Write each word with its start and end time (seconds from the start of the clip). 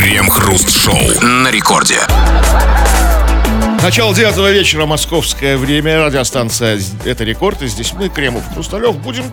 Крем-хруст-шоу 0.00 1.26
на 1.26 1.50
рекорде. 1.50 1.98
Начало 3.82 4.14
девятого 4.14 4.50
вечера, 4.50 4.86
московское 4.86 5.58
время, 5.58 6.06
радиостанция 6.06 6.80
«Это 7.04 7.22
рекорд», 7.24 7.60
и 7.60 7.66
здесь 7.66 7.92
мы, 7.92 8.08
Кремов 8.08 8.42
Хрусталев, 8.54 8.96
будем, 8.96 9.24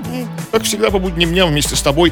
как 0.52 0.64
всегда, 0.64 0.92
по 0.92 1.00
будним 1.00 1.30
дням 1.30 1.48
вместе 1.52 1.78
с 1.78 1.82
тобой 1.82 2.12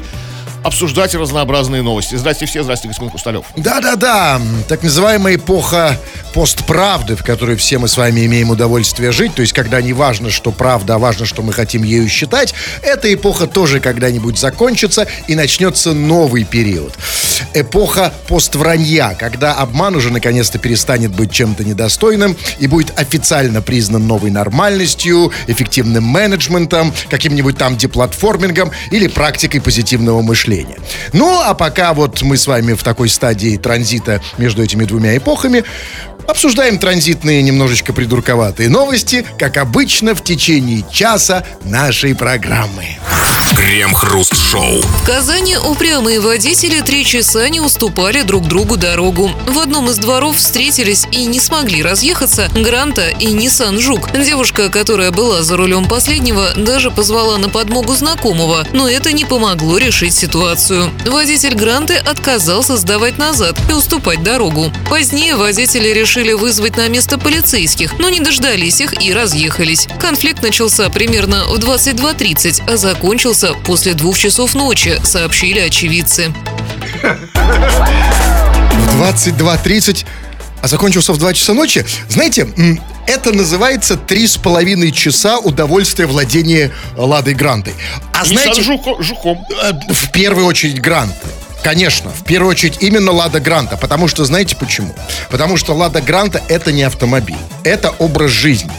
обсуждать 0.62 1.14
разнообразные 1.14 1.82
новости. 1.82 2.16
Здрасте 2.16 2.46
все, 2.46 2.62
здрасте, 2.62 2.88
господин 2.88 3.10
Кусталев. 3.10 3.44
Да-да-да, 3.56 4.40
так 4.68 4.82
называемая 4.82 5.36
эпоха 5.36 5.98
постправды, 6.34 7.16
в 7.16 7.22
которой 7.22 7.56
все 7.56 7.78
мы 7.78 7.88
с 7.88 7.96
вами 7.96 8.26
имеем 8.26 8.50
удовольствие 8.50 9.12
жить, 9.12 9.34
то 9.34 9.42
есть 9.42 9.52
когда 9.52 9.80
не 9.80 9.92
важно, 9.92 10.30
что 10.30 10.50
правда, 10.52 10.96
а 10.96 10.98
важно, 10.98 11.24
что 11.24 11.42
мы 11.42 11.52
хотим 11.52 11.82
ею 11.82 12.08
считать, 12.08 12.54
эта 12.82 13.12
эпоха 13.12 13.46
тоже 13.46 13.80
когда-нибудь 13.80 14.38
закончится 14.38 15.06
и 15.28 15.34
начнется 15.34 15.92
новый 15.92 16.44
период. 16.44 16.94
Эпоха 17.54 18.12
поствранья, 18.28 19.16
когда 19.18 19.54
обман 19.54 19.96
уже 19.96 20.10
наконец-то 20.10 20.58
перестанет 20.58 21.12
быть 21.12 21.30
чем-то 21.32 21.64
недостойным 21.64 22.36
и 22.58 22.66
будет 22.66 22.98
официально 22.98 23.62
признан 23.62 24.06
новой 24.06 24.30
нормальностью, 24.30 25.32
эффективным 25.46 26.04
менеджментом, 26.04 26.92
каким-нибудь 27.08 27.56
там 27.56 27.76
деплатформингом 27.76 28.72
или 28.90 29.06
практикой 29.06 29.60
позитивного 29.60 30.22
мышления 30.22 30.45
мышления. 30.46 30.78
Ну, 31.12 31.40
а 31.44 31.54
пока 31.54 31.92
вот 31.92 32.22
мы 32.22 32.36
с 32.36 32.46
вами 32.46 32.74
в 32.74 32.82
такой 32.82 33.08
стадии 33.08 33.56
транзита 33.56 34.20
между 34.38 34.62
этими 34.62 34.84
двумя 34.84 35.16
эпохами, 35.16 35.64
Обсуждаем 36.26 36.78
транзитные, 36.78 37.42
немножечко 37.42 37.92
придурковатые 37.92 38.68
новости, 38.68 39.24
как 39.38 39.56
обычно, 39.56 40.14
в 40.14 40.24
течение 40.24 40.84
часа 40.90 41.44
нашей 41.64 42.14
программы. 42.14 42.98
Крем-хруст-шоу. 43.56 44.82
В 44.82 45.06
Казани 45.06 45.56
упрямые 45.56 46.20
водители 46.20 46.80
три 46.80 47.04
часа 47.04 47.48
не 47.48 47.60
уступали 47.60 48.22
друг 48.22 48.48
другу 48.48 48.76
дорогу. 48.76 49.30
В 49.46 49.58
одном 49.58 49.88
из 49.88 49.98
дворов 49.98 50.36
встретились 50.36 51.06
и 51.12 51.24
не 51.24 51.40
смогли 51.40 51.82
разъехаться 51.82 52.50
Гранта 52.54 53.08
и 53.08 53.26
Ниссан 53.26 53.80
Жук. 53.80 54.10
Девушка, 54.12 54.68
которая 54.68 55.10
была 55.10 55.42
за 55.42 55.56
рулем 55.56 55.86
последнего, 55.86 56.52
даже 56.56 56.90
позвала 56.90 57.38
на 57.38 57.48
подмогу 57.48 57.94
знакомого, 57.94 58.66
но 58.72 58.88
это 58.88 59.12
не 59.12 59.24
помогло 59.24 59.78
решить 59.78 60.14
ситуацию. 60.14 60.90
Водитель 61.06 61.54
Гранты 61.54 61.94
отказался 61.94 62.76
сдавать 62.76 63.16
назад 63.16 63.56
и 63.70 63.72
уступать 63.72 64.22
дорогу. 64.22 64.72
Позднее 64.90 65.36
водители 65.36 65.88
решили 65.88 66.15
вызвать 66.32 66.76
на 66.76 66.88
место 66.88 67.18
полицейских, 67.18 67.98
но 67.98 68.08
не 68.08 68.20
дождались 68.20 68.80
их 68.80 69.02
и 69.02 69.12
разъехались. 69.12 69.88
Конфликт 70.00 70.42
начался 70.42 70.88
примерно 70.90 71.44
в 71.44 71.58
22.30, 71.58 72.62
а 72.72 72.76
закончился 72.76 73.54
после 73.64 73.94
двух 73.94 74.18
часов 74.18 74.54
ночи, 74.54 75.00
сообщили 75.04 75.60
очевидцы. 75.60 76.34
В 78.92 79.02
22.30 79.02 80.06
а 80.62 80.68
закончился 80.68 81.12
в 81.12 81.18
2 81.18 81.34
часа 81.34 81.54
ночи. 81.54 81.84
Знаете, 82.08 82.48
это 83.06 83.32
называется 83.32 83.96
три 83.96 84.26
с 84.26 84.36
половиной 84.36 84.90
часа 84.90 85.38
удовольствия 85.38 86.06
владения 86.06 86.72
Ладой 86.96 87.34
Грантой. 87.34 87.74
А 88.12 88.24
знаете... 88.24 88.62
Жуком. 88.62 89.46
Э, 89.62 89.72
в 89.88 90.10
первую 90.10 90.46
очередь 90.46 90.80
Гранты. 90.80 91.14
Конечно, 91.66 92.10
в 92.10 92.22
первую 92.22 92.50
очередь 92.52 92.76
именно 92.80 93.10
Лада 93.10 93.40
Гранта. 93.40 93.76
Потому 93.76 94.06
что, 94.06 94.24
знаете 94.24 94.54
почему? 94.54 94.94
Потому 95.30 95.56
что 95.56 95.74
Лада 95.74 96.00
Гранта 96.00 96.40
это 96.48 96.70
не 96.70 96.84
автомобиль. 96.84 97.34
Это 97.64 97.90
образ 97.98 98.30
жизни. 98.30 98.70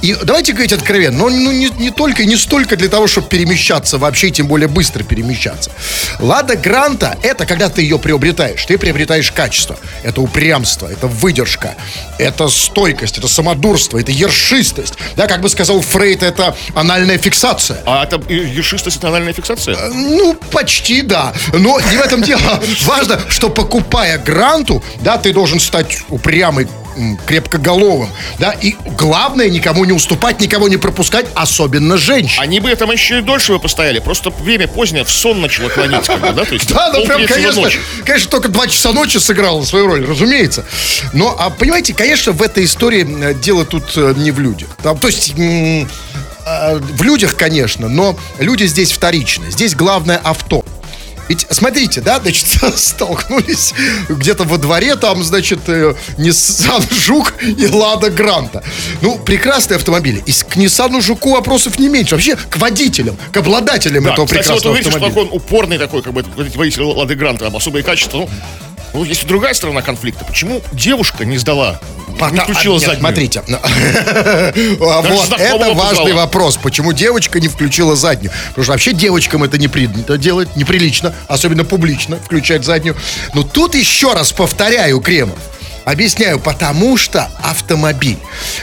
И 0.00 0.16
давайте 0.22 0.52
говорить 0.52 0.72
откровенно, 0.72 1.18
но 1.18 1.28
ну, 1.28 1.52
не, 1.52 1.68
не 1.78 1.90
только 1.90 2.22
и 2.22 2.26
не 2.26 2.36
столько 2.36 2.78
для 2.78 2.88
того, 2.88 3.06
чтобы 3.06 3.28
перемещаться 3.28 3.98
вообще, 3.98 4.30
тем 4.30 4.46
более 4.46 4.68
быстро 4.68 5.02
перемещаться. 5.02 5.70
Лада 6.18 6.56
Гранта 6.56 7.18
это 7.22 7.44
когда 7.44 7.68
ты 7.68 7.82
ее 7.82 7.98
приобретаешь. 7.98 8.64
Ты 8.64 8.78
приобретаешь 8.78 9.30
качество. 9.32 9.76
Это 10.02 10.22
упрямство, 10.22 10.86
это 10.86 11.08
выдержка, 11.08 11.74
это 12.18 12.48
стойкость, 12.48 13.18
это 13.18 13.28
самодурство, 13.28 13.98
это 13.98 14.12
ершистость. 14.12 14.94
Да, 15.14 15.26
как 15.26 15.42
бы 15.42 15.50
сказал 15.50 15.82
Фрейд, 15.82 16.22
это 16.22 16.56
анальная 16.74 17.18
фиксация. 17.18 17.82
А 17.84 18.04
это 18.04 18.18
ершистость, 18.32 18.96
это 18.96 19.08
анальная 19.08 19.34
фиксация? 19.34 19.76
Э, 19.76 19.90
ну, 19.92 20.34
почти 20.50 21.02
да. 21.02 21.34
Но 21.52 21.78
не 21.78 21.98
в 21.98 22.00
этом 22.00 22.22
дело. 22.30 22.60
Важно, 22.84 23.20
что 23.28 23.50
покупая 23.50 24.18
гранту, 24.18 24.82
да, 25.00 25.18
ты 25.18 25.32
должен 25.32 25.60
стать 25.60 25.98
упрямый, 26.08 26.68
крепкоголовым, 27.26 28.10
да, 28.38 28.50
и 28.50 28.74
главное 28.98 29.48
никому 29.48 29.84
не 29.84 29.92
уступать, 29.92 30.40
никого 30.40 30.68
не 30.68 30.76
пропускать, 30.76 31.26
особенно 31.34 31.96
женщин. 31.96 32.42
Они 32.42 32.60
бы 32.60 32.74
там 32.74 32.90
еще 32.90 33.20
и 33.20 33.22
дольше 33.22 33.52
бы 33.52 33.60
постояли, 33.60 34.00
просто 34.00 34.30
время 34.30 34.66
позднее 34.66 35.04
в 35.04 35.10
сон 35.10 35.40
начало 35.40 35.68
клонить, 35.68 36.04
как 36.04 36.20
бы, 36.20 36.32
да, 36.32 36.44
то 36.44 36.52
есть 36.52 36.68
Да, 36.74 36.92
ну 36.92 37.04
прям, 37.06 37.26
конечно, 37.26 37.62
ночи. 37.62 37.78
конечно, 38.04 38.30
только 38.30 38.48
два 38.48 38.66
часа 38.66 38.92
ночи 38.92 39.18
сыграла 39.18 39.64
свою 39.64 39.86
роль, 39.86 40.04
разумеется. 40.04 40.66
Но, 41.12 41.34
а 41.38 41.50
понимаете, 41.50 41.94
конечно, 41.94 42.32
в 42.32 42.42
этой 42.42 42.64
истории 42.64 43.34
дело 43.34 43.64
тут 43.64 43.92
э, 43.96 44.14
не 44.16 44.32
в 44.32 44.40
людях. 44.40 44.68
Там, 44.82 44.98
то 44.98 45.06
есть 45.06 45.32
а, 46.44 46.76
в 46.76 47.02
людях, 47.02 47.36
конечно, 47.36 47.88
но 47.88 48.18
люди 48.38 48.64
здесь 48.64 48.92
вторичны. 48.92 49.50
Здесь 49.50 49.74
главное 49.74 50.16
авто. 50.16 50.64
Ведь 51.30 51.46
смотрите, 51.48 52.00
да, 52.00 52.18
значит, 52.18 52.44
столкнулись 52.76 53.72
где-то 54.08 54.42
во 54.42 54.58
дворе, 54.58 54.96
там, 54.96 55.22
значит, 55.22 55.60
Nissan 55.68 56.82
э, 56.82 56.92
Жук 56.92 57.34
и 57.40 57.68
Лада 57.68 58.10
Гранта. 58.10 58.64
Ну, 59.00 59.16
прекрасные 59.16 59.76
автомобили. 59.76 60.24
И 60.26 60.32
к 60.32 60.56
Nissan 60.56 61.00
Жуку 61.00 61.34
вопросов 61.34 61.78
не 61.78 61.88
меньше. 61.88 62.16
Вообще, 62.16 62.34
к 62.34 62.56
водителям, 62.56 63.16
к 63.30 63.36
обладателям 63.36 64.02
да, 64.02 64.14
этого 64.14 64.26
кстати, 64.26 64.40
прекрасного 64.40 64.74
вот 64.74 64.86
автомобиля. 64.86 65.10
Что 65.12 65.20
он 65.20 65.28
упорный 65.30 65.78
такой, 65.78 66.02
как 66.02 66.12
бы, 66.12 66.24
водитель 66.56 66.82
Лады 66.82 67.14
Гранта, 67.14 67.44
там 67.44 67.54
особые 67.54 67.84
качества. 67.84 68.18
Ну, 68.18 68.30
ну, 68.92 69.04
есть 69.04 69.26
другая 69.26 69.54
сторона 69.54 69.82
конфликта. 69.82 70.24
Почему 70.24 70.62
девушка 70.72 71.24
не 71.24 71.38
сдала 71.38 71.80
Пота... 72.18 72.34
не 72.34 72.40
включила 72.40 72.76
а, 72.76 72.78
нет, 72.78 72.86
заднюю. 72.86 73.00
Смотрите. 73.00 73.42
Вот, 74.80 75.38
это 75.38 75.74
важный 75.74 76.12
вопрос. 76.12 76.56
Почему 76.56 76.92
девочка 76.92 77.40
не 77.40 77.48
включила 77.48 77.96
заднюю? 77.96 78.32
Потому 78.48 78.64
что 78.64 78.72
вообще 78.72 78.92
девочкам 78.92 79.44
это 79.44 79.58
не 79.58 79.68
принято 79.68 80.18
делать, 80.18 80.56
неприлично, 80.56 81.14
особенно 81.28 81.64
публично 81.64 82.16
включать 82.16 82.64
заднюю. 82.64 82.96
Но 83.34 83.42
тут 83.42 83.74
еще 83.74 84.12
раз 84.12 84.32
повторяю, 84.32 85.00
Кремов. 85.00 85.38
Объясняю, 85.84 86.38
потому 86.38 86.96
что 86.96 87.30
автомобиль. 87.42 88.18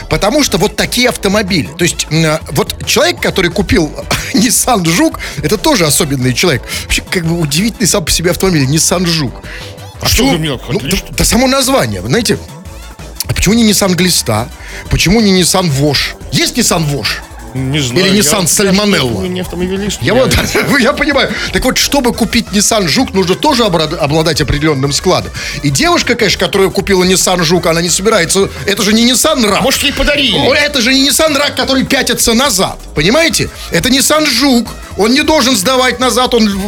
Потому 0.08 0.44
что 0.44 0.56
вот 0.56 0.76
такие 0.76 1.08
автомобили. 1.08 1.68
То 1.76 1.84
есть, 1.84 2.06
вот 2.52 2.86
человек, 2.86 3.20
который 3.20 3.50
купил 3.50 3.92
Nissan 4.34 4.88
Жук, 4.88 5.18
это 5.42 5.58
тоже 5.58 5.84
особенный 5.84 6.32
человек. 6.32 6.62
Вообще, 6.84 7.02
как 7.02 7.26
бы 7.26 7.38
удивительный 7.38 7.88
сам 7.88 8.04
по 8.04 8.10
себе 8.10 8.30
автомобиль, 8.30 8.64
Nissan 8.64 9.04
Жук. 9.06 9.42
А 10.00 10.06
что, 10.06 10.24
что 10.24 10.32
за 10.32 10.38
меня? 10.38 10.58
Ну, 10.68 10.80
да, 10.80 10.96
да 11.10 11.24
само 11.24 11.46
название, 11.46 12.00
вы 12.00 12.08
знаете, 12.08 12.38
а 13.28 13.32
почему 13.34 13.54
не 13.54 13.68
Nissan 13.68 13.94
Глиста? 13.94 14.48
Почему 14.90 15.20
не 15.20 15.40
Nissan 15.40 15.68
Вош? 15.68 16.14
Есть 16.32 16.56
Nissan 16.56 16.84
Вош? 16.84 17.22
Не 17.54 17.80
знаю. 17.80 18.06
Или 18.06 18.20
Nissan 18.20 18.46
Сальмонелла. 18.46 19.24
Не 19.24 19.40
автомобилист. 19.40 19.98
Я, 20.02 20.14
я, 20.14 20.22
вот, 20.22 20.34
я 20.80 20.92
понимаю. 20.92 21.32
Так 21.52 21.64
вот, 21.64 21.78
чтобы 21.78 22.12
купить 22.12 22.46
Nissan 22.52 22.88
Жук, 22.88 23.14
нужно 23.14 23.34
тоже 23.34 23.64
обладать 23.64 24.40
определенным 24.40 24.92
складом. 24.92 25.32
И 25.62 25.70
девушка, 25.70 26.14
конечно, 26.14 26.38
которая 26.38 26.68
купила 26.70 27.04
Nissan 27.04 27.42
Жук, 27.44 27.66
она 27.66 27.80
не 27.80 27.88
собирается... 27.88 28.48
Это 28.66 28.82
же 28.82 28.92
не 28.92 29.10
Nissan 29.10 29.46
Рак. 29.48 29.62
Может, 29.62 29.82
ей 29.82 29.92
подарили. 29.92 30.56
Это 30.58 30.80
же 30.80 30.92
не 30.92 31.08
Nissan 31.08 31.36
Рак, 31.36 31.56
который 31.56 31.84
пятится 31.84 32.34
назад. 32.34 32.78
Понимаете? 32.94 33.50
Это 33.70 33.88
Nissan 33.88 34.26
Жук. 34.26 34.68
Он 34.98 35.12
не 35.12 35.22
должен 35.22 35.56
сдавать 35.56 36.00
назад, 36.00 36.34
он, 36.34 36.60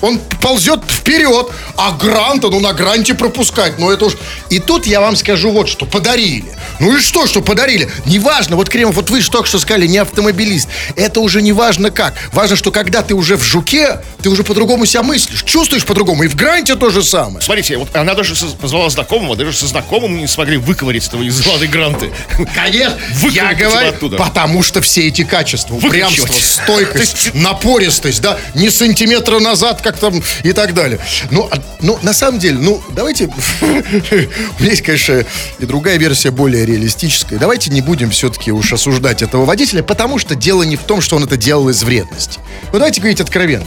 он 0.00 0.18
ползет 0.40 0.80
вперед. 0.88 1.48
А 1.76 1.92
Гранта, 1.92 2.48
ну 2.48 2.60
на 2.60 2.72
Гранте 2.72 3.14
пропускать. 3.14 3.78
Ну 3.78 3.90
это 3.90 4.06
уж... 4.06 4.14
И 4.50 4.58
тут 4.58 4.86
я 4.86 5.00
вам 5.00 5.16
скажу 5.16 5.50
вот 5.50 5.68
что. 5.68 5.86
Подарили. 5.86 6.46
Ну 6.80 6.96
и 6.96 7.00
что, 7.00 7.26
что 7.26 7.40
подарили? 7.42 7.88
Неважно. 8.06 8.56
Вот, 8.56 8.68
Кремов, 8.68 8.96
вот 8.96 9.10
вы 9.10 9.20
же 9.20 9.30
только 9.30 9.48
что 9.48 9.58
сказали, 9.58 9.86
не 9.86 9.98
автомобилист. 9.98 10.68
Это 10.96 11.20
уже 11.20 11.42
не 11.42 11.52
важно 11.52 11.90
как. 11.90 12.14
Важно, 12.32 12.56
что 12.56 12.70
когда 12.70 13.02
ты 13.02 13.14
уже 13.14 13.36
в 13.36 13.42
жуке, 13.42 14.00
ты 14.22 14.30
уже 14.30 14.42
по-другому 14.42 14.86
себя 14.86 15.02
мыслишь, 15.02 15.42
чувствуешь 15.42 15.84
по-другому. 15.84 16.24
И 16.24 16.28
в 16.28 16.36
гранте 16.36 16.76
то 16.76 16.90
же 16.90 17.02
самое. 17.02 17.40
Смотрите, 17.42 17.76
вот 17.76 17.94
она 17.94 18.14
даже 18.14 18.34
позвала 18.60 18.88
знакомого, 18.90 19.36
даже 19.36 19.52
со 19.52 19.66
знакомым 19.66 20.18
не 20.18 20.26
смогли 20.26 20.56
выковырять 20.56 21.06
этого 21.06 21.22
из 21.22 21.44
лады 21.46 21.66
гранты. 21.66 22.10
Конечно, 22.54 22.96
я 23.30 23.54
говорю, 23.54 23.88
оттуда. 23.88 24.16
потому 24.16 24.62
что 24.62 24.80
все 24.80 25.08
эти 25.08 25.24
качества, 25.24 25.74
упрямство, 25.74 26.32
стойкость, 26.32 27.34
напористость, 27.66 28.22
да, 28.22 28.38
не 28.54 28.70
сантиметра 28.70 29.40
назад, 29.40 29.80
как 29.82 29.98
там 29.98 30.22
и 30.44 30.52
так 30.52 30.72
далее. 30.72 31.00
Ну, 31.30 31.48
а, 31.50 31.58
ну 31.80 31.98
на 32.02 32.12
самом 32.12 32.38
деле, 32.38 32.58
ну, 32.58 32.80
давайте, 32.90 33.26
у 33.60 33.66
меня 33.66 34.70
есть, 34.70 34.82
конечно, 34.82 35.24
и 35.58 35.66
другая 35.66 35.96
версия 35.96 36.30
более 36.30 36.64
реалистическая. 36.64 37.38
Давайте 37.38 37.70
не 37.70 37.80
будем 37.80 38.10
все-таки 38.10 38.52
уж 38.52 38.72
осуждать 38.72 39.22
этого 39.22 39.44
водителя, 39.44 39.82
потому 39.82 40.18
что 40.18 40.34
дело 40.34 40.62
не 40.62 40.76
в 40.76 40.82
том, 40.82 41.00
что 41.00 41.16
он 41.16 41.24
это 41.24 41.36
делал 41.36 41.68
из 41.68 41.82
вредности. 41.82 42.38
Ну, 42.72 42.78
давайте 42.78 43.00
говорить 43.00 43.20
откровенно. 43.20 43.66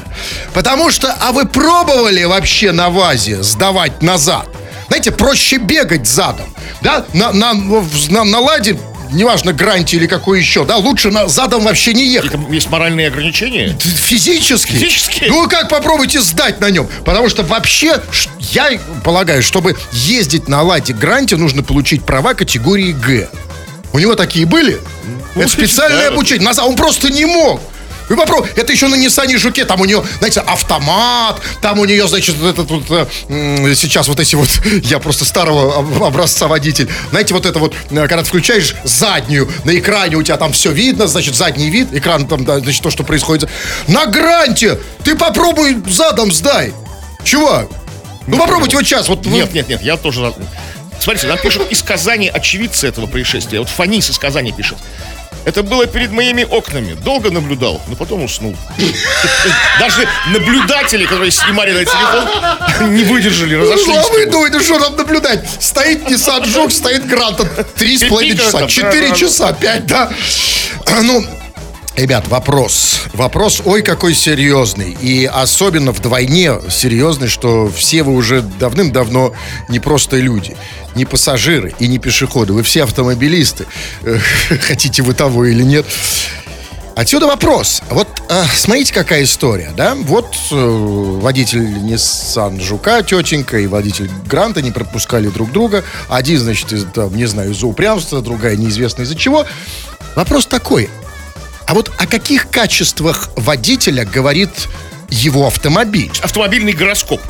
Потому 0.53 0.91
что, 0.91 1.13
а 1.19 1.31
вы 1.31 1.45
пробовали 1.45 2.23
вообще 2.23 2.71
на 2.71 2.89
ВАЗе 2.89 3.43
сдавать 3.43 4.01
назад? 4.01 4.47
Знаете, 4.87 5.11
проще 5.11 5.57
бегать 5.57 6.07
задом. 6.07 6.47
Да, 6.81 7.05
на, 7.13 7.31
на, 7.31 7.53
на, 7.53 8.23
на 8.23 8.39
ладе 8.39 8.77
неважно, 9.11 9.53
гранте 9.53 9.97
или 9.97 10.07
какой 10.07 10.39
еще, 10.39 10.65
да, 10.65 10.77
лучше 10.77 11.11
на, 11.11 11.27
задом 11.27 11.63
вообще 11.63 11.93
не 11.93 12.07
ехать. 12.07 12.31
Какие-то 12.31 12.53
есть 12.53 12.69
моральные 12.69 13.07
ограничения? 13.07 13.77
Физически. 13.79 14.71
Физически? 14.71 15.25
Ну, 15.27 15.47
как 15.47 15.69
попробуйте 15.69 16.21
сдать 16.21 16.59
на 16.59 16.69
нем. 16.69 16.87
Потому 17.05 17.29
что 17.29 17.43
вообще, 17.43 18.01
я 18.39 18.79
полагаю, 19.03 19.41
чтобы 19.43 19.75
ездить 19.91 20.47
на 20.47 20.61
Ладе 20.61 20.93
Гранте, 20.93 21.37
нужно 21.37 21.63
получить 21.63 22.03
права 22.03 22.33
категории 22.33 22.91
Г. 22.91 23.29
У 23.91 23.99
него 23.99 24.15
такие 24.15 24.45
были? 24.45 24.79
Ну, 25.35 25.41
Это 25.41 25.49
специальное 25.49 26.09
да. 26.09 26.13
обучение. 26.13 26.45
Назад 26.45 26.65
он 26.65 26.75
просто 26.75 27.11
не 27.11 27.25
мог. 27.25 27.61
Вы 28.09 28.17
попробуйте. 28.17 28.53
Это 28.59 28.71
еще 28.71 28.87
на 28.87 28.95
Ниссане 28.95 29.37
Жуке. 29.37 29.65
Там 29.65 29.79
у 29.81 29.85
нее, 29.85 30.03
знаете, 30.17 30.41
автомат. 30.41 31.39
Там 31.61 31.79
у 31.79 31.85
нее, 31.85 32.07
значит, 32.07 32.35
вот 32.37 32.49
этот 32.59 32.69
вот... 32.71 33.07
э, 33.29 33.75
сейчас 33.75 34.07
вот 34.07 34.19
эти 34.19 34.35
вот... 34.35 34.49
Я 34.83 34.99
просто 34.99 35.25
старого 35.25 35.77
об- 35.79 36.03
образца 36.03 36.47
водитель. 36.47 36.89
Знаете, 37.11 37.33
вот 37.33 37.45
это 37.45 37.59
вот, 37.59 37.73
э, 37.91 38.07
когда 38.07 38.23
включаешь 38.23 38.75
заднюю, 38.83 39.49
на 39.63 39.77
экране 39.77 40.15
у 40.17 40.23
тебя 40.23 40.37
там 40.37 40.51
все 40.53 40.71
видно, 40.71 41.07
значит, 41.07 41.35
задний 41.35 41.69
вид, 41.69 41.93
экран 41.93 42.27
там, 42.27 42.45
да, 42.45 42.59
значит, 42.59 42.81
то, 42.81 42.89
что 42.89 43.03
происходит. 43.03 43.49
На 43.87 44.05
гранте! 44.07 44.79
Ты 45.03 45.15
попробуй 45.15 45.77
задом 45.87 46.31
сдай. 46.31 46.73
Чувак, 47.23 47.67
ну 48.27 48.37
попробуйте 48.37 48.75
вот 48.75 48.85
сейчас. 48.85 49.07
Вот 49.07 49.25
вы- 49.25 49.31
Нет, 49.37 49.53
нет, 49.53 49.69
нет, 49.69 49.81
я 49.81 49.97
тоже... 49.97 50.33
Смотрите, 50.99 51.27
нам 51.27 51.37
пишут 51.37 51.71
из 51.71 51.81
Казани 51.81 52.27
очевидцы 52.27 52.87
этого 52.87 53.05
происшествия. 53.05 53.59
Вот 53.59 53.69
Фанис 53.69 54.09
из 54.09 54.17
Казани 54.17 54.51
пишет. 54.51 54.77
Это 55.45 55.63
было 55.63 55.87
перед 55.87 56.11
моими 56.11 56.43
окнами. 56.43 56.93
Долго 56.93 57.31
наблюдал, 57.31 57.81
но 57.87 57.95
потом 57.95 58.23
уснул. 58.23 58.55
Даже 59.79 60.07
наблюдатели, 60.27 61.05
которые 61.05 61.31
снимали 61.31 61.71
на 61.71 61.85
телефон, 61.85 62.95
не 62.95 63.03
выдержали, 63.03 63.55
Ну, 63.55 63.63
разошлись. 63.63 63.97
а 63.97 64.09
вы 64.11 64.25
думаете, 64.25 64.59
что 64.59 64.79
там 64.79 64.95
наблюдать? 64.95 65.43
Стоит 65.59 66.03
Nissan 66.09 66.45
Жук, 66.45 66.71
стоит 66.71 67.07
Гранта. 67.07 67.45
Три 67.75 67.97
с 67.97 68.03
половиной 68.05 68.37
часа. 68.37 68.67
Четыре 68.67 69.15
часа, 69.15 69.53
пять, 69.53 69.85
да. 69.87 70.09
Ну, 71.01 71.25
Ребят, 71.95 72.27
вопрос. 72.27 73.01
Вопрос, 73.13 73.61
ой, 73.65 73.81
какой 73.81 74.13
серьезный. 74.13 74.97
И 75.01 75.25
особенно 75.25 75.91
вдвойне 75.91 76.53
серьезный, 76.69 77.27
что 77.27 77.69
все 77.69 78.03
вы 78.03 78.13
уже 78.13 78.41
давным-давно 78.41 79.33
не 79.67 79.79
просто 79.79 80.17
люди, 80.17 80.55
не 80.95 81.05
пассажиры 81.05 81.73
и 81.79 81.87
не 81.87 81.99
пешеходы. 81.99 82.53
Вы 82.53 82.63
все 82.63 82.83
автомобилисты. 82.83 83.65
Хотите 84.61 85.01
вы 85.01 85.13
того 85.13 85.45
или 85.45 85.63
нет. 85.63 85.85
Отсюда 86.99 87.27
вопрос. 87.27 87.81
Вот 87.89 88.09
э, 88.27 88.43
смотрите, 88.57 88.93
какая 88.93 89.23
история, 89.23 89.71
да? 89.75 89.95
Вот 89.95 90.35
э, 90.51 90.55
водитель 91.21 91.65
Nissan 91.65 92.59
Жука, 92.59 93.03
тетенька 93.03 93.57
и 93.57 93.67
водитель 93.67 94.09
Гранта 94.25 94.61
не 94.61 94.71
пропускали 94.71 95.29
друг 95.29 95.51
друга. 95.53 95.85
Один, 96.09 96.39
значит, 96.39 96.73
из, 96.73 96.85
там, 96.93 97.15
не 97.15 97.25
знаю, 97.25 97.51
из-за 97.51 97.67
упрямства, 97.67 98.21
другая 98.21 98.57
неизвестно 98.57 99.03
из-за 99.03 99.15
чего. 99.15 99.45
Вопрос 100.15 100.45
такой. 100.45 100.89
А 101.69 101.75
вот 101.75 101.91
о 101.99 102.07
каких 102.07 102.49
качествах 102.49 103.29
водителя 103.35 104.03
говорит 104.03 104.49
его 105.09 105.45
автомобиль? 105.45 106.11
Автомобильный 106.23 106.73
гороскоп. 106.73 107.21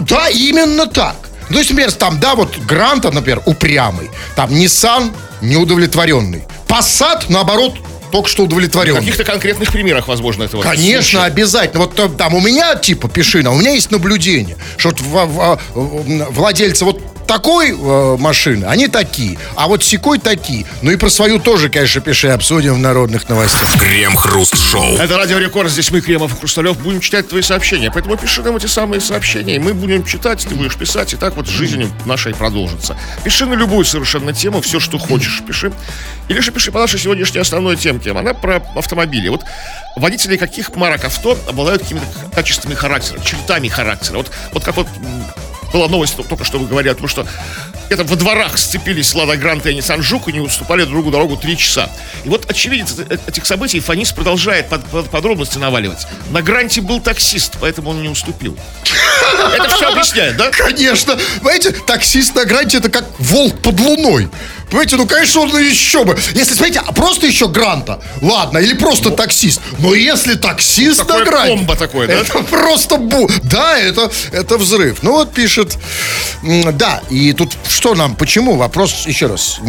Да, 0.00 0.28
именно 0.28 0.86
так. 0.86 1.16
Ну, 1.48 1.54
То 1.54 1.58
есть, 1.60 1.70
например, 1.70 1.92
там, 1.92 2.20
да, 2.20 2.34
вот 2.34 2.58
Гранта, 2.58 3.10
например, 3.10 3.40
упрямый. 3.46 4.10
Там 4.34 4.50
Nissan 4.50 5.14
неудовлетворенный. 5.40 6.42
Passat, 6.68 7.24
наоборот, 7.30 7.76
только 8.12 8.28
что 8.28 8.42
В 8.42 8.46
удовлетворенный. 8.46 8.98
каких-то 9.00 9.24
конкретных 9.24 9.72
примерах, 9.72 10.08
возможно, 10.08 10.42
этого. 10.44 10.60
Конечно, 10.62 11.20
случая. 11.20 11.26
обязательно. 11.32 11.80
Вот 11.80 11.94
там, 11.94 12.14
там 12.16 12.34
у 12.34 12.40
меня 12.42 12.74
типа 12.74 13.08
пишина, 13.08 13.50
у 13.50 13.56
меня 13.58 13.70
есть 13.70 13.90
наблюдение, 13.90 14.58
что 14.76 14.90
вот 14.90 15.00
в- 15.00 15.04
в- 15.26 15.58
в- 15.74 16.30
владельцы 16.32 16.84
вот 16.84 17.00
такой 17.26 17.70
э, 17.70 18.16
машины, 18.18 18.64
они 18.64 18.88
такие, 18.88 19.38
а 19.54 19.68
вот 19.68 19.84
секой 19.84 20.18
такие. 20.18 20.66
Ну 20.82 20.90
и 20.90 20.96
про 20.96 21.10
свою 21.10 21.38
тоже, 21.38 21.68
конечно, 21.68 22.00
пиши, 22.00 22.28
обсудим 22.28 22.74
в 22.74 22.78
народных 22.78 23.28
новостях. 23.28 23.78
Крем-хруст-шоу. 23.78 24.96
Это 24.96 25.16
Радио 25.16 25.38
Рекорд, 25.38 25.70
здесь 25.70 25.90
мы, 25.90 26.00
Кремов 26.00 26.34
и 26.34 26.38
Хрусталев, 26.38 26.78
будем 26.78 27.00
читать 27.00 27.28
твои 27.28 27.42
сообщения. 27.42 27.90
Поэтому 27.90 28.16
пиши 28.16 28.42
нам 28.42 28.56
эти 28.56 28.66
самые 28.66 29.00
сообщения, 29.00 29.56
и 29.56 29.58
мы 29.58 29.74
будем 29.74 30.04
читать, 30.04 30.46
ты 30.48 30.54
будешь 30.54 30.76
писать, 30.76 31.12
и 31.12 31.16
так 31.16 31.36
вот 31.36 31.46
жизнь 31.46 31.90
нашей 32.04 32.34
продолжится. 32.34 32.96
Пиши 33.24 33.46
на 33.46 33.54
любую 33.54 33.84
совершенно 33.84 34.32
тему, 34.32 34.60
все, 34.60 34.80
что 34.80 34.98
хочешь, 34.98 35.42
пиши. 35.46 35.72
Или 36.28 36.40
же 36.40 36.52
пиши 36.52 36.72
по 36.72 36.80
нашей 36.80 36.98
сегодняшней 36.98 37.40
основной 37.40 37.76
темке. 37.76 38.10
Она 38.10 38.34
про 38.34 38.62
автомобили. 38.74 39.28
Вот 39.28 39.44
водители 39.96 40.36
каких 40.36 40.74
марок 40.74 41.04
авто 41.04 41.38
обладают 41.48 41.82
какими-то 41.82 42.06
качествами 42.34 42.74
характера, 42.74 43.20
чертами 43.20 43.68
характера. 43.68 44.18
Вот, 44.18 44.30
вот 44.52 44.64
как 44.64 44.76
вот 44.76 44.88
была 45.72 45.88
новость 45.88 46.16
только 46.28 46.44
что 46.44 46.58
вы 46.58 46.66
говорили 46.66 46.92
о 46.92 46.94
том, 46.94 47.08
что 47.08 47.26
где-то 47.86 48.04
во 48.04 48.16
дворах 48.16 48.58
сцепились 48.58 49.14
Лада 49.14 49.36
Гранта 49.36 49.70
и 49.70 49.78
Nissan 49.78 50.02
Жук 50.02 50.28
и 50.28 50.32
не 50.32 50.40
уступали 50.40 50.82
друг 50.82 50.94
другу 50.94 51.10
дорогу 51.10 51.36
три 51.36 51.56
часа. 51.56 51.88
И 52.24 52.28
вот 52.28 52.50
очевидец 52.50 52.94
э- 52.98 53.18
этих 53.28 53.46
событий 53.46 53.78
Фанис 53.80 54.10
продолжает 54.12 54.68
под- 54.68 54.84
под- 54.86 55.08
подробности 55.10 55.58
наваливать. 55.58 56.06
На 56.30 56.42
Гранте 56.42 56.80
был 56.80 57.00
таксист, 57.00 57.54
поэтому 57.60 57.90
он 57.90 58.02
не 58.02 58.08
уступил. 58.08 58.56
Это 59.54 59.68
все 59.68 59.88
объясняет, 59.92 60.36
да? 60.36 60.50
Конечно, 60.50 61.16
понимаете, 61.38 61.70
таксист 61.72 62.34
на 62.34 62.44
гранте 62.44 62.78
это 62.78 62.88
как 62.88 63.04
волк 63.20 63.60
под 63.62 63.78
луной. 63.78 64.28
Понимаете, 64.76 64.96
ну, 64.96 65.06
конечно, 65.06 65.40
он 65.40 65.58
еще 65.58 66.04
бы. 66.04 66.18
Если, 66.34 66.52
смотрите, 66.52 66.82
а 66.86 66.92
просто 66.92 67.26
еще 67.26 67.48
гранта, 67.48 67.98
ладно, 68.20 68.58
или 68.58 68.74
просто 68.74 69.10
таксист. 69.10 69.62
Но 69.78 69.94
если 69.94 70.34
таксист 70.34 70.98
Такое 70.98 71.20
на 71.20 71.24
гранте... 71.24 71.56
комбо 71.56 71.76
такое, 71.76 72.06
да? 72.06 72.12
Это 72.12 72.42
просто 72.42 72.98
бу... 72.98 73.26
Да, 73.44 73.78
это, 73.78 74.10
это 74.32 74.58
взрыв. 74.58 74.98
Ну 75.00 75.12
вот 75.12 75.32
пишет... 75.32 75.78
Да, 76.74 77.00
и 77.08 77.32
тут 77.32 77.56
что 77.66 77.94
нам, 77.94 78.16
почему? 78.16 78.56
Вопрос, 78.56 79.06
еще 79.06 79.28
раз, 79.28 79.60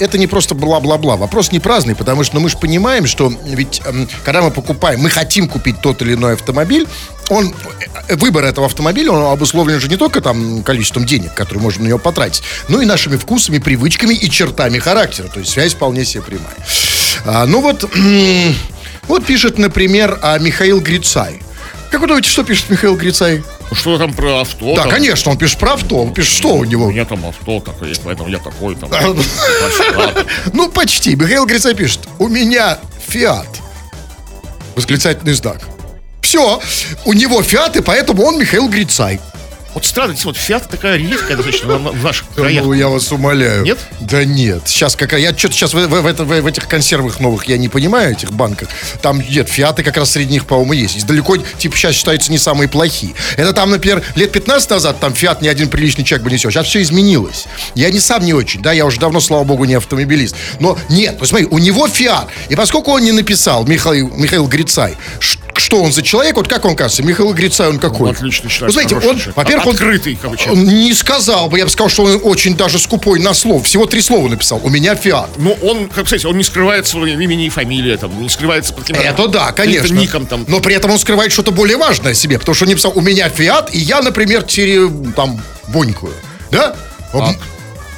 это 0.00 0.18
не 0.18 0.26
просто 0.26 0.56
бла-бла-бла. 0.56 1.14
Вопрос 1.14 1.52
не 1.52 1.60
праздный, 1.60 1.94
потому 1.94 2.24
что 2.24 2.34
ну, 2.34 2.40
мы 2.40 2.50
же 2.50 2.58
понимаем, 2.58 3.06
что 3.06 3.32
ведь 3.44 3.80
м, 3.86 4.08
когда 4.24 4.42
мы 4.42 4.50
покупаем, 4.50 5.00
мы 5.00 5.08
хотим 5.08 5.48
купить 5.48 5.80
тот 5.80 6.02
или 6.02 6.14
иной 6.14 6.34
автомобиль, 6.34 6.88
он, 7.28 7.54
э, 8.08 8.16
выбор 8.16 8.44
этого 8.44 8.66
автомобиля, 8.66 9.12
он 9.12 9.32
обусловлен 9.32 9.80
же 9.80 9.88
не 9.88 9.96
только 9.96 10.20
там 10.20 10.62
количеством 10.62 11.06
денег, 11.06 11.34
которые 11.34 11.62
можно 11.62 11.84
на 11.84 11.88
него 11.88 11.98
потратить, 11.98 12.42
но 12.68 12.80
и 12.80 12.86
нашими 12.86 13.16
вкусами, 13.16 13.58
привычками 13.58 14.14
и 14.16 14.28
чертами 14.30 14.78
характера. 14.78 15.28
То 15.28 15.40
есть 15.40 15.52
связь 15.52 15.74
вполне 15.74 16.04
себе 16.04 16.22
прямая. 16.22 16.56
А, 17.24 17.46
ну 17.46 17.60
вот, 17.60 17.88
вот 19.08 19.24
пишет, 19.26 19.58
например, 19.58 20.18
а, 20.22 20.38
Михаил 20.38 20.80
Грицай. 20.80 21.40
Как 21.90 22.00
вы 22.00 22.08
думаете, 22.08 22.28
что 22.28 22.42
пишет 22.42 22.68
Михаил 22.68 22.96
Грицай? 22.96 23.42
Ну, 23.70 23.76
Что 23.76 23.96
там 23.98 24.12
про 24.12 24.40
авто? 24.40 24.74
Да, 24.74 24.82
там? 24.82 24.90
конечно, 24.90 25.30
он 25.30 25.38
пишет 25.38 25.58
про 25.58 25.74
авто, 25.74 26.02
он 26.02 26.12
пишет, 26.12 26.34
что 26.34 26.48
у 26.54 26.58
У 26.58 26.64
него. 26.64 26.90
меня 26.90 27.04
там 27.04 27.24
авто 27.24 27.60
такое 27.60 27.88
есть, 27.90 28.00
поэтому 28.04 28.28
я 28.28 28.38
такой 28.38 28.74
там. 28.76 28.88
Туда-сюда. 28.90 30.24
Ну, 30.52 30.68
почти. 30.68 31.14
Михаил 31.16 31.46
Грицай 31.46 31.74
пишет, 31.74 32.00
у 32.18 32.28
меня 32.28 32.78
Фиат. 33.08 33.46
Восклицательный 34.74 35.32
знак. 35.34 35.60
Все, 36.20 36.60
у 37.04 37.12
него 37.12 37.42
Фиат, 37.42 37.76
и 37.76 37.82
поэтому 37.82 38.24
он 38.24 38.38
Михаил 38.38 38.68
Грицай. 38.68 39.20
Вот 39.76 39.84
странно, 39.84 40.14
действительно, 40.14 40.32
вот 40.32 40.42
Фиат 40.42 40.68
такая 40.70 40.96
редкая 40.96 41.36
достаточно 41.36 41.76
в 41.76 42.02
наших 42.02 42.26
краях. 42.34 42.64
Ну, 42.64 42.72
я 42.72 42.88
вас 42.88 43.12
умоляю. 43.12 43.62
Нет? 43.62 43.78
Да 44.00 44.24
нет. 44.24 44.62
Сейчас 44.64 44.96
какая... 44.96 45.20
Я 45.20 45.36
что-то 45.36 45.52
сейчас 45.54 45.74
в, 45.74 45.86
в- 45.86 46.00
в 46.14 46.24
в- 46.42 46.46
этих 46.46 46.66
консервах 46.66 47.20
новых 47.20 47.44
я 47.44 47.58
не 47.58 47.68
понимаю, 47.68 48.12
этих 48.12 48.32
банках. 48.32 48.70
Там, 49.02 49.20
нет, 49.20 49.50
фиаты 49.50 49.82
как 49.82 49.98
раз 49.98 50.12
среди 50.12 50.32
них, 50.32 50.46
по-моему, 50.46 50.72
есть. 50.72 50.96
И 50.96 51.02
Далеко, 51.02 51.36
типа, 51.36 51.76
сейчас 51.76 51.94
считаются 51.94 52.32
не 52.32 52.38
самые 52.38 52.68
плохие. 52.70 53.12
Это 53.36 53.52
там, 53.52 53.70
например, 53.70 54.02
лет 54.14 54.32
15 54.32 54.70
назад 54.70 54.98
там 54.98 55.12
фиат 55.12 55.42
ни 55.42 55.48
один 55.48 55.68
приличный 55.68 56.04
человек 56.04 56.24
бы 56.24 56.30
не 56.30 56.38
сел. 56.38 56.50
Сейчас 56.50 56.66
все 56.68 56.80
изменилось. 56.80 57.44
Я 57.74 57.90
не 57.90 58.00
сам 58.00 58.24
не 58.24 58.32
очень, 58.32 58.62
да, 58.62 58.72
я 58.72 58.86
уже 58.86 58.98
давно, 58.98 59.20
слава 59.20 59.44
богу, 59.44 59.66
не 59.66 59.74
автомобилист. 59.74 60.36
Но 60.58 60.78
нет, 60.88 61.16
ну 61.20 61.26
смотри, 61.26 61.48
у 61.50 61.58
него 61.58 61.86
фиат. 61.86 62.28
И 62.48 62.56
поскольку 62.56 62.92
он 62.92 63.02
не 63.04 63.12
написал, 63.12 63.66
Михаил, 63.66 64.08
Михаил 64.16 64.46
Грицай, 64.46 64.96
ш- 65.20 65.38
что 65.60 65.82
он 65.82 65.92
за 65.92 66.02
человек, 66.02 66.36
вот 66.36 66.48
как 66.48 66.64
он 66.64 66.76
кажется, 66.76 67.02
Михаил 67.02 67.32
Грицай, 67.32 67.68
он 67.68 67.78
какой? 67.78 68.10
Он 68.10 68.14
отличный 68.14 68.50
человек, 68.50 68.74
Вы 68.76 68.82
знаете, 68.84 69.08
он, 69.08 69.20
во-первых, 69.34 69.66
он- 69.66 69.72
Открытый, 69.74 70.18
он 70.50 70.64
не 70.64 70.92
сказал 70.94 71.48
бы, 71.48 71.58
я 71.58 71.64
бы 71.64 71.70
сказал, 71.70 71.88
что 71.88 72.04
он 72.04 72.20
очень 72.22 72.56
даже 72.56 72.78
скупой 72.78 73.20
на 73.20 73.34
слов. 73.34 73.64
Всего 73.66 73.86
три 73.86 74.00
слова 74.00 74.28
написал. 74.28 74.60
У 74.62 74.68
меня 74.70 74.94
фиат. 74.94 75.30
Ну, 75.36 75.56
он, 75.62 75.88
как 75.88 76.06
сказать, 76.06 76.24
он 76.24 76.36
не 76.38 76.44
скрывает 76.44 76.86
своего 76.86 77.06
имени 77.06 77.46
и 77.46 77.48
фамилии, 77.48 77.96
там, 77.96 78.20
не 78.20 78.28
скрывается 78.28 78.72
под 78.72 78.84
каким-то 78.84 79.02
Это 79.02 79.28
да, 79.28 79.52
конечно. 79.52 79.94
ником 79.94 80.26
там. 80.26 80.44
Но 80.48 80.60
при 80.60 80.74
этом 80.74 80.90
он 80.90 80.98
скрывает 80.98 81.32
что-то 81.32 81.52
более 81.52 81.76
важное 81.76 82.14
себе, 82.14 82.38
потому 82.38 82.54
что 82.54 82.64
он 82.64 82.68
не 82.70 82.74
писал, 82.74 82.92
у 82.94 83.00
меня 83.00 83.28
фиат, 83.28 83.74
и 83.74 83.78
я, 83.78 84.00
например, 84.02 84.42
тере, 84.42 84.88
там, 85.14 85.40
бонькую. 85.68 86.12
Да? 86.50 86.74
Вот, 87.12 87.36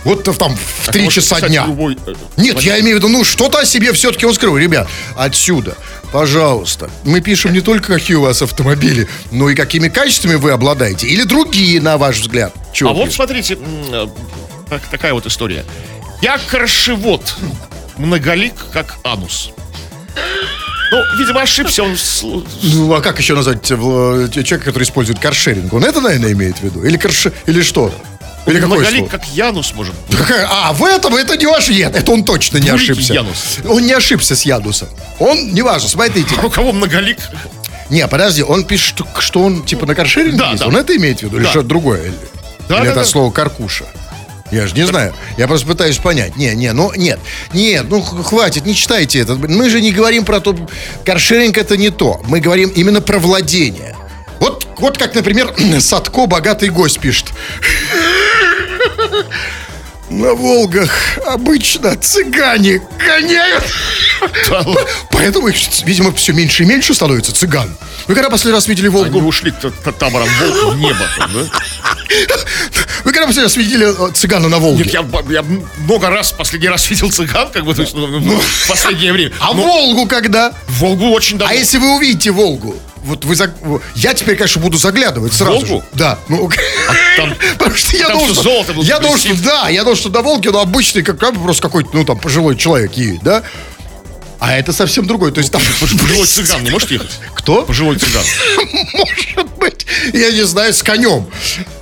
вот 0.08 0.24
там 0.38 0.56
в 0.56 0.86
Так 0.86 0.92
три 0.94 1.08
часа 1.10 1.40
дня. 1.40 1.66
любой, 1.66 1.96
э, 2.06 2.14
Нет, 2.36 2.60
я 2.62 2.80
имею 2.80 2.96
в 2.96 2.98
виду, 3.00 3.08
ну, 3.08 3.24
что-то 3.24 3.58
о 3.60 3.64
себе 3.64 3.92
все-таки 3.92 4.26
он 4.26 4.34
скрыл. 4.34 4.56
Ребят, 4.56 4.88
отсюда, 5.16 5.76
пожалуйста, 6.12 6.90
мы 7.04 7.20
пишем 7.20 7.52
не 7.52 7.60
только, 7.60 7.94
какие 7.94 8.16
у 8.16 8.22
вас 8.22 8.40
автомобили, 8.42 9.06
но 9.30 9.50
и 9.50 9.54
какими 9.54 9.88
качествами 9.88 10.34
вы 10.36 10.50
обладаете. 10.52 11.06
Или 11.06 11.24
другие, 11.24 11.80
на 11.80 11.98
ваш 11.98 12.20
взгляд. 12.20 12.52
Чего 12.72 12.90
А 12.90 12.92
вот 12.92 13.04
пишем? 13.04 13.16
смотрите, 13.16 13.58
э, 13.92 14.06
так- 14.68 14.82
такая 14.90 15.12
вот 15.14 15.26
история. 15.26 15.64
Я 16.22 16.38
коршевод, 16.38 17.36
многолик, 17.96 18.54
как 18.72 18.98
анус. 19.04 19.50
Ну, 20.90 21.02
видимо, 21.18 21.42
ошибся 21.42 21.82
он. 21.82 21.96
Ну, 22.62 22.92
а 22.94 23.02
как 23.02 23.18
еще 23.18 23.34
назвать 23.34 23.70
э, 23.70 23.76
человека, 23.76 24.58
который 24.60 24.84
использует 24.84 25.18
каршеринг? 25.18 25.72
Он 25.74 25.84
это, 25.84 26.00
наверное, 26.00 26.32
имеет 26.32 26.56
в 26.58 26.62
виду? 26.62 26.82
Или, 26.82 26.96
карш... 26.96 27.26
Или 27.46 27.60
что? 27.60 27.92
Или 28.46 28.60
какое 28.60 28.78
Многолик, 28.78 29.10
как 29.10 29.26
Янус, 29.28 29.74
может 29.74 29.94
быть. 29.94 30.18
А, 30.48 30.72
в 30.72 30.82
этом 30.84 31.14
это 31.16 31.36
не 31.36 31.46
ваш 31.46 31.68
нет. 31.68 31.94
Это 31.94 32.12
он 32.12 32.24
точно 32.24 32.58
не 32.58 32.70
ошибся. 32.70 33.12
Янус. 33.14 33.58
Он 33.68 33.84
не 33.84 33.92
ошибся 33.92 34.34
с 34.36 34.42
Янусом. 34.42 34.88
Он, 35.18 35.52
неважно, 35.52 35.88
смотрите. 35.88 36.34
А 36.42 36.46
у 36.46 36.50
кого 36.50 36.72
многолик? 36.72 37.18
Не, 37.90 38.06
подожди, 38.06 38.42
он 38.42 38.64
пишет, 38.64 38.88
что, 38.96 39.06
что 39.20 39.42
он 39.42 39.64
типа 39.64 39.86
на 39.86 39.94
каршеринге 39.94 40.36
Да, 40.38 40.54
да. 40.54 40.66
Он 40.66 40.76
это 40.76 40.94
имеет 40.96 41.20
в 41.20 41.22
виду? 41.24 41.36
Или 41.36 41.44
Да. 41.44 41.50
что-то 41.50 41.68
другое? 41.68 42.02
Или, 42.04 42.14
Да, 42.68 42.76
или 42.78 42.84
да, 42.84 42.90
это 42.90 43.00
да. 43.00 43.04
слово 43.04 43.30
каркуша? 43.30 43.84
Я 44.50 44.66
же 44.66 44.74
не 44.74 44.86
знаю. 44.86 45.14
Я 45.36 45.46
просто 45.46 45.66
пытаюсь 45.66 45.98
понять. 45.98 46.36
Не, 46.36 46.54
не, 46.54 46.72
ну 46.72 46.90
нет. 46.96 47.20
Нет, 47.52 47.86
ну 47.90 48.00
хватит, 48.00 48.64
не 48.64 48.74
читайте 48.74 49.18
это. 49.20 49.34
Мы 49.34 49.68
же 49.68 49.80
не 49.82 49.92
говорим 49.92 50.24
про 50.24 50.40
то... 50.40 50.56
Каршеринг 51.04 51.58
это 51.58 51.76
не 51.76 51.90
то. 51.90 52.22
Мы 52.26 52.40
говорим 52.40 52.70
именно 52.70 53.02
про 53.02 53.18
владение. 53.18 53.94
Вот, 54.78 54.80
вот 54.80 54.98
как, 54.98 55.14
например, 55.14 55.54
Садко 55.80 56.26
«Богатый 56.26 56.68
гость» 56.70 57.00
пишет. 57.00 57.26
На 60.10 60.32
Волгах 60.32 60.90
обычно 61.26 61.94
цыгане 61.96 62.80
гоняют. 62.98 63.64
Поэтому 65.10 65.48
их, 65.48 65.56
видимо, 65.84 66.14
все 66.14 66.32
меньше 66.32 66.62
и 66.62 66.66
меньше 66.66 66.94
становится 66.94 67.34
цыган. 67.34 67.76
Вы 68.06 68.14
когда 68.14 68.30
последний 68.30 68.54
раз 68.54 68.66
видели 68.68 68.86
Они 68.86 68.96
Волгу? 68.96 69.18
ушли 69.26 69.50
т- 69.50 69.70
т- 69.70 69.92
табором 69.92 70.26
волк 70.40 70.74
в 70.74 70.78
небо. 70.78 71.06
там, 71.18 71.30
да? 71.34 71.40
Вы 73.04 73.12
когда 73.12 73.26
последний 73.26 73.42
раз 73.44 73.56
видели 73.56 74.08
э, 74.08 74.12
цыгана 74.14 74.48
на 74.48 74.58
Волге? 74.58 74.84
Нет, 74.84 74.94
я, 74.94 75.04
я 75.30 75.44
много 75.76 76.08
раз, 76.08 76.32
последний 76.32 76.68
раз 76.68 76.88
видел 76.88 77.10
цыган, 77.12 77.50
как 77.50 77.64
бы, 77.66 77.74
то 77.74 77.82
есть, 77.82 77.94
ну, 77.94 78.06
ну, 78.06 78.38
в 78.40 78.68
последнее 78.68 79.12
время. 79.12 79.32
А 79.40 79.52
Но 79.52 79.62
Волгу 79.62 80.06
когда? 80.06 80.54
Волгу 80.68 81.10
очень 81.10 81.36
давно. 81.36 81.52
А 81.52 81.56
если 81.56 81.76
вы 81.76 81.96
увидите 81.96 82.30
Волгу? 82.30 82.76
Вот 83.04 83.24
вы 83.24 83.34
заг- 83.34 83.54
Я 83.94 84.14
теперь, 84.14 84.36
конечно, 84.36 84.60
буду 84.60 84.76
заглядывать 84.78 85.32
сразу 85.32 85.52
Волгу? 85.52 85.66
же. 85.66 85.82
Да. 85.92 86.18
Ну, 86.28 86.50
там- 87.16 87.34
потому 87.58 87.76
что 87.76 87.96
я 87.96 88.08
там 88.08 88.18
всё 88.18 88.34
что, 88.34 88.42
золото 88.42 88.72
я 88.82 89.00
блестеть. 89.00 89.42
да, 89.42 89.68
я 89.68 89.94
что 89.94 90.08
до 90.08 90.22
Волги, 90.22 90.48
ну, 90.48 90.58
обычный, 90.58 91.02
как 91.02 91.18
просто 91.18 91.62
какой-то, 91.62 91.90
ну, 91.92 92.04
там, 92.04 92.18
пожилой 92.18 92.56
человек 92.56 92.92
едет, 92.94 93.22
да? 93.22 93.42
А 94.40 94.56
это 94.56 94.72
совсем 94.72 95.06
другой. 95.06 95.32
То 95.32 95.38
есть 95.40 95.50
там... 95.50 95.60
Пожилой 95.80 96.26
цыган 96.28 96.62
не 96.62 96.70
может 96.70 96.90
ехать? 96.90 97.10
Кто? 97.34 97.62
Пожилой 97.62 97.96
цыган. 97.98 98.22
Может 98.92 99.48
быть, 99.58 99.86
я 100.12 100.30
не 100.30 100.42
знаю, 100.44 100.72
с 100.72 100.82
конем. 100.82 101.26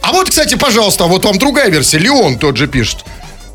А 0.00 0.12
вот, 0.12 0.30
кстати, 0.30 0.54
пожалуйста, 0.54 1.04
вот 1.04 1.24
вам 1.24 1.38
другая 1.38 1.68
версия. 1.68 1.98
Леон 1.98 2.38
тот 2.38 2.56
же 2.56 2.66
пишет. 2.66 3.04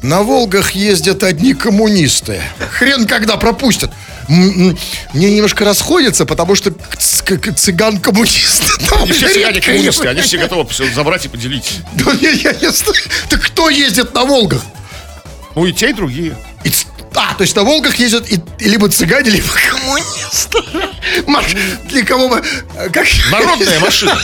На 0.04 0.22
Волгах 0.22 0.72
ездят 0.72 1.24
одни 1.24 1.54
коммунисты. 1.54 2.42
Хрен 2.74 3.08
когда 3.08 3.38
пропустят. 3.38 3.92
Мне 4.32 5.32
немножко 5.32 5.66
расходится, 5.66 6.26
потому 6.26 6.56
что 6.56 6.72
цыган-коммунист. 6.98 8.64
все 9.12 9.28
цыгане 9.28 9.62
коммунисты, 9.62 10.08
они 10.08 10.22
все 10.22 10.38
готовы 10.38 10.70
все 10.70 10.90
забрать 10.94 11.26
и 11.26 11.28
поделить. 11.28 11.80
Да 11.94 12.12
я- 12.14 12.32
я 12.32 12.54
не 12.54 12.72
знаю. 12.72 12.96
Так 13.30 13.42
кто 13.42 13.70
ездит 13.70 14.14
на 14.14 14.24
Волгах? 14.24 14.62
Ну 15.56 15.66
и 15.66 15.74
те, 15.74 15.90
и 15.90 15.94
другие. 15.94 16.38
А, 17.14 17.34
то 17.34 17.42
есть 17.44 17.56
на 17.58 17.64
Волгах 17.66 17.96
ездят 17.96 18.32
и, 18.32 18.40
и 18.60 18.70
либо 18.70 18.88
цыгане, 18.88 19.30
либо 19.32 19.48
коммунисты. 19.70 20.60
Маш, 21.28 21.48
для 21.90 22.06
кого 22.06 22.30
мы... 22.30 22.42
э, 22.78 22.90
Как? 22.90 23.06
Народная 23.32 23.80
машина. 23.82 24.18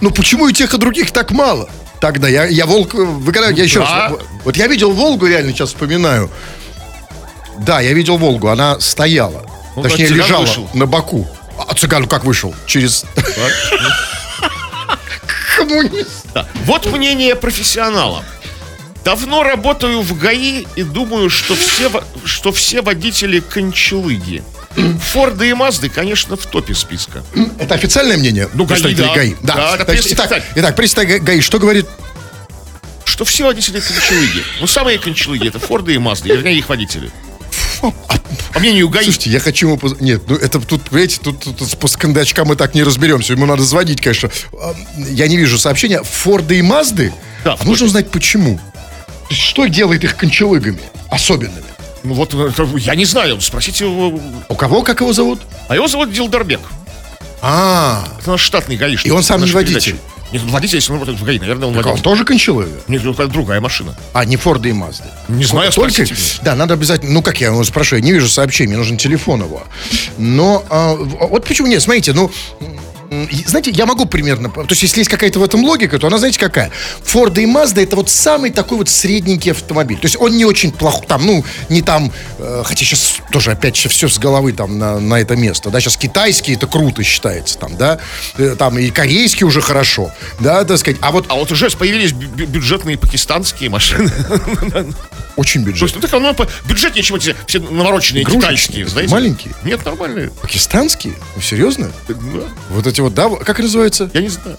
Ну 0.00 0.10
почему 0.10 0.48
и 0.48 0.54
тех, 0.54 0.72
и 0.72 0.78
других 0.78 1.10
так 1.10 1.30
мало? 1.32 1.68
Тогда 2.00 2.26
я, 2.28 2.46
я 2.46 2.64
Волк... 2.64 2.94
Вы 2.94 3.32
когда... 3.32 3.50
Я 3.50 3.64
еще 3.64 3.80
да. 3.80 4.08
раз... 4.08 4.12
Вот 4.44 4.56
я 4.56 4.66
видел 4.66 4.92
Волгу, 4.92 5.26
реально 5.26 5.52
сейчас 5.52 5.70
вспоминаю. 5.70 6.30
Да, 7.60 7.80
я 7.80 7.92
видел 7.92 8.18
Волгу, 8.18 8.48
она 8.48 8.80
стояла. 8.80 9.46
Ну, 9.76 9.82
Точнее, 9.82 10.08
да, 10.08 10.14
лежала 10.14 10.42
вышел. 10.42 10.70
на 10.74 10.86
боку. 10.86 11.28
А 11.68 11.74
цыган 11.74 12.06
как 12.06 12.24
вышел? 12.24 12.54
Через... 12.66 13.04
Коммунист. 15.56 16.26
Да. 16.34 16.46
Вот 16.64 16.86
мнение 16.86 17.34
профессионала. 17.34 18.24
Давно 19.04 19.42
работаю 19.42 20.02
в 20.02 20.18
ГАИ 20.18 20.66
и 20.74 20.82
думаю, 20.82 21.30
что 21.30 21.54
все, 21.54 21.90
что 22.24 22.52
все 22.52 22.82
водители 22.82 23.40
кончелыги. 23.40 24.42
Форды 25.12 25.50
и 25.50 25.54
Мазды, 25.54 25.88
конечно, 25.88 26.36
в 26.36 26.44
топе 26.46 26.74
списка. 26.74 27.22
Это 27.58 27.74
официальное 27.74 28.16
мнение? 28.16 28.48
Ну, 28.52 28.66
ГАИ, 28.66 28.94
да. 28.94 29.14
ГАИ. 29.14 29.34
Да, 29.42 29.76
это 29.76 29.84
Значит, 29.84 30.12
итак, 30.12 30.42
итак, 30.54 30.76
представитель 30.76 31.22
ГАИ 31.22 31.40
что 31.40 31.58
говорит? 31.58 31.86
Что 33.04 33.24
все 33.24 33.44
водители 33.44 33.80
кончелыги. 33.80 34.42
Ну, 34.60 34.66
самые 34.66 34.98
кончелыги 34.98 35.48
это 35.48 35.58
Форды 35.58 35.94
и 35.94 35.98
Мазды, 35.98 36.28
вернее, 36.28 36.58
их 36.58 36.68
водители. 36.68 37.10
По 37.80 38.58
мнению 38.60 38.88
ГАИ. 38.88 39.04
Слушайте, 39.04 39.30
я 39.30 39.40
хочу 39.40 39.68
ему... 39.68 39.80
Нет, 40.00 40.22
ну 40.28 40.36
это 40.36 40.60
тут, 40.60 40.82
понимаете, 40.84 41.18
тут, 41.22 41.40
тут, 41.40 41.56
тут 41.58 41.78
по 41.78 41.88
скандачкам 41.88 42.48
мы 42.48 42.56
так 42.56 42.74
не 42.74 42.82
разберемся. 42.82 43.32
Ему 43.34 43.46
надо 43.46 43.62
звонить, 43.62 44.00
конечно. 44.00 44.30
А, 44.54 44.74
Я 44.96 45.28
не 45.28 45.36
вижу 45.36 45.58
сообщения. 45.58 46.02
Форды 46.02 46.58
и 46.58 46.62
Мазды? 46.62 47.12
Да, 47.44 47.56
а 47.58 47.64
нужно 47.64 47.86
узнать, 47.86 48.10
почему. 48.10 48.58
Что 49.30 49.66
делает 49.66 50.04
их 50.04 50.16
кончалыгами 50.16 50.80
особенными? 51.10 51.64
Ну, 52.04 52.14
вот, 52.14 52.34
это 52.34 52.64
я 52.78 52.94
не 52.94 53.04
знаю, 53.04 53.40
спросите 53.40 53.84
его. 53.84 54.20
У 54.48 54.54
кого, 54.54 54.82
как 54.82 55.00
его 55.00 55.12
зовут? 55.12 55.40
А 55.68 55.74
его 55.74 55.88
зовут 55.88 56.12
Дилдарбек. 56.12 56.60
А, 57.42 58.08
Это 58.20 58.30
наш 58.32 58.40
штатный 58.40 58.76
гаишник. 58.76 59.06
И 59.06 59.10
он 59.10 59.22
сам 59.22 59.44
не 59.44 59.50
водитель? 59.52 59.92
передачи. 59.92 59.96
Нет, 60.32 60.42
он 60.42 60.62
если 60.62 60.90
он 60.90 60.94
работает 60.94 61.20
в 61.20 61.24
ГАИ, 61.24 61.38
наверное, 61.38 61.68
он 61.68 61.74
так 61.74 61.84
он 61.84 61.90
водитель. 61.92 62.04
тоже 62.04 62.24
кончалыга? 62.24 62.80
Нет, 62.88 63.02
какая 63.02 63.28
другая 63.28 63.60
машина. 63.60 63.96
А, 64.12 64.24
не 64.24 64.36
Форды 64.36 64.70
и 64.70 64.72
Мазды. 64.72 65.04
Не 65.28 65.44
знаю, 65.44 65.72
Только... 65.72 66.04
Да, 66.42 66.54
надо 66.56 66.74
обязательно... 66.74 67.12
Ну, 67.12 67.22
как 67.22 67.40
я 67.40 67.48
его 67.48 67.62
спрошу? 67.64 67.96
Я 67.96 68.02
не 68.02 68.12
вижу 68.12 68.28
сообщений, 68.28 68.68
мне 68.68 68.78
нужен 68.78 68.96
телефон 68.96 69.42
его. 69.42 69.62
Но 70.18 70.64
а, 70.68 70.94
вот 70.94 71.44
почему 71.44 71.68
нет, 71.68 71.82
смотрите, 71.82 72.12
ну... 72.12 72.30
Знаете, 73.46 73.70
я 73.70 73.86
могу 73.86 74.06
примерно... 74.06 74.48
То 74.50 74.66
есть, 74.70 74.82
если 74.82 75.00
есть 75.00 75.10
какая-то 75.10 75.38
в 75.40 75.42
этом 75.44 75.64
логика, 75.64 75.98
то 75.98 76.06
она, 76.06 76.18
знаете, 76.18 76.38
какая? 76.38 76.70
Форда 77.04 77.40
и 77.40 77.46
Мазда 77.46 77.80
это 77.80 77.96
вот 77.96 78.10
самый 78.10 78.50
такой 78.50 78.78
вот 78.78 78.88
средненький 78.88 79.52
автомобиль. 79.52 79.98
То 79.98 80.06
есть, 80.06 80.16
он 80.20 80.36
не 80.36 80.44
очень 80.44 80.72
плохой, 80.72 81.06
там, 81.06 81.24
ну, 81.26 81.44
не 81.68 81.82
там... 81.82 82.12
э, 82.38 82.62
хотя 82.64 82.84
сейчас 82.84 83.16
тоже, 83.32 83.52
опять 83.52 83.76
же, 83.76 83.88
все 83.88 84.08
с 84.08 84.18
головы 84.18 84.52
там 84.52 84.78
на, 84.78 84.98
на 85.00 85.20
это 85.20 85.36
место, 85.36 85.70
да? 85.70 85.80
Сейчас 85.80 85.96
китайский, 85.96 86.54
это 86.54 86.66
круто 86.66 87.02
считается 87.02 87.58
там, 87.58 87.76
да? 87.76 87.98
Э, 88.38 88.54
Там 88.58 88.78
и 88.78 88.90
корейский 88.90 89.44
уже 89.46 89.60
хорошо, 89.60 90.10
да, 90.40 90.64
так 90.64 90.78
сказать. 90.78 90.98
А 91.02 91.10
вот 91.10 91.26
А 91.28 91.34
вот 91.34 91.50
уже 91.52 91.68
появились 91.70 92.12
бю- 92.12 92.34
бю- 92.34 92.46
бюджетные 92.46 92.96
пакистанские 92.98 93.70
машины. 93.70 94.10
очень 95.36 95.62
То 95.62 95.66
бюджет. 95.70 95.82
есть, 95.82 95.94
ну, 95.94 96.00
так 96.00 96.14
оно 96.14 96.34
бюджетнее, 96.68 97.02
чем 97.02 97.16
эти 97.16 97.34
все 97.46 97.60
навороченные 97.60 98.22
Игрушечные, 98.22 98.50
китайские, 98.56 98.88
знаете? 98.88 99.12
маленькие. 99.12 99.54
Нет, 99.64 99.84
нормальные. 99.84 100.30
Пакистанские? 100.30 101.14
Ну, 101.34 101.42
серьезно? 101.42 101.90
Да. 102.08 102.14
Вот 102.70 102.86
эти 102.86 103.00
вот, 103.00 103.14
да, 103.14 103.28
как 103.28 103.58
называется? 103.58 104.10
Я 104.14 104.22
не 104.22 104.28
знаю. 104.28 104.56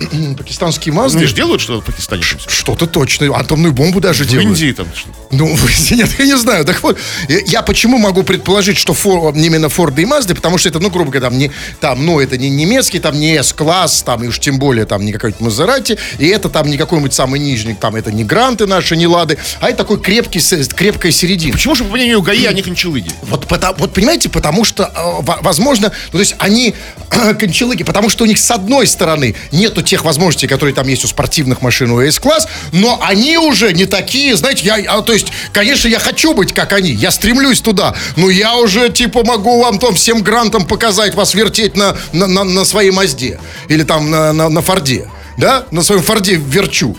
Пакистанские 0.38 0.92
Ну, 0.94 1.02
Мазды? 1.02 1.18
они 1.18 1.26
же 1.26 1.34
делают 1.34 1.60
что-то 1.60 1.80
в 1.82 1.84
Пакистане. 1.84 2.22
Что-то 2.22 2.86
точно. 2.86 3.34
Атомную 3.36 3.72
бомбу 3.72 4.00
даже 4.00 4.24
В 4.24 4.28
делают. 4.28 4.50
Индии 4.50 4.72
там. 4.72 4.86
что- 4.94 5.08
Ну, 5.30 5.56
нет, 5.90 6.10
я 6.18 6.24
не 6.26 6.36
знаю. 6.36 6.64
Так 6.64 6.82
вот, 6.82 6.98
я- 7.46 7.62
почему 7.62 7.98
могу 7.98 8.22
предположить, 8.22 8.76
что 8.78 8.94
фор, 8.94 9.34
именно 9.34 9.68
Форды 9.68 10.02
и 10.02 10.06
Мазды, 10.06 10.34
потому 10.34 10.58
что 10.58 10.68
это, 10.68 10.80
ну, 10.80 10.90
грубо 10.90 11.10
говоря, 11.10 11.28
там, 11.30 11.38
не, 11.38 11.50
там, 11.80 12.04
ну, 12.04 12.20
это 12.20 12.36
не 12.36 12.50
немецкий, 12.50 12.98
там, 13.00 13.18
не 13.18 13.42
С-класс, 13.42 14.02
там, 14.02 14.22
и 14.24 14.28
уж 14.28 14.38
тем 14.40 14.58
более, 14.58 14.84
там, 14.86 15.04
не 15.04 15.12
какой-нибудь 15.12 15.40
Мазерати, 15.40 15.98
и 16.18 16.26
это 16.26 16.48
там 16.48 16.68
не 16.68 16.76
какой-нибудь 16.76 17.14
самый 17.14 17.40
нижний, 17.40 17.74
там, 17.74 17.96
это 17.96 18.10
не 18.12 18.24
Гранты 18.24 18.66
наши, 18.66 18.96
не 18.96 19.06
Лады, 19.06 19.38
а 19.60 19.68
это 19.68 19.78
такой 19.78 20.00
крепкий, 20.00 20.40
крепкая 20.74 21.12
середина. 21.12 21.52
Почему 21.52 21.74
же, 21.74 21.84
по 21.84 21.92
мнению 21.94 22.22
ГАИ, 22.22 22.46
они 22.46 22.62
кончелыги? 22.62 23.10
Вот, 23.22 23.46
потому- 23.46 23.76
вот 23.78 23.92
понимаете, 23.92 24.28
потому 24.28 24.64
что, 24.64 24.84
э, 24.84 25.22
во- 25.22 25.38
возможно, 25.42 25.92
ну, 26.12 26.18
то 26.18 26.20
есть 26.20 26.34
они 26.38 26.74
кончалыги, 27.38 27.82
потому 27.84 28.08
что 28.08 28.24
у 28.24 28.26
них 28.26 28.38
с 28.38 28.50
одной 28.50 28.86
стороны 28.86 29.34
нету 29.52 29.82
тех 29.82 29.93
возможностей, 30.02 30.48
которые 30.48 30.74
там 30.74 30.88
есть 30.88 31.04
у 31.04 31.08
спортивных 31.08 31.62
машин, 31.62 31.90
у 31.92 32.00
S-класс, 32.00 32.48
но 32.72 32.98
они 33.02 33.38
уже 33.38 33.72
не 33.72 33.84
такие, 33.86 34.34
знаете, 34.36 34.64
я, 34.64 34.76
а, 34.88 35.02
то 35.02 35.12
есть, 35.12 35.28
конечно, 35.52 35.86
я 35.86 35.98
хочу 35.98 36.34
быть 36.34 36.52
как 36.52 36.72
они, 36.72 36.90
я 36.90 37.10
стремлюсь 37.10 37.60
туда, 37.60 37.94
но 38.16 38.30
я 38.30 38.56
уже, 38.56 38.88
типа, 38.88 39.24
могу 39.24 39.62
вам 39.62 39.78
там 39.78 39.94
всем 39.94 40.22
грантам 40.22 40.66
показать, 40.66 41.14
вас 41.14 41.34
вертеть 41.34 41.76
на, 41.76 41.96
на, 42.12 42.26
на, 42.26 42.44
на 42.44 42.64
своей 42.64 42.90
Мазде 42.90 43.38
или 43.68 43.82
там 43.84 44.10
на, 44.10 44.32
на, 44.32 44.48
на 44.48 44.62
Форде, 44.62 45.08
да, 45.36 45.66
на 45.70 45.82
своем 45.82 46.02
Форде 46.02 46.34
верчу. 46.34 46.96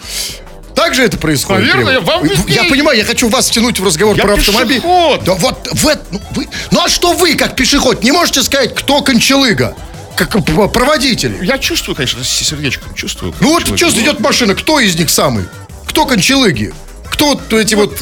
Так 0.75 0.93
же 0.93 1.03
это 1.03 1.17
происходит? 1.17 1.61
Наверное, 1.73 1.99
Кирилл? 1.99 2.05
вам 2.05 2.23
виднее. 2.27 2.55
Я 2.63 2.63
понимаю, 2.65 2.97
я 2.97 3.05
хочу 3.05 3.29
вас 3.29 3.49
втянуть 3.49 3.79
в 3.79 3.85
разговор 3.85 4.15
Я 4.17 4.23
про 4.23 4.33
автомобиль. 4.33 4.75
пешеход. 4.81 5.23
Да 5.23 5.33
вот, 5.35 5.69
в 5.71 5.87
это- 5.87 6.03
ну, 6.11 6.21
вы, 6.31 6.47
ну 6.71 6.81
а 6.83 6.89
что 6.89 7.13
вы, 7.13 7.35
как 7.35 7.55
пешеход, 7.55 8.03
не 8.03 8.11
можете 8.11 8.43
сказать, 8.43 8.75
кто 8.75 9.01
кончалыга? 9.01 9.73
Как 10.15 10.31
проводитель. 10.45 11.43
Я 11.43 11.57
чувствую, 11.57 11.95
конечно, 11.95 12.23
с 12.23 12.29
сердечком 12.29 12.93
чувствую. 12.93 13.33
Ну 13.39 13.49
вот 13.49 13.63
кончелыги. 13.65 13.93
что 13.93 14.03
идет 14.03 14.19
машина, 14.19 14.55
кто 14.55 14.79
из 14.79 14.95
них 14.97 15.09
самый? 15.09 15.45
Кто 15.87 16.05
кончалыги? 16.05 16.73
Кто 17.11 17.27
вот 17.29 17.53
эти 17.53 17.75
вот... 17.75 18.01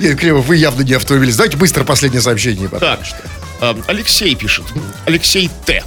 Нет, 0.00 0.18
Кремов, 0.18 0.46
вы 0.46 0.56
явно 0.56 0.82
не 0.82 0.92
автомобилист. 0.92 1.36
Давайте 1.38 1.56
быстро 1.56 1.84
последнее 1.84 2.22
сообщение. 2.22 2.68
Так, 2.68 3.00
а, 3.60 3.76
Алексей 3.86 4.34
пишет. 4.34 4.64
Алексей 5.04 5.50
Т. 5.66 5.82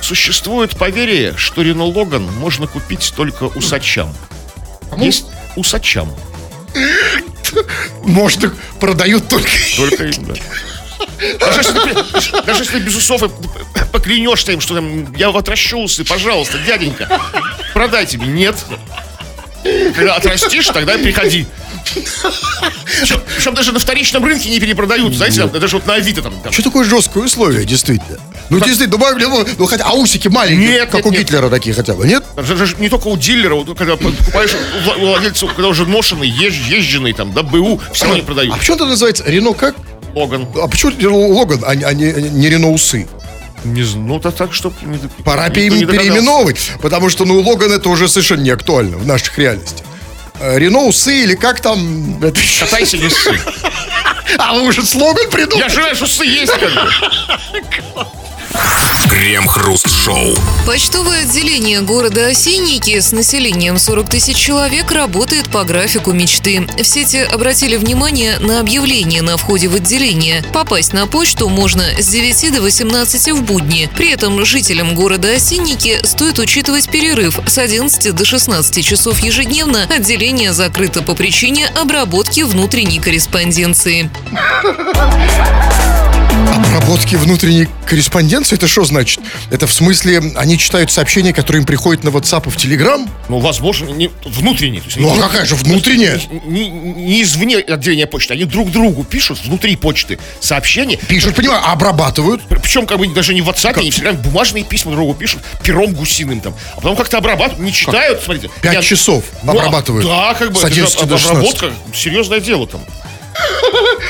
Существует 0.00 0.76
поверье, 0.76 1.34
что 1.36 1.62
Рено 1.62 1.84
Логан 1.84 2.22
можно 2.22 2.66
купить 2.66 3.12
только 3.16 3.44
усачам. 3.44 4.14
Есть 4.96 5.26
усачам. 5.56 6.12
Их 8.44 8.54
продают 8.80 9.28
только... 9.28 9.48
Только 9.76 10.04
им, 10.04 10.24
да. 10.26 10.34
Даже 11.40 11.60
если, 11.60 11.72
ты, 11.72 12.42
даже 12.42 12.62
если 12.62 12.78
без 12.80 12.94
усов 12.96 13.22
поклянешься 13.92 14.52
им, 14.52 14.60
что 14.60 14.74
там, 14.74 15.12
я 15.14 15.30
вот 15.30 15.38
отращу 15.40 15.78
усы, 15.78 16.04
пожалуйста, 16.04 16.58
дяденька, 16.58 17.20
продайте 17.74 18.18
мне. 18.18 18.28
Нет. 18.48 18.56
Когда 19.96 20.14
отрастишь, 20.14 20.66
тогда 20.68 20.96
приходи. 20.98 21.46
Причем 23.36 23.54
даже 23.54 23.72
на 23.72 23.78
вторичном 23.78 24.24
рынке 24.24 24.48
не 24.50 24.60
перепродают, 24.60 25.14
знаете, 25.14 25.42
там, 25.42 25.50
даже 25.60 25.76
вот 25.76 25.86
на 25.86 25.94
Авито 25.94 26.22
там. 26.22 26.38
там. 26.40 26.52
Что 26.52 26.62
такое 26.62 26.84
жесткое 26.84 27.24
условие, 27.24 27.64
действительно? 27.64 28.18
Ну, 28.50 28.60
действительно, 28.60 28.98
ну, 28.98 29.28
ну, 29.44 29.46
ну, 29.58 29.66
хотя, 29.66 29.84
а 29.84 29.92
усики 29.92 30.28
маленькие, 30.28 30.68
Нет, 30.68 30.84
как 30.90 31.04
нет, 31.04 31.06
у 31.06 31.10
нет. 31.10 31.20
Гитлера 31.20 31.50
такие 31.50 31.74
хотя 31.74 31.94
бы, 31.94 32.06
нет? 32.06 32.24
Даже- 32.36 32.76
не 32.78 32.88
только 32.88 33.08
у 33.08 33.16
дилера, 33.16 33.54
вот 33.54 33.76
когда 33.76 33.96
покупаешь 33.96 34.52
у 34.54 34.88
вла- 34.88 34.96
у 34.96 35.06
владельца, 35.08 35.46
когда 35.48 35.68
уже 35.68 35.84
ношенный, 35.86 36.28
езж- 36.30 36.68
езженный, 36.68 37.12
там, 37.12 37.32
да, 37.34 37.42
БУ, 37.42 37.80
все 37.92 38.04
равно 38.04 38.18
не 38.20 38.24
продают. 38.24 38.54
А 38.54 38.58
почему 38.58 38.76
это 38.76 38.86
называется 38.86 39.24
Рено 39.26 39.52
как? 39.52 39.74
Логан. 40.18 40.46
А 40.56 40.68
почему 40.68 41.28
Логан, 41.36 41.62
а, 41.66 41.74
не- 41.74 41.84
а 41.84 41.92
не, 41.94 42.12
не 42.12 42.48
Рено 42.48 42.70
Усы? 42.70 43.06
Не 43.64 43.82
знаю, 43.82 44.06
ну, 44.06 44.18
это 44.18 44.30
так, 44.30 44.54
что... 44.54 44.72
Пора 45.24 45.48
пере- 45.50 45.70
догадался. 45.70 45.98
переименовывать, 45.98 46.72
потому 46.80 47.08
что, 47.10 47.24
ну, 47.24 47.40
Логан 47.40 47.72
это 47.72 47.88
уже 47.88 48.06
совершенно 48.08 48.42
не 48.42 48.50
актуально 48.50 48.96
в 48.98 49.06
наших 49.06 49.36
реальностях. 49.38 49.84
Э, 50.40 50.58
Рено 50.58 50.78
Усы 50.84 51.22
или 51.24 51.34
как 51.34 51.60
там... 51.60 52.20
Катайся, 52.60 52.98
не 52.98 53.08
ссы. 53.10 53.38
А 54.36 54.52
вы 54.52 54.62
уже 54.68 54.84
слоган 54.84 55.30
придумали? 55.30 55.62
Я 55.62 55.68
же 55.70 55.76
знаю, 55.76 55.96
что 55.96 56.06
ссы 56.06 56.24
есть, 56.24 56.52
как 56.52 56.70
бы. 56.70 58.04
Крем-хруст-шоу. 59.08 60.34
Почтовое 60.66 61.22
отделение 61.22 61.80
города 61.80 62.26
Осинники 62.26 63.00
с 63.00 63.12
населением 63.12 63.78
40 63.78 64.08
тысяч 64.08 64.36
человек 64.36 64.92
работает 64.92 65.48
по 65.48 65.64
графику 65.64 66.12
мечты. 66.12 66.66
В 66.78 66.84
сети 66.84 67.18
обратили 67.18 67.76
внимание 67.76 68.38
на 68.38 68.60
объявление 68.60 69.22
на 69.22 69.36
входе 69.36 69.68
в 69.68 69.74
отделение. 69.74 70.42
Попасть 70.52 70.92
на 70.92 71.06
почту 71.06 71.48
можно 71.48 71.82
с 71.98 72.06
9 72.08 72.54
до 72.54 72.62
18 72.62 73.32
в 73.32 73.42
будни. 73.42 73.90
При 73.96 74.10
этом 74.10 74.44
жителям 74.44 74.94
города 74.94 75.28
Осинники 75.32 75.98
стоит 76.04 76.38
учитывать 76.38 76.88
перерыв. 76.88 77.40
С 77.46 77.58
11 77.58 78.14
до 78.14 78.24
16 78.24 78.84
часов 78.84 79.18
ежедневно 79.20 79.84
отделение 79.84 80.52
закрыто 80.52 81.02
по 81.02 81.14
причине 81.14 81.66
обработки 81.80 82.42
внутренней 82.42 82.98
корреспонденции. 83.00 84.10
Обработки 86.46 87.16
внутренней 87.16 87.68
корреспонденции, 87.86 88.54
это 88.56 88.68
что 88.68 88.84
значит? 88.84 89.20
Это 89.50 89.66
в 89.66 89.72
смысле, 89.72 90.18
они 90.36 90.56
читают 90.58 90.90
сообщения, 90.90 91.32
которые 91.32 91.60
им 91.60 91.66
приходят 91.66 92.04
на 92.04 92.08
WhatsApp 92.10 92.46
и 92.46 92.50
в 92.50 92.56
Telegram? 92.56 93.08
Ну, 93.28 93.38
возможно, 93.38 93.90
не, 93.90 94.10
внутренний. 94.24 94.80
то 94.80 94.86
есть 94.86 94.96
Ну, 94.98 95.08
а 95.08 95.12
они- 95.12 95.20
какая 95.22 95.44
же 95.44 95.54
внутренняя? 95.56 96.20
Не, 96.46 96.68
не 96.68 97.22
извне 97.22 97.58
отделения 97.58 98.06
почты, 98.06 98.34
они 98.34 98.44
друг 98.44 98.70
другу 98.70 99.04
пишут 99.04 99.38
внутри 99.44 99.76
почты 99.76 100.18
сообщения. 100.40 100.96
Пишут, 101.08 101.34
понимаю, 101.34 101.60
а 101.64 101.72
обрабатывают? 101.72 102.42
Причем 102.48 102.86
как 102.86 102.98
бы 102.98 103.08
даже 103.08 103.34
не 103.34 103.42
в 103.42 103.48
WhatsApp, 103.48 103.82
не 103.82 103.90
в 103.90 103.98
Telegram, 103.98 104.14
бумажные 104.22 104.64
письма 104.64 104.92
другу 104.92 105.14
пишут, 105.14 105.42
пером 105.62 105.92
гусиным 105.94 106.40
там. 106.40 106.54
А 106.72 106.76
потом 106.76 106.96
как-то 106.96 107.18
обрабатывают, 107.18 107.64
не 107.64 107.72
читают, 107.72 108.22
смотрите. 108.22 108.50
Пять 108.62 108.74
Я- 108.74 108.82
часов 108.82 109.24
Ну, 109.42 109.52
обрабатывают? 109.52 110.06
Да, 110.06 110.34
как 110.34 110.52
бы. 110.52 110.58
Это 110.60 110.68
же 110.68 110.74
11 110.74 111.06
до 111.06 111.14
об- 111.14 111.20
16. 111.20 111.58
Обработка, 111.58 111.96
серьезное 111.96 112.40
дело 112.40 112.66
там. 112.66 112.80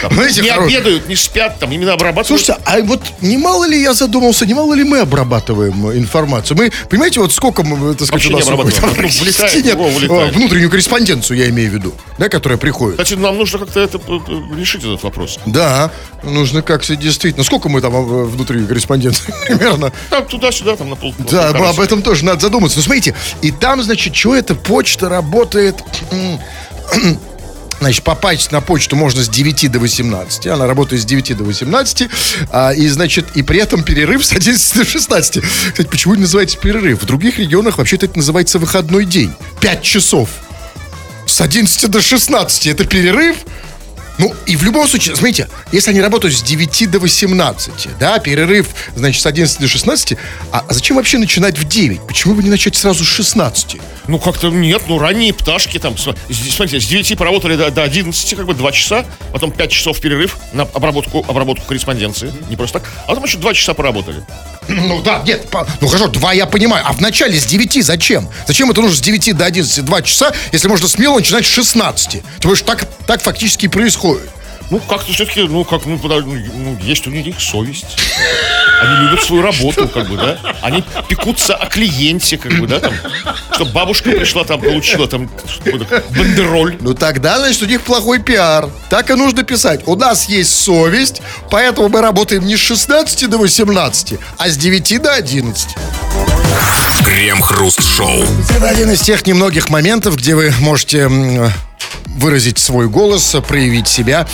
Там 0.03 0.13
Знаете, 0.15 0.43
не 0.43 0.49
хоро- 0.49 0.65
обедают, 0.67 1.09
не 1.09 1.17
спят, 1.17 1.59
там 1.59 1.73
именно 1.73 1.93
обрабатывают. 1.93 2.27
Слушайте, 2.43 2.63
а 2.65 2.81
вот 2.83 3.03
немало 3.21 3.65
ли 3.67 3.81
я 3.81 3.95
задумался, 3.95 4.47
немало 4.47 4.75
ли 4.75 4.85
мы 4.85 5.01
обрабатываем 5.01 5.89
э, 5.91 5.99
информацию? 5.99 6.57
Мы, 6.57 6.71
понимаете, 6.89 7.21
вот 7.21 7.33
сколько 7.33 7.63
мы, 7.63 7.95
так 7.95 8.07
сказать, 8.07 8.13
Вообще 8.13 8.29
у 8.29 8.33
не 8.33 8.39
нас 8.39 8.49
обрабатываем. 8.49 8.93
уходит? 8.93 9.15
Ну, 9.19 9.25
влетает, 9.25 9.65
Нет, 9.65 9.77
влетает. 9.79 10.35
э, 10.35 10.37
внутреннюю 10.39 10.71
корреспонденцию 10.71 11.39
я 11.39 11.49
имею 11.51 11.71
в 11.71 11.75
виду, 11.75 11.95
да, 12.19 12.29
которая 12.29 12.59
приходит. 12.59 13.01
Кстати, 13.01 13.19
нам 13.19 13.37
нужно 13.37 13.59
как-то 13.59 13.81
это 13.81 13.99
э, 13.99 14.19
э, 14.29 14.59
решить 14.59 14.83
этот 14.85 15.03
вопрос. 15.03 15.39
Да, 15.47 15.91
нужно 16.23 16.63
как-то 16.63 16.95
действительно. 16.97 17.45
Сколько 17.45 17.69
мы 17.69 17.81
там 17.81 17.93
внутри 18.29 18.65
корреспонденции 18.67 19.35
примерно? 19.47 19.93
Там 20.11 20.27
туда-сюда, 20.27 20.77
там 20.77 20.91
на 20.91 20.97
пол. 20.97 21.15
на 21.19 21.25
Да, 21.25 21.43
полкорочки. 21.53 21.75
об 21.77 21.81
этом 21.81 22.03
тоже 22.03 22.25
надо 22.25 22.41
задуматься. 22.41 22.79
Ну, 22.79 22.83
смотрите, 22.85 23.15
и 23.43 23.51
там, 23.51 23.83
значит, 23.83 24.15
что 24.15 24.35
эта 24.35 24.55
почта 24.55 25.09
работает... 25.09 25.77
Значит, 27.81 28.03
попасть 28.03 28.51
на 28.51 28.61
почту 28.61 28.97
можно 28.97 29.23
с 29.23 29.29
9 29.29 29.71
до 29.71 29.79
18. 29.79 30.47
Она 30.49 30.67
работает 30.67 31.03
с 31.03 31.05
9 31.05 31.37
до 31.37 31.45
18. 31.45 32.09
А, 32.51 32.73
и, 32.73 32.89
значит, 32.89 33.27
и 33.35 33.43
при 33.43 33.61
этом 33.61 33.83
перерыв 33.83 34.25
с 34.25 34.33
11 34.33 34.79
до 34.79 34.85
16. 34.85 35.45
Кстати, 35.73 35.87
почему 35.87 36.15
это 36.15 36.23
называется 36.23 36.59
перерыв? 36.59 37.03
В 37.03 37.07
других 37.07 37.39
регионах 37.39 37.79
вообще-то 37.79 38.07
это 38.07 38.17
называется 38.17 38.59
выходной 38.59 39.05
день. 39.05 39.33
5 39.61 39.83
часов. 39.83 40.29
С 41.27 41.41
11 41.41 41.91
до 41.91 42.01
16. 42.01 42.67
Это 42.67 42.85
перерыв. 42.85 43.37
Ну, 44.19 44.35
и 44.47 44.57
в 44.57 44.65
любом 44.65 44.89
случае, 44.89 45.15
смотрите, 45.15 45.49
если 45.71 45.91
они 45.91 46.01
работают 46.01 46.37
с 46.37 46.43
9 46.43 46.91
до 46.91 46.99
18, 46.99 47.99
да, 47.99 48.19
перерыв, 48.19 48.69
значит, 48.97 49.23
с 49.23 49.27
11 49.27 49.61
до 49.61 49.69
16, 49.69 50.19
а 50.53 50.65
зачем 50.71 50.97
вообще 50.97 51.19
начинать 51.19 51.57
в 51.57 51.67
9? 51.67 52.01
Почему 52.07 52.35
бы 52.35 52.43
не 52.43 52.51
начать 52.51 52.75
сразу 52.75 53.05
с 53.05 53.09
16? 53.09 53.77
Ну, 54.09 54.19
как-то 54.19 54.49
нет, 54.51 54.83
ну, 54.89 54.99
ранние 54.99 55.33
пташки 55.33 55.79
там, 55.79 55.97
смотрите, 55.97 56.81
с 56.81 56.87
9 56.87 57.17
поработали 57.17 57.57
до, 57.57 57.71
до 57.71 57.85
11, 57.85 58.35
как 58.35 58.47
бы 58.47 58.55
2 58.55 58.73
часа, 58.73 59.05
потом 59.33 59.53
5 59.53 59.71
часов 59.71 60.01
перерыв 60.01 60.37
на 60.53 60.65
обработку, 60.65 61.25
обработку 61.29 61.67
корреспонденции, 61.67 62.33
не 62.51 62.57
просто 62.57 62.81
так, 62.81 62.91
а 63.05 63.09
потом 63.09 63.25
еще 63.25 63.39
2 63.39 63.55
часа 63.55 63.75
поработали. 63.75 64.25
Ну 64.89 65.03
да, 65.03 65.23
нет, 65.27 65.49
по- 65.49 65.67
ну 65.81 65.89
хорошо, 65.89 66.09
2 66.09 66.33
я 66.35 66.47
понимаю, 66.47 66.85
а 66.87 66.93
в 66.93 67.01
начале 67.01 67.39
с 67.39 67.47
9 67.47 67.85
зачем? 67.85 68.29
Зачем 68.47 68.71
это 68.71 68.81
нужно 68.81 68.97
с 68.97 69.01
9 69.01 69.37
до 69.37 69.47
11, 69.47 69.85
2 69.85 70.03
часа, 70.03 70.33
если 70.53 70.69
можно 70.69 70.89
смело 70.89 71.17
начинать 71.17 71.45
с 71.47 71.49
16? 71.49 72.11
Тем 72.11 72.23
более, 72.43 72.57
что 72.57 72.67
так, 72.67 72.85
так 73.07 73.23
фактически 73.23 73.65
и 73.67 73.69
происходит. 73.69 74.29
Ну, 74.71 74.81
как-то 74.81 75.13
все-таки, 75.13 75.43
ну, 75.43 75.65
как, 75.65 75.87
ну, 75.87 75.99
ну, 76.03 76.23
ну, 76.27 76.79
есть 76.83 77.07
у 77.07 77.11
них 77.11 77.41
совесть. 77.41 77.97
Они 78.81 79.07
любят 79.07 79.25
свою 79.25 79.43
работу, 79.43 79.89
как 79.89 80.09
бы, 80.09 80.17
да. 80.17 80.39
Они 80.63 80.85
пекутся 81.09 81.55
о 81.55 81.67
клиенте, 81.67 82.37
как 82.37 82.53
бы, 82.53 82.67
да, 82.67 82.81
там. 82.81 82.93
Чтобы 83.55 83.73
бабушка 83.73 84.11
пришла, 84.11 84.45
там, 84.45 84.61
получила, 84.61 85.09
там, 85.09 85.29
бандероль. 86.11 86.77
Ну 86.81 86.95
тогда, 86.95 87.39
значит, 87.39 87.63
у 87.63 87.67
них 87.67 87.83
плохой 87.83 88.21
пиар. 88.21 88.69
Так 88.91 89.11
и 89.11 89.15
нужно 89.15 89.43
писать. 89.43 89.81
У 89.87 89.97
нас 89.97 90.29
есть 90.29 90.55
совесть, 90.55 91.23
поэтому 91.51 91.89
мы 91.89 92.01
работаем 92.01 92.47
не 92.47 92.57
с 92.57 92.61
16 92.61 93.29
до 93.29 93.39
18, 93.39 94.19
а 94.37 94.49
с 94.49 94.57
9 94.57 95.03
до 95.03 95.15
11. 95.15 95.69
Крем-хруст-шоу. 97.05 98.25
Это 98.51 98.69
один 98.69 98.91
из 98.91 99.01
тех 99.01 99.27
немногих 99.27 99.71
моментов, 99.71 100.17
где 100.17 100.35
вы 100.35 100.53
можете 100.61 101.09
выразить 102.07 102.59
свой 102.59 102.89
голос, 102.89 103.37
проявить 103.47 103.89
себя 103.89 104.27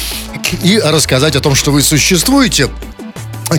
и 0.62 0.78
рассказать 0.78 1.36
о 1.36 1.40
том, 1.40 1.54
что 1.54 1.70
вы 1.70 1.82
существуете. 1.82 2.68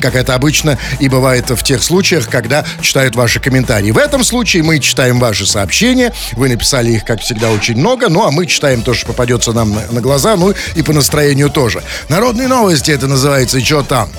Как 0.02 0.16
это 0.16 0.34
обычно 0.34 0.80
и 1.00 1.08
бывает 1.08 1.52
в 1.52 1.64
тех 1.64 1.82
случаях, 1.84 2.28
когда 2.28 2.66
читают 2.82 3.16
ваши 3.16 3.40
комментарии. 3.40 3.92
В 3.92 4.00
этом 4.00 4.24
случае 4.24 4.64
мы 4.64 4.80
читаем 4.80 5.20
ваши 5.20 5.46
сообщения. 5.46 6.12
Вы 6.34 6.50
написали 6.50 6.92
их, 6.92 7.06
как 7.06 7.22
всегда, 7.22 7.52
очень 7.52 7.78
много. 7.78 8.10
Ну, 8.10 8.26
а 8.26 8.32
мы 8.32 8.48
читаем 8.48 8.82
то, 8.82 8.94
что 8.96 9.06
попадется 9.08 9.54
нам 9.54 9.74
на, 9.74 9.86
на 9.92 10.02
глаза, 10.02 10.36
ну 10.36 10.54
и 10.76 10.82
по 10.82 10.92
настроению 10.92 11.50
тоже. 11.50 11.84
Народные 12.10 12.48
новости 12.48 12.92
это 12.92 13.08
называется 13.08 13.62
«Чё 13.62 13.84
там?». 13.84 14.10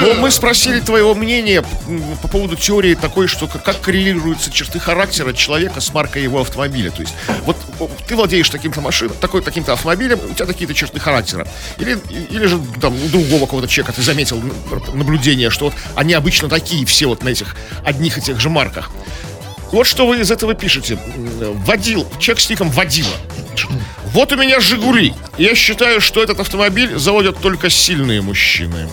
Но 0.00 0.14
мы 0.14 0.30
спросили 0.30 0.80
твоего 0.80 1.14
мнения 1.14 1.62
по 2.22 2.28
поводу 2.28 2.56
теории 2.56 2.94
такой, 2.94 3.28
что 3.28 3.46
как, 3.46 3.80
коррелируются 3.80 4.50
черты 4.50 4.80
характера 4.80 5.32
человека 5.32 5.80
с 5.80 5.92
маркой 5.92 6.24
его 6.24 6.40
автомобиля. 6.40 6.90
То 6.90 7.02
есть, 7.02 7.14
вот 7.44 7.56
ты 8.06 8.16
владеешь 8.16 8.48
таким-то 8.50 8.80
машиной, 8.80 9.14
такой, 9.20 9.42
таким-то 9.42 9.72
автомобилем, 9.72 10.18
у 10.30 10.34
тебя 10.34 10.46
такие-то 10.46 10.74
черты 10.74 11.00
характера. 11.00 11.46
Или, 11.78 11.98
или 12.30 12.46
же 12.46 12.60
там 12.80 12.94
у 12.94 13.08
другого 13.08 13.40
какого-то 13.40 13.68
человека 13.68 13.92
ты 13.92 14.02
заметил 14.02 14.42
наблюдение, 14.94 15.50
что 15.50 15.66
вот 15.66 15.74
они 15.94 16.14
обычно 16.14 16.48
такие 16.48 16.84
все 16.86 17.06
вот 17.06 17.22
на 17.22 17.28
этих 17.28 17.56
одних 17.84 18.18
и 18.18 18.20
тех 18.20 18.40
же 18.40 18.50
марках. 18.50 18.90
Вот 19.72 19.86
что 19.86 20.06
вы 20.06 20.20
из 20.20 20.30
этого 20.30 20.54
пишете. 20.54 20.98
Водил, 21.66 22.06
человек 22.18 22.40
с 22.40 22.48
ником 22.48 22.70
пишет. 22.70 23.06
Вот 24.12 24.32
у 24.32 24.36
меня 24.36 24.60
Жигули. 24.60 25.14
Я 25.36 25.54
считаю, 25.54 26.00
что 26.00 26.22
этот 26.22 26.40
автомобиль 26.40 26.98
заводят 26.98 27.38
только 27.38 27.68
сильные 27.68 28.22
мужчины. 28.22 28.88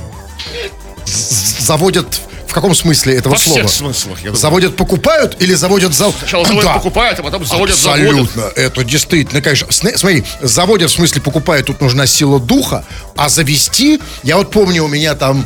Заводят 1.06 2.20
каком 2.56 2.74
смысле 2.74 3.16
этого 3.16 3.34
Во 3.34 3.40
слова? 3.40 3.60
всех 3.60 3.72
смыслах, 3.72 4.18
я 4.20 4.24
думаю. 4.26 4.40
Заводят, 4.40 4.76
покупают 4.76 5.38
или 5.40 5.54
заводят 5.54 5.94
за... 5.94 6.12
Сначала 6.12 6.46
заводят, 6.46 6.74
покупают, 6.74 7.20
а 7.20 7.24
потом 7.24 7.46
заводят, 7.46 7.78
заводят. 7.78 8.10
Абсолютно. 8.10 8.42
Это 8.56 8.84
действительно, 8.84 9.42
конечно. 9.42 9.68
Смотри, 9.72 10.24
заводят, 10.42 10.90
в 10.90 10.94
смысле 10.94 11.22
покупают, 11.22 11.68
тут 11.68 11.82
нужна 11.82 12.08
сила 12.08 12.40
духа, 12.40 12.84
а 13.16 13.30
завести, 13.30 14.00
я 14.24 14.38
вот 14.38 14.50
помню, 14.52 14.84
у 14.86 14.88
меня 14.88 15.14
там 15.16 15.46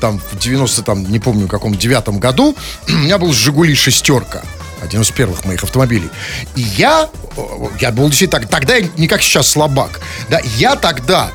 там 0.00 0.20
в 0.32 0.38
90 0.38 0.82
там, 0.82 1.10
не 1.10 1.18
помню, 1.18 1.48
каком 1.48 1.74
девятом 1.74 2.18
году, 2.18 2.56
у 2.88 2.92
меня 2.92 3.18
был 3.18 3.32
«Жигули 3.32 3.74
шестерка». 3.74 4.42
Один 4.82 5.02
из 5.02 5.10
первых 5.10 5.44
моих 5.44 5.62
автомобилей. 5.62 6.08
И 6.56 6.62
я, 6.62 7.10
я 7.80 7.90
был 7.90 8.08
действительно, 8.08 8.40
так- 8.40 8.48
тогда 8.48 8.76
я 8.76 8.88
не 8.96 9.08
как 9.08 9.20
сейчас 9.20 9.46
слабак. 9.48 10.00
Да, 10.30 10.40
я 10.56 10.74
тогда 10.74 11.30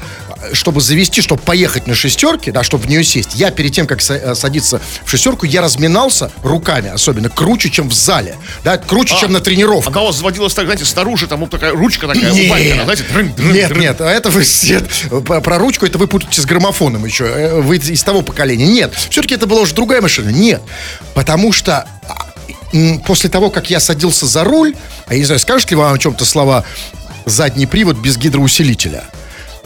чтобы 0.53 0.81
завести, 0.81 1.21
чтобы 1.21 1.41
поехать 1.41 1.87
на 1.87 1.95
шестерке, 1.95 2.51
да, 2.51 2.63
чтобы 2.63 2.83
в 2.85 2.89
нее 2.89 3.03
сесть, 3.03 3.35
я 3.35 3.51
перед 3.51 3.73
тем, 3.73 3.87
как 3.87 3.99
э, 4.09 4.35
садиться 4.35 4.81
в 5.03 5.09
шестерку, 5.09 5.45
я 5.45 5.61
разминался 5.61 6.31
руками, 6.43 6.89
особенно 6.89 7.29
круче, 7.29 7.69
чем 7.69 7.89
в 7.89 7.93
зале, 7.93 8.35
да, 8.63 8.77
круче, 8.77 9.15
А, 9.17 9.19
чем 9.19 9.31
на 9.33 9.39
тренировках. 9.39 9.93
Она 9.93 10.03
у 10.03 10.05
вас 10.07 10.17
заводилась 10.17 10.53
так, 10.53 10.65
знаете, 10.65 10.85
снаружи, 10.85 11.27
там 11.27 11.39
вот 11.41 11.49
такая 11.49 11.71
ручка 11.71 12.07
такая, 12.07 12.31
Нет. 12.31 12.49
Валькина, 12.51 12.83
знаете, 12.83 13.03
дрын, 13.11 13.33
дрын, 13.33 13.51
Нет, 13.53 13.69
дрын. 13.69 13.81
нет, 13.81 14.01
а 14.01 14.09
это 14.09 14.29
вы 14.29 14.43
нет, 14.63 14.89
про 15.25 15.57
ручку 15.57 15.85
это 15.85 15.97
вы 15.97 16.07
путаете 16.07 16.41
с 16.41 16.45
граммофоном 16.45 17.05
еще. 17.05 17.25
Э, 17.25 17.61
Вы 17.61 17.77
из 17.77 18.03
того 18.03 18.21
поколения. 18.21 18.67
Нет, 18.67 18.93
все-таки 19.09 19.35
это 19.35 19.47
была 19.47 19.61
уже 19.61 19.73
другая 19.73 20.01
машина. 20.01 20.29
Нет, 20.29 20.61
потому 21.13 21.51
что 21.51 21.87
а, 22.07 22.33
после 23.05 23.29
того, 23.29 23.49
как 23.49 23.69
я 23.69 23.79
садился 23.79 24.25
за 24.25 24.43
руль, 24.43 24.75
а 25.07 25.13
я 25.13 25.19
не 25.19 25.25
знаю, 25.25 25.39
скажет 25.39 25.69
ли 25.71 25.75
вам 25.77 25.93
о 25.93 25.97
чем-то 25.97 26.25
слова 26.25 26.63
задний 27.25 27.65
привод 27.65 27.97
без 27.97 28.17
гидроусилителя? 28.17 29.03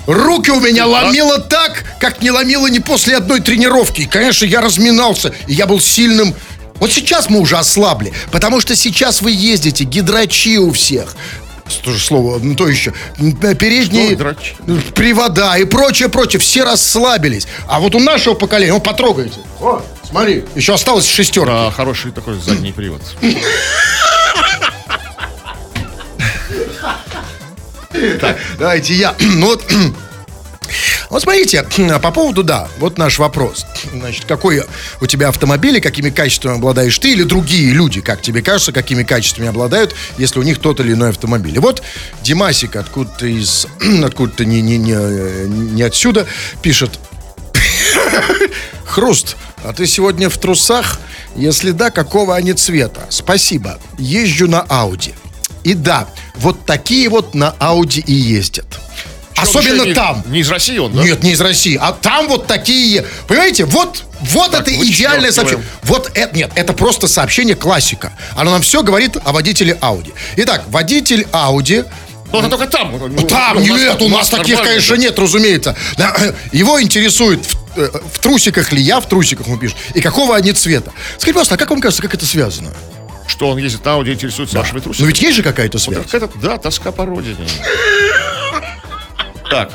Руки 0.10 0.50
у 0.50 0.60
меня 0.60 0.88
ломило 0.88 1.38
так, 1.38 1.84
как 2.00 2.24
не 2.24 2.32
ломило 2.32 2.65
ни 2.65 2.80
после 2.80 3.17
одной 3.17 3.41
тренировки. 3.41 4.02
И, 4.02 4.06
конечно, 4.06 4.43
я 4.43 4.60
разминался, 4.60 5.32
и 5.45 5.54
я 5.54 5.67
был 5.67 5.80
сильным. 5.80 6.34
Вот 6.78 6.91
сейчас 6.91 7.30
мы 7.30 7.39
уже 7.39 7.58
ослабли, 7.58 8.12
потому 8.32 8.60
что 8.60 8.76
сейчас 8.76 9.22
вы 9.22 9.30
ездите, 9.30 9.84
гидрачи 9.84 10.58
у 10.58 10.72
всех. 10.72 11.15
Тоже 11.84 12.00
слово, 12.00 12.39
ну 12.41 12.56
то 12.56 12.67
еще. 12.67 12.91
Передние 13.60 14.17
Что 14.17 14.91
привода 14.95 15.56
и 15.58 15.65
прочее, 15.65 16.10
прочее. 16.10 16.39
Все 16.39 16.63
расслабились. 16.63 17.48
А 17.67 17.80
вот 17.80 17.93
у 17.93 18.00
нашего 18.00 18.34
поколения, 18.34 18.74
ну 18.74 18.80
потрогайте. 18.80 19.38
О, 19.62 19.84
смотри, 20.10 20.43
еще 20.56 20.74
осталось 20.74 21.06
шестерка. 21.08 21.65
Да, 21.65 21.72
хороший 21.72 22.12
такой 22.12 22.39
задний 22.39 22.72
привод. 22.72 23.02
Давайте 28.58 28.94
я. 28.94 29.16
Ну 29.20 29.48
вот. 29.48 29.64
Вот 31.10 31.24
смотрите, 31.24 31.66
по 32.04 32.12
поводу, 32.12 32.44
да, 32.44 32.68
вот 32.78 33.00
наш 33.00 33.18
вопрос. 33.18 33.66
Значит, 33.92 34.26
какой 34.26 34.62
у 35.02 35.08
тебя 35.08 35.30
автомобиль 35.30 35.78
и 35.78 35.82
какими 35.82 36.12
качествами 36.12 36.58
обладаешь 36.58 36.96
ты 37.00 37.14
или 37.14 37.24
другие 37.24 37.72
люди, 37.72 38.02
как 38.02 38.22
тебе 38.22 38.44
кажется, 38.44 38.72
какими 38.72 39.02
качествами 39.02 39.50
обладают, 39.50 39.96
если 40.20 40.38
у 40.38 40.44
них 40.44 40.60
тот 40.60 40.80
или 40.80 40.94
иной 40.94 41.10
автомобиль. 41.10 41.56
И 41.56 41.60
вот 41.60 41.82
Димасик 42.22 42.76
откуда-то 42.76 43.26
из, 43.26 43.66
откуда-то 44.04 44.46
не, 44.46 44.62
не, 44.62 44.78
не, 44.78 44.94
не 45.48 45.82
отсюда 45.82 46.28
пишет, 46.62 47.00
Хруст, 48.86 49.38
а 49.64 49.72
ты 49.72 49.86
сегодня 49.86 50.30
в 50.30 50.38
трусах? 50.38 51.00
Если 51.36 51.72
да, 51.72 51.92
какого 51.92 52.36
они 52.36 52.54
цвета? 52.54 53.06
Спасибо. 53.10 53.80
Езжу 53.98 54.48
на 54.48 54.62
Ауди. 54.62 55.14
И 55.63 55.74
да, 55.74 56.08
вот 56.36 56.65
такие 56.65 57.10
вот 57.10 57.36
на 57.36 57.56
Ауди 57.60 58.02
и 58.06 58.13
ездят. 58.13 58.65
Особенно 59.41 59.78
Вообще 59.78 59.89
не- 59.89 59.93
там. 59.93 60.24
Не 60.28 60.39
из 60.41 60.50
России 60.50 60.78
он, 60.78 60.93
да? 60.93 61.04
Нет, 61.04 61.24
не 61.24 61.32
из 61.32 61.41
России. 61.41 61.78
А 61.80 61.93
там 61.93 62.28
вот 62.28 62.48
такие. 62.48 63.06
Понимаете, 63.28 63.65
вот, 63.65 64.04
вот 64.22 64.52
Так, 64.52 64.62
это 64.67 64.76
идеальное 64.76 65.32
сообщение. 65.32 65.63
Вот 65.84 66.12
это 66.13 66.36
нет, 66.36 66.52
это 66.56 66.74
просто 66.74 67.08
сообщение 67.08 67.56
классика. 67.56 68.12
Оно 68.36 68.52
нам 68.52 68.62
все 68.62 68.84
говорит 68.84 69.17
о 69.24 69.32
водителе 69.32 69.78
Ауди. 69.80 70.12
Итак, 70.38 70.63
водитель 70.67 71.26
Ауди 71.32 71.84
Ну, 72.34 72.39
это 72.39 72.50
только 72.50 72.67
там. 72.67 72.91
ну, 72.91 73.28
Там 73.28 73.62
нет, 73.62 74.02
у 74.02 74.10
нас 74.10 74.30
таких, 74.30 74.62
конечно, 74.62 74.95
нет, 74.95 75.17
разумеется. 75.17 75.76
Да, 75.98 76.15
Его 76.52 76.82
интересует, 76.82 77.45
в, 77.45 77.80
э, 77.80 77.89
в 78.13 78.19
трусиках 78.19 78.72
ли 78.74 78.82
я, 78.82 79.00
в 79.00 79.08
трусиках 79.08 79.48
он 79.48 79.58
пишет, 79.58 79.78
и 79.95 80.02
какого 80.02 80.36
они 80.36 80.52
цвета. 80.52 80.91
Скажите, 81.13 81.34
пожалуйста, 81.34 81.56
а 81.56 81.58
как 81.58 81.69
вам 81.69 81.80
кажется, 81.80 82.02
как 82.02 82.13
это 82.13 82.26
связано? 82.26 82.74
Что 83.30 83.50
он 83.50 83.60
ездит 83.60 83.86
на 83.86 83.94
Ауди, 83.94 84.12
интересуется 84.12 84.58
вашими 84.58 84.78
Ну 84.78 84.82
трусиками? 84.82 85.08
ведь 85.08 85.22
есть 85.22 85.38
же 85.38 85.44
какая-то 85.44 85.78
связь. 85.78 86.06
Так 86.10 86.24
это, 86.24 86.39
да, 86.39 86.58
тоска 86.58 86.92
по 86.92 87.06
родине. 87.06 87.48
Так. 89.50 89.72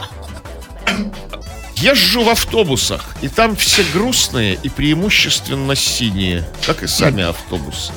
Езжу 1.77 2.25
в 2.25 2.29
автобусах, 2.29 3.05
и 3.23 3.29
там 3.29 3.55
все 3.57 3.85
грустные 3.93 4.59
и 4.63 4.69
преимущественно 4.69 5.75
синие, 5.77 6.45
как 6.67 6.83
и 6.83 6.87
сами 6.89 7.23
автобусы. 7.23 7.93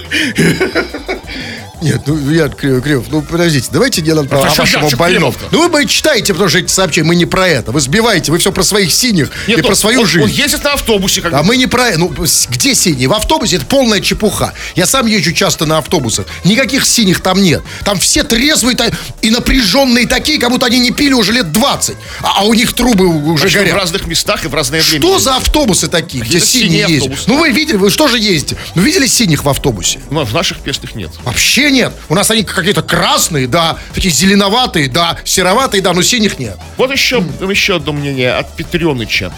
Нет, 1.84 2.00
ну 2.06 2.30
я 2.30 2.48
Кривов, 2.48 3.06
ну 3.10 3.20
подождите, 3.20 3.68
давайте 3.70 4.00
делать 4.00 4.26
про 4.26 4.38
А 4.38 4.48
о. 4.48 4.90
Кривов-то? 4.90 5.48
Ну 5.50 5.68
вы 5.68 5.84
читаете, 5.84 6.32
потому 6.32 6.48
что 6.48 6.58
эти 6.60 6.70
сообщения, 6.72 7.06
мы 7.06 7.14
не 7.14 7.26
про 7.26 7.46
это. 7.46 7.72
Вы 7.72 7.80
сбиваете, 7.82 8.32
вы 8.32 8.38
все 8.38 8.52
про 8.52 8.62
своих 8.62 8.90
синих 8.90 9.30
и 9.46 9.50
Нет, 9.50 9.66
про 9.66 9.74
свою 9.74 10.00
он, 10.00 10.06
жизнь. 10.06 10.24
Он 10.24 10.30
ездит 10.30 10.64
на 10.64 10.72
автобусе, 10.72 11.20
как 11.20 11.34
А 11.34 11.42
мы 11.42 11.58
не 11.58 11.66
про... 11.66 11.90
Ну, 11.98 12.10
с- 12.24 12.46
где 12.48 12.74
синие? 12.74 13.08
В 13.08 13.12
автобусе 13.12 13.56
это 13.56 13.66
полная 13.66 14.00
чепуха. 14.00 14.54
Я 14.76 14.86
сам 14.86 15.06
езжу 15.06 15.32
часто 15.32 15.66
на 15.66 15.76
автобусах. 15.76 16.24
Никаких 16.44 16.86
синих 16.86 17.20
там 17.20 17.42
нет. 17.42 17.62
Там 17.84 17.98
все 17.98 18.22
трезвые 18.22 18.78
и 19.20 19.28
напряженные 19.28 20.06
такие, 20.06 20.38
как 20.38 20.50
будто 20.50 20.64
они 20.64 20.78
не 20.78 20.90
пили 20.90 21.12
уже 21.12 21.32
лет 21.32 21.52
20. 21.52 21.96
А, 22.22 22.40
а 22.40 22.44
у 22.44 22.54
них 22.54 22.72
трубы 22.72 23.06
уже 23.06 23.42
Причем 23.44 23.60
в 23.60 23.62
горят. 23.64 23.76
разных 23.76 24.06
местах 24.06 24.46
и 24.46 24.48
в 24.48 24.54
разное 24.54 24.80
время. 24.80 25.04
Что 25.04 25.18
за 25.18 25.36
автобусы 25.36 25.88
такие, 25.88 26.24
где 26.24 26.38
Это 26.38 26.46
синие 26.46 26.86
синие 26.86 26.94
ездят? 26.94 27.24
Ну 27.26 27.38
вы 27.38 27.50
видели, 27.50 27.76
вы 27.76 27.90
что 27.90 28.08
же 28.08 28.18
ездите? 28.18 28.56
Ну 28.74 28.80
видели 28.80 29.06
синих 29.06 29.44
в 29.44 29.48
автобусе? 29.50 29.83
Ну, 30.10 30.24
в 30.24 30.32
наших 30.32 30.60
песных 30.60 30.94
нет. 30.94 31.10
Вообще 31.24 31.70
нет. 31.70 31.92
У 32.08 32.14
нас 32.14 32.30
они 32.30 32.44
какие-то 32.44 32.82
красные, 32.82 33.46
да, 33.46 33.78
такие 33.94 34.12
зеленоватые, 34.12 34.88
да, 34.88 35.18
сероватые, 35.24 35.82
да, 35.82 35.92
но 35.92 36.02
синих 36.02 36.38
нет. 36.38 36.58
Вот 36.76 36.90
еще, 36.90 37.22
еще 37.48 37.76
одно 37.76 37.92
мнение 37.92 38.32
от 38.34 38.54
Петреныча. 38.56 39.32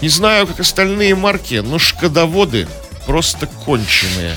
Не 0.00 0.08
знаю, 0.08 0.46
как 0.46 0.60
остальные 0.60 1.14
марки, 1.14 1.56
но 1.56 1.78
шкодоводы 1.78 2.66
просто 3.06 3.46
конченые. 3.46 4.36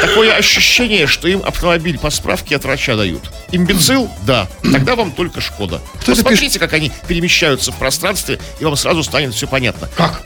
Такое 0.00 0.34
ощущение, 0.34 1.06
что 1.06 1.28
им 1.28 1.42
автомобиль 1.44 1.98
по 1.98 2.10
справке 2.10 2.56
от 2.56 2.64
врача 2.64 2.96
дают. 2.96 3.30
Имбецил? 3.52 4.10
Да. 4.22 4.48
Тогда 4.62 4.96
вам 4.96 5.12
только 5.12 5.40
Шкода. 5.40 5.80
Кто 6.00 6.12
Посмотрите, 6.12 6.58
как 6.58 6.72
они 6.72 6.90
перемещаются 7.06 7.72
в 7.72 7.76
пространстве, 7.76 8.38
и 8.58 8.64
вам 8.64 8.76
сразу 8.76 9.02
станет 9.02 9.34
все 9.34 9.46
понятно. 9.46 9.88
Как? 9.96 10.22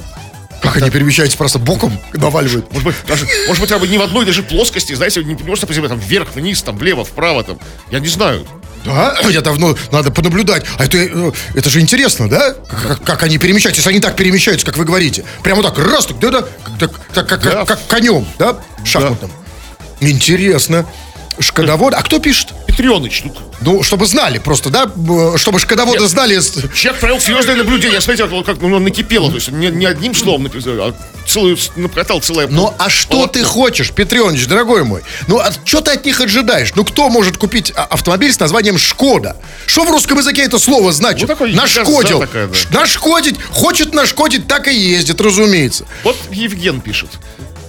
Как 0.64 0.76
они 0.78 0.90
перемещаются 0.90 1.36
просто 1.36 1.58
боком 1.58 1.98
наваливают? 2.14 2.72
Может 2.72 2.86
быть, 2.86 2.96
даже, 3.06 3.26
может 3.46 3.60
быть, 3.80 3.90
ни 3.90 3.98
в 3.98 4.02
одной 4.02 4.24
даже 4.24 4.42
плоскости, 4.42 4.94
знаете, 4.94 5.22
не 5.22 5.34
просто 5.34 5.66
по 5.66 5.72
земле, 5.74 5.88
там, 5.88 5.98
вверх, 5.98 6.34
вниз, 6.34 6.62
там, 6.62 6.76
влево, 6.78 7.04
вправо, 7.04 7.44
там. 7.44 7.58
Я 7.90 8.00
не 8.00 8.08
знаю. 8.08 8.46
Да, 8.84 9.16
я 9.30 9.40
давно 9.40 9.76
надо 9.92 10.10
понаблюдать. 10.10 10.64
А 10.78 10.84
это, 10.84 10.96
э, 10.98 11.32
это 11.54 11.70
же 11.70 11.80
интересно, 11.80 12.28
да? 12.28 12.54
Как, 12.54 12.82
как- 12.88 13.04
как 13.04 13.22
они 13.22 13.38
перемещаются, 13.38 13.80
если 13.80 13.90
они 13.90 14.00
так 14.00 14.16
перемещаются, 14.16 14.66
как 14.66 14.76
вы 14.76 14.84
говорите. 14.84 15.24
Прямо 15.42 15.62
так, 15.62 15.78
раз, 15.78 16.06
так, 16.06 16.18
да, 16.18 16.30
да, 16.30 16.42
как, 16.78 16.92
как, 17.12 17.28
как, 17.28 17.42
Да. 17.42 17.50
как, 17.50 17.66
как 17.68 17.86
конем, 17.88 18.26
да, 18.38 18.58
шахматным. 18.84 19.30
Интересно. 20.00 20.86
Шкодовод. 21.38 21.94
А 21.94 22.02
кто 22.02 22.18
пишет? 22.18 22.48
Петреныч, 22.66 23.22
ну, 23.24 23.34
Ну, 23.60 23.82
чтобы 23.82 24.06
знали 24.06 24.38
просто, 24.38 24.70
да? 24.70 24.90
Чтобы 25.36 25.58
шкодоводы 25.58 26.00
Нет. 26.00 26.10
знали. 26.10 26.40
Человек 26.74 27.00
провел 27.00 27.20
серьезное 27.20 27.56
наблюдение. 27.56 28.00
Смотрите, 28.00 28.28
вот 28.28 28.46
как 28.46 28.60
ну, 28.60 28.78
накипело. 28.78 29.28
То 29.30 29.36
есть 29.36 29.50
не, 29.50 29.68
не 29.68 29.86
одним 29.86 30.14
словом 30.14 30.44
написал, 30.44 30.74
а 30.80 30.94
целую, 31.26 31.56
накатал 31.76 32.20
целое... 32.20 32.46
Ну, 32.48 32.74
а 32.78 32.90
что 32.90 33.10
полотно. 33.10 33.32
ты 33.32 33.44
хочешь, 33.44 33.90
Петренович, 33.90 34.46
дорогой 34.46 34.84
мой? 34.84 35.02
Ну, 35.26 35.38
а 35.38 35.52
что 35.64 35.80
ты 35.80 35.92
от 35.92 36.04
них 36.04 36.20
ожидаешь? 36.20 36.72
Ну, 36.74 36.84
кто 36.84 37.08
может 37.08 37.36
купить 37.36 37.72
а, 37.74 37.84
автомобиль 37.84 38.32
с 38.32 38.38
названием 38.38 38.78
«Шкода»? 38.78 39.36
Что 39.66 39.84
в 39.84 39.90
русском 39.90 40.18
языке 40.18 40.42
это 40.42 40.58
слово 40.58 40.92
значит? 40.92 41.28
Ну, 41.28 41.46
Нашкодил. 41.48 42.20
такая, 42.20 42.48
да. 42.48 42.80
Нашкодить. 42.80 43.40
Хочет 43.50 43.94
нашкодить, 43.94 44.46
так 44.46 44.68
и 44.68 44.74
ездит, 44.74 45.20
разумеется. 45.20 45.86
Вот 46.02 46.16
Евген 46.30 46.80
пишет. 46.80 47.10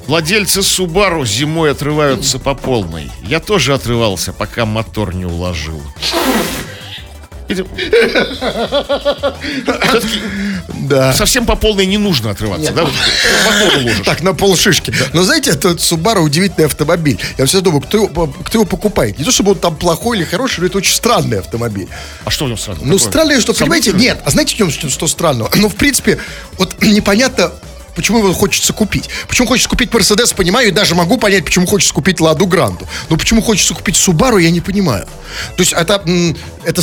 Владельцы 0.08 0.62
Субару 0.62 1.26
зимой 1.26 1.72
отрываются 1.72 2.38
по 2.40 2.54
полной. 2.54 3.10
Я 3.24 3.40
тоже 3.40 3.74
отрывался, 3.74 4.34
пока 4.34 4.66
мотор 4.66 5.16
не 5.16 5.26
уложил. 5.26 5.82
Да. 10.68 11.14
совсем 11.14 11.46
по 11.46 11.56
полной 11.56 11.86
не 11.86 11.98
нужно 11.98 12.32
отрываться, 12.32 12.72
да? 12.72 12.84
Вот 12.86 12.94
мотор 13.46 13.78
уложишь. 13.80 14.06
Так, 14.06 14.22
на 14.22 14.34
полшишки. 14.34 14.94
Но 15.14 15.24
знаете, 15.24 15.52
этот 15.52 15.80
Subaru 15.80 16.20
удивительный 16.20 16.66
автомобиль. 16.66 17.20
Я 17.38 17.46
всегда 17.46 17.66
думаю, 17.66 17.82
кто 17.82 17.98
его, 17.98 18.28
кто 18.28 18.58
его 18.58 18.66
покупает? 18.66 19.18
Не 19.18 19.26
то, 19.26 19.32
чтобы 19.32 19.52
он 19.52 19.60
там 19.60 19.76
плохой 19.76 20.18
или 20.18 20.26
хороший, 20.26 20.62
но 20.62 20.68
это 20.68 20.78
очень 20.78 20.94
странный 20.94 21.40
автомобиль. 21.40 21.88
А 22.24 22.32
что 22.32 22.46
в 22.46 22.48
нем 22.48 22.58
сразу? 22.58 22.82
Ну, 22.84 22.98
странное, 22.98 23.40
что, 23.40 23.54
понимаете, 23.54 23.92
Событие? 23.92 24.10
нет, 24.14 24.22
а 24.26 24.32
знаете, 24.32 24.56
в 24.56 24.58
чем 24.58 24.72
что, 24.72 24.90
что 24.90 25.08
странного? 25.08 25.52
Ну, 25.56 25.70
в 25.70 25.76
принципе, 25.76 26.20
вот 26.58 26.76
непонятно, 26.82 27.52
почему 27.96 28.20
его 28.20 28.34
хочется 28.34 28.74
купить. 28.74 29.10
Почему 29.28 29.48
хочется 29.48 29.70
купить 29.70 29.94
Мерседес, 29.94 30.34
понимаю, 30.34 30.68
и 30.68 30.72
даже 30.72 30.96
могу 30.96 31.18
понять, 31.18 31.46
почему 31.46 31.66
хочется 31.66 31.94
купить 31.94 32.20
Ладу 32.20 32.46
Гранду. 32.46 32.88
Но 33.10 33.18
почему 33.18 33.42
хочется 33.42 33.74
купить 33.74 33.96
Субару, 33.96 34.38
я 34.38 34.52
не 34.52 34.62
понимаю. 34.62 35.06
То 35.58 35.62
есть 35.62 35.74
это, 35.74 36.04
это 36.64 36.82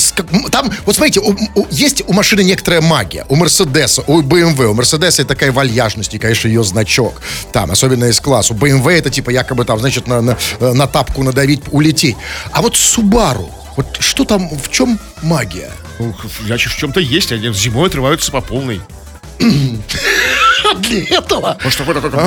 там, 0.51 0.71
вот 0.85 0.95
смотрите, 0.97 1.21
у- 1.21 1.37
у- 1.55 1.67
есть 1.71 2.03
у 2.07 2.13
машины 2.13 2.43
некоторая 2.43 2.81
магия. 2.81 3.25
У 3.29 3.37
Мерседеса, 3.37 4.03
у 4.07 4.23
BMW, 4.23 4.67
у 4.67 4.75
Мерседеса 4.75 5.25
такая 5.25 5.53
вальяжность, 5.53 6.15
и, 6.15 6.19
конечно, 6.19 6.49
ее 6.49 6.65
значок. 6.65 7.21
Там, 7.53 7.71
особенно 7.71 8.07
из 8.07 8.21
класса. 8.21 8.53
У 8.55 8.57
BMW 8.57 8.93
это 8.99 9.11
типа 9.11 9.31
якобы 9.31 9.65
там, 9.65 9.79
значит, 9.79 10.07
на, 10.07 10.21
на, 10.21 10.37
э, 10.61 10.73
на 10.73 10.87
тапку 10.87 11.23
надавить, 11.23 11.63
улететь. 11.71 12.17
А 12.51 12.63
вот 12.63 12.77
Субару, 12.77 13.51
вот 13.77 13.97
что 14.01 14.25
там, 14.25 14.49
в 14.49 14.71
чем 14.71 14.99
магия? 15.23 15.71
Ну, 15.99 16.15
значит, 16.45 16.73
в 16.73 16.77
чем-то 16.77 17.01
есть. 17.01 17.33
Они 17.33 17.53
зимой 17.53 17.89
отрываются 17.89 18.31
по 18.33 18.41
полной. 18.41 18.81
Для 19.39 21.19
этого. 21.19 21.59
Может, 21.63 21.81
такой 21.81 22.01
такой... 22.01 22.21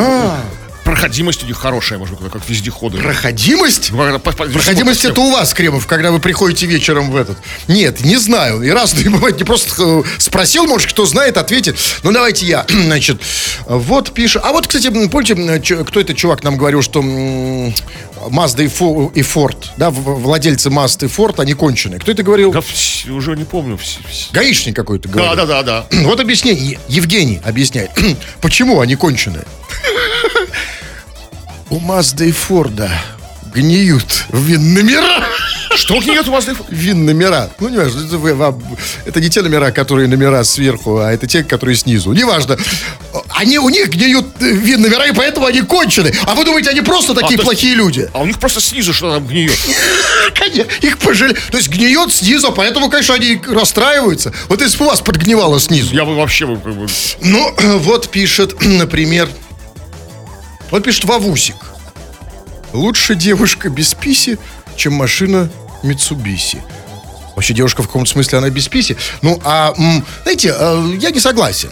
Проходимость 0.85 1.43
у 1.43 1.47
них 1.47 1.57
хорошая, 1.57 1.97
может 1.97 2.19
быть, 2.21 2.31
как 2.31 2.47
вездеходы. 2.47 2.99
Проходимость? 2.99 3.89
Ну, 3.91 4.19
Проходимость 4.19 5.03
это 5.03 5.19
у 5.19 5.31
вас, 5.31 5.51
Кремов, 5.55 5.87
когда 5.87 6.11
вы 6.11 6.19
приходите 6.19 6.67
вечером 6.67 7.09
в 7.09 7.15
этот. 7.15 7.39
Нет, 7.67 8.01
не 8.01 8.17
знаю. 8.17 8.61
И 8.61 8.69
разные 8.69 9.09
бывают. 9.09 9.39
Не 9.39 9.45
просто 9.45 9.73
э, 9.83 10.03
спросил, 10.19 10.67
может, 10.67 10.87
кто 10.87 11.07
знает, 11.07 11.37
ответит. 11.37 11.75
Ну, 12.03 12.11
давайте 12.11 12.45
я. 12.45 12.67
Значит, 12.69 13.19
вот 13.65 14.13
пишет. 14.13 14.43
А 14.45 14.51
вот, 14.51 14.67
кстати, 14.67 14.89
помните, 15.07 15.35
кто 15.83 15.99
этот 15.99 16.15
чувак 16.17 16.43
нам 16.43 16.55
говорил, 16.55 16.83
что 16.83 16.99
Mazda 17.01 18.63
и, 18.63 18.67
Фо- 18.67 19.11
и 19.11 19.21
Ford, 19.21 19.57
да, 19.77 19.89
владельцы 19.89 20.69
Mazda 20.69 21.05
и 21.05 21.09
Ford, 21.09 21.41
они 21.41 21.55
конченые. 21.55 21.99
Кто 21.99 22.11
это 22.11 22.21
говорил? 22.21 22.51
Да, 22.51 22.61
уже 23.11 23.35
не 23.35 23.43
помню. 23.45 23.79
Гаишник 24.33 24.75
какой-то 24.75 25.09
говорил. 25.09 25.35
Да, 25.35 25.45
да, 25.47 25.63
да, 25.63 25.85
да. 25.89 25.97
Вот 26.05 26.19
объяснение. 26.19 26.77
Евгений 26.87 27.41
объясняет, 27.43 27.89
почему 28.39 28.81
они 28.81 28.95
конченые. 28.95 29.45
У 31.69 31.79
Мазда 31.79 32.25
и 32.25 32.31
Форда 32.31 32.91
гниют 33.53 34.25
вин-номера. 34.29 35.25
Что 35.75 35.99
гниет 35.99 36.27
у 36.27 36.31
вас? 36.31 36.45
Вин-номера. 36.69 37.49
Ну, 37.59 37.69
не 37.69 37.77
важно, 37.77 38.05
это, 38.05 38.17
вы- 38.17 38.33
вам- 38.33 38.61
это 39.05 39.19
не 39.19 39.29
те 39.29 39.41
номера, 39.41 39.71
которые 39.71 40.07
номера 40.07 40.43
сверху, 40.43 40.97
а 40.99 41.11
это 41.11 41.25
те, 41.27 41.43
которые 41.43 41.75
снизу. 41.75 42.11
Неважно. 42.13 42.57
Они, 43.29 43.57
у 43.59 43.67
них 43.69 43.89
гниют 43.89 44.25
э, 44.41 44.51
вин-номера, 44.51 45.05
и 45.07 45.11
поэтому 45.13 45.47
они 45.47 45.61
кончены. 45.61 46.13
А 46.25 46.35
вы 46.35 46.45
думаете, 46.45 46.69
они 46.69 46.81
просто 46.81 47.13
такие 47.13 47.27
то 47.29 47.33
есть- 47.33 47.43
плохие 47.43 47.75
люди? 47.75 48.09
А 48.13 48.21
у 48.21 48.25
них 48.25 48.39
просто 48.39 48.61
снизу 48.61 48.93
что 48.93 49.11
там 49.13 49.25
гниет. 49.25 49.57
Конечно, 50.33 50.65
Их 50.81 50.97
пожалели. 50.97 51.37
То 51.51 51.57
есть 51.57 51.69
гниет 51.69 52.13
снизу, 52.13 52.47
а 52.47 52.51
поэтому, 52.51 52.89
конечно, 52.89 53.15
они 53.15 53.41
расстраиваются. 53.47 54.33
Вот 54.49 54.61
если 54.61 54.77
бы 54.77 54.85
у 54.85 54.89
вас 54.89 55.01
подгнивало 55.01 55.59
снизу. 55.59 55.93
Я 55.95 56.05
бы 56.05 56.15
вообще... 56.15 56.45
Ну, 57.21 57.55
вот 57.79 58.09
пишет, 58.09 58.61
например, 58.61 59.29
вот 60.71 60.83
пишет 60.83 61.05
Вавусик. 61.05 61.55
Лучше 62.73 63.15
девушка 63.15 63.69
без 63.69 63.93
писи, 63.93 64.37
чем 64.75 64.93
машина 64.93 65.49
Митсубиси. 65.83 66.61
Вообще 67.35 67.53
девушка 67.53 67.83
в 67.83 67.87
каком-то 67.87 68.09
смысле 68.09 68.37
она 68.39 68.49
без 68.49 68.67
писи. 68.67 68.97
Ну, 69.21 69.39
а, 69.43 69.73
знаете, 70.23 70.53
э, 70.57 70.97
я 70.99 71.11
не 71.11 71.19
согласен. 71.19 71.69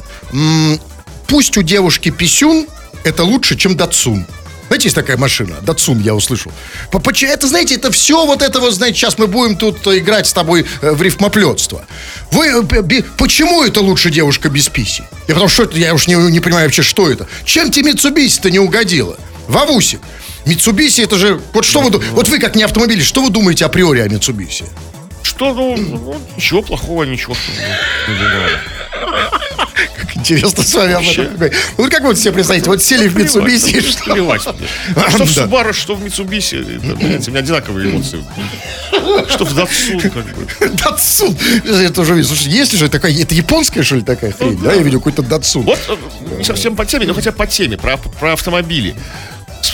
Пусть 1.28 1.58
у 1.58 1.62
девушки 1.62 2.10
писюн, 2.10 2.68
это 3.04 3.24
лучше, 3.24 3.56
чем 3.56 3.76
датсун. 3.76 4.26
Знаете, 4.68 4.86
есть 4.86 4.96
такая 4.96 5.18
машина, 5.18 5.58
Датсун, 5.62 6.00
я 6.00 6.16
услышал. 6.16 6.52
Это, 6.92 7.48
знаете, 7.48 7.76
это 7.76 7.92
все 7.92 8.26
вот 8.26 8.42
это 8.42 8.60
вот, 8.60 8.74
знаете, 8.74 8.98
сейчас 8.98 9.18
мы 9.18 9.28
будем 9.28 9.56
тут 9.56 9.86
э, 9.88 10.00
играть 10.00 10.26
с 10.26 10.34
тобой 10.34 10.66
э, 10.82 10.92
в 10.92 11.02
рифмоплетство. 11.02 11.86
Вы, 12.32 12.48
э, 12.48 13.04
почему 13.18 13.64
это 13.64 13.82
лучше 13.82 14.10
девушка 14.10 14.50
без 14.50 14.70
писи? 14.70 15.04
Я 15.28 15.36
потому 15.36 15.50
что 15.50 15.64
это, 15.64 15.78
я 15.78 15.94
уж 15.94 16.08
не, 16.08 16.16
не 16.16 16.40
понимаю 16.40 16.68
вообще, 16.68 16.82
что 16.82 17.10
это. 17.10 17.28
Чем 17.46 17.72
тебе 17.72 17.92
Митсубиси-то 17.92 18.50
не 18.50 18.60
угодила? 18.60 19.18
Вавусик. 19.48 20.02
Митсубиси 20.46 21.02
это 21.02 21.18
же... 21.18 21.40
Вот 21.54 21.66
что 21.66 21.82
вы... 21.82 21.92
Вот 22.12 22.28
вы 22.30 22.40
как 22.40 22.56
не 22.56 22.64
автомобиль, 22.64 23.04
что 23.04 23.22
вы 23.22 23.30
думаете 23.30 23.66
априори 23.66 24.00
о 24.00 24.08
Митсубиси? 24.08 24.66
Что, 25.22 25.54
ну, 25.54 26.20
ничего 26.36 26.62
плохого, 26.62 27.04
ничего. 27.04 27.36
Интересно 30.16 30.64
с 30.64 30.74
вами 30.74 30.94
об 30.94 31.04
Вообще. 31.04 31.24
этом 31.24 31.36
говорить. 31.38 31.58
Вот 31.78 31.92
как 31.92 32.04
вы 32.04 32.16
себе 32.16 32.34
представляете, 32.34 32.70
вот 32.70 32.82
сели 32.82 33.08
в 33.08 33.18
Митсубиси, 33.18 33.78
и 33.78 33.82
что? 33.82 34.14
Плевать 34.14 34.46
мне. 34.46 34.68
Что 35.10 35.26
в. 35.26 35.30
Subaru, 35.30 35.74
что 35.74 35.96
в 35.96 36.04
Митсубиси, 36.04 36.56
у 36.56 37.30
меня 37.30 37.40
одинаковые 37.40 37.92
эмоции. 37.92 38.24
Что 39.30 39.46
в 39.46 39.56
Датсун, 39.56 40.00
как 40.00 40.14
бы. 40.14 40.48
Датсун. 40.84 41.36
Я 41.66 41.90
тоже 41.90 42.14
вижу. 42.16 42.30
Слушай, 42.30 42.52
есть 42.52 42.74
ли 42.74 42.80
же 42.80 42.90
такая... 42.90 43.14
Это 43.14 43.34
японская, 43.34 43.84
что 43.84 43.96
ли, 43.96 44.02
такая 44.02 44.32
хрень? 44.32 44.58
Да, 44.62 44.74
я 44.74 44.82
видел 44.82 45.00
какой-то 45.00 45.22
Датсун. 45.24 45.64
Вот 45.64 45.80
э, 45.88 45.96
не 46.38 46.44
совсем 46.44 46.76
по 46.76 46.86
теме, 46.86 47.06
но 47.08 47.14
хотя 47.14 47.32
по 47.32 47.48
теме, 47.48 47.78
про, 47.78 47.98
про 47.98 48.34
автомобили. 48.34 48.96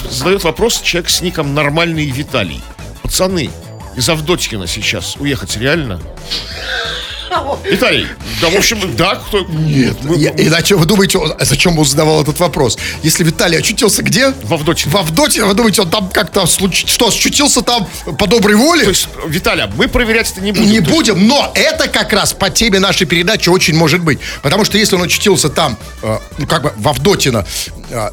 Задает 0.10 0.43
вопрос 0.43 0.82
человек 0.82 1.10
с 1.10 1.21
ником 1.21 1.54
Нормальный 1.54 2.06
Виталий. 2.06 2.62
Пацаны, 3.02 3.49
из 3.95 4.08
Авдотькина 4.08 4.67
сейчас 4.67 5.15
уехать 5.17 5.58
реально? 5.58 5.99
Виталий, 7.63 8.07
да, 8.41 8.49
в 8.49 8.55
общем, 8.55 8.79
да, 8.95 9.15
кто... 9.15 9.39
Нет, 9.45 9.97
мы- 10.03 10.17
я- 10.17 10.31
иначе 10.38 10.75
вы 10.75 10.85
думаете, 10.85 11.19
зачем 11.41 11.77
он 11.77 11.85
задавал 11.85 12.21
этот 12.21 12.39
вопрос? 12.39 12.77
Если 13.03 13.23
Виталий 13.23 13.57
очутился 13.59 14.03
где? 14.03 14.29
В 14.43 14.53
Авдотьино. 14.53 14.91
В 14.91 14.97
Авдоте, 14.97 15.43
вы 15.43 15.53
думаете, 15.53 15.81
он 15.81 15.89
там 15.89 16.09
как-то 16.09 16.41
случ- 16.45 16.85
что, 16.88 17.07
очутился 17.09 17.62
там 17.62 17.88
по 18.17 18.27
доброй 18.27 18.55
воле? 18.55 18.83
То 18.83 18.89
есть, 18.89 19.07
Виталя, 19.27 19.69
мы 19.75 19.88
проверять 19.88 20.31
это 20.31 20.41
не 20.41 20.51
будем. 20.51 20.65
Не 20.69 20.79
То 20.79 20.85
есть, 20.85 20.91
будем, 20.91 21.27
но 21.27 21.51
это 21.55 21.88
как 21.88 22.13
раз 22.13 22.33
по 22.33 22.49
теме 22.49 22.79
нашей 22.79 23.05
передачи 23.07 23.49
очень 23.49 23.75
может 23.75 24.01
быть. 24.01 24.19
Потому 24.41 24.65
что 24.65 24.77
если 24.77 24.95
он 24.95 25.03
очутился 25.03 25.49
там, 25.49 25.77
э, 26.01 26.17
ну, 26.38 26.47
как 26.47 26.62
бы 26.63 26.73
в 26.75 26.88
Авдотино, 26.88 27.45
э, 27.89 28.09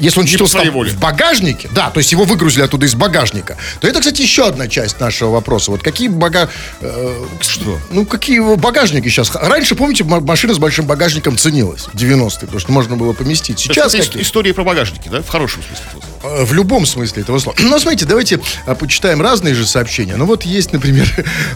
если 0.00 0.20
он 0.20 0.24
очутился 0.26 0.52
своей 0.52 0.66
там 0.66 0.74
воле. 0.74 0.90
в 0.90 0.98
багажнике, 0.98 1.68
да, 1.74 1.90
то 1.90 1.98
есть 1.98 2.12
его 2.12 2.24
выгрузили 2.24 2.62
оттуда 2.62 2.86
из 2.86 2.94
багажника, 2.94 3.56
то 3.80 3.88
это, 3.88 4.00
кстати, 4.00 4.22
еще 4.22 4.46
одна 4.46 4.68
часть 4.68 5.00
нашего 5.00 5.30
вопроса. 5.30 5.70
Вот 5.70 5.82
какие 5.82 6.08
бага... 6.08 6.48
э, 6.80 7.24
Что? 7.40 7.78
Ну, 7.90 8.04
какие 8.06 8.36
его 8.36 8.56
багажники 8.66 9.08
сейчас? 9.08 9.30
Раньше, 9.34 9.74
помните, 9.74 10.04
машина 10.04 10.52
с 10.54 10.58
большим 10.58 10.86
багажником 10.86 11.36
ценилась 11.38 11.82
в 11.86 11.94
90-е, 11.94 12.40
потому 12.40 12.60
что 12.60 12.72
можно 12.72 12.96
было 12.96 13.12
поместить. 13.12 13.58
Сейчас 13.60 13.94
это 13.94 14.04
какие? 14.04 14.20
ис- 14.20 14.22
истории 14.22 14.52
про 14.52 14.64
багажники, 14.64 15.08
да? 15.08 15.22
В 15.22 15.28
хорошем 15.28 15.62
смысле. 15.62 15.86
Э, 16.22 16.44
В 16.44 16.52
любом 16.52 16.84
смысле 16.86 17.22
этого 17.22 17.38
слова. 17.38 17.56
Ну, 17.60 17.78
смотрите, 17.78 18.04
давайте 18.04 18.40
а, 18.66 18.74
почитаем 18.74 19.22
разные 19.22 19.54
же 19.54 19.66
сообщения. 19.66 20.16
Ну, 20.16 20.26
вот 20.26 20.42
есть, 20.42 20.72
например, 20.72 21.06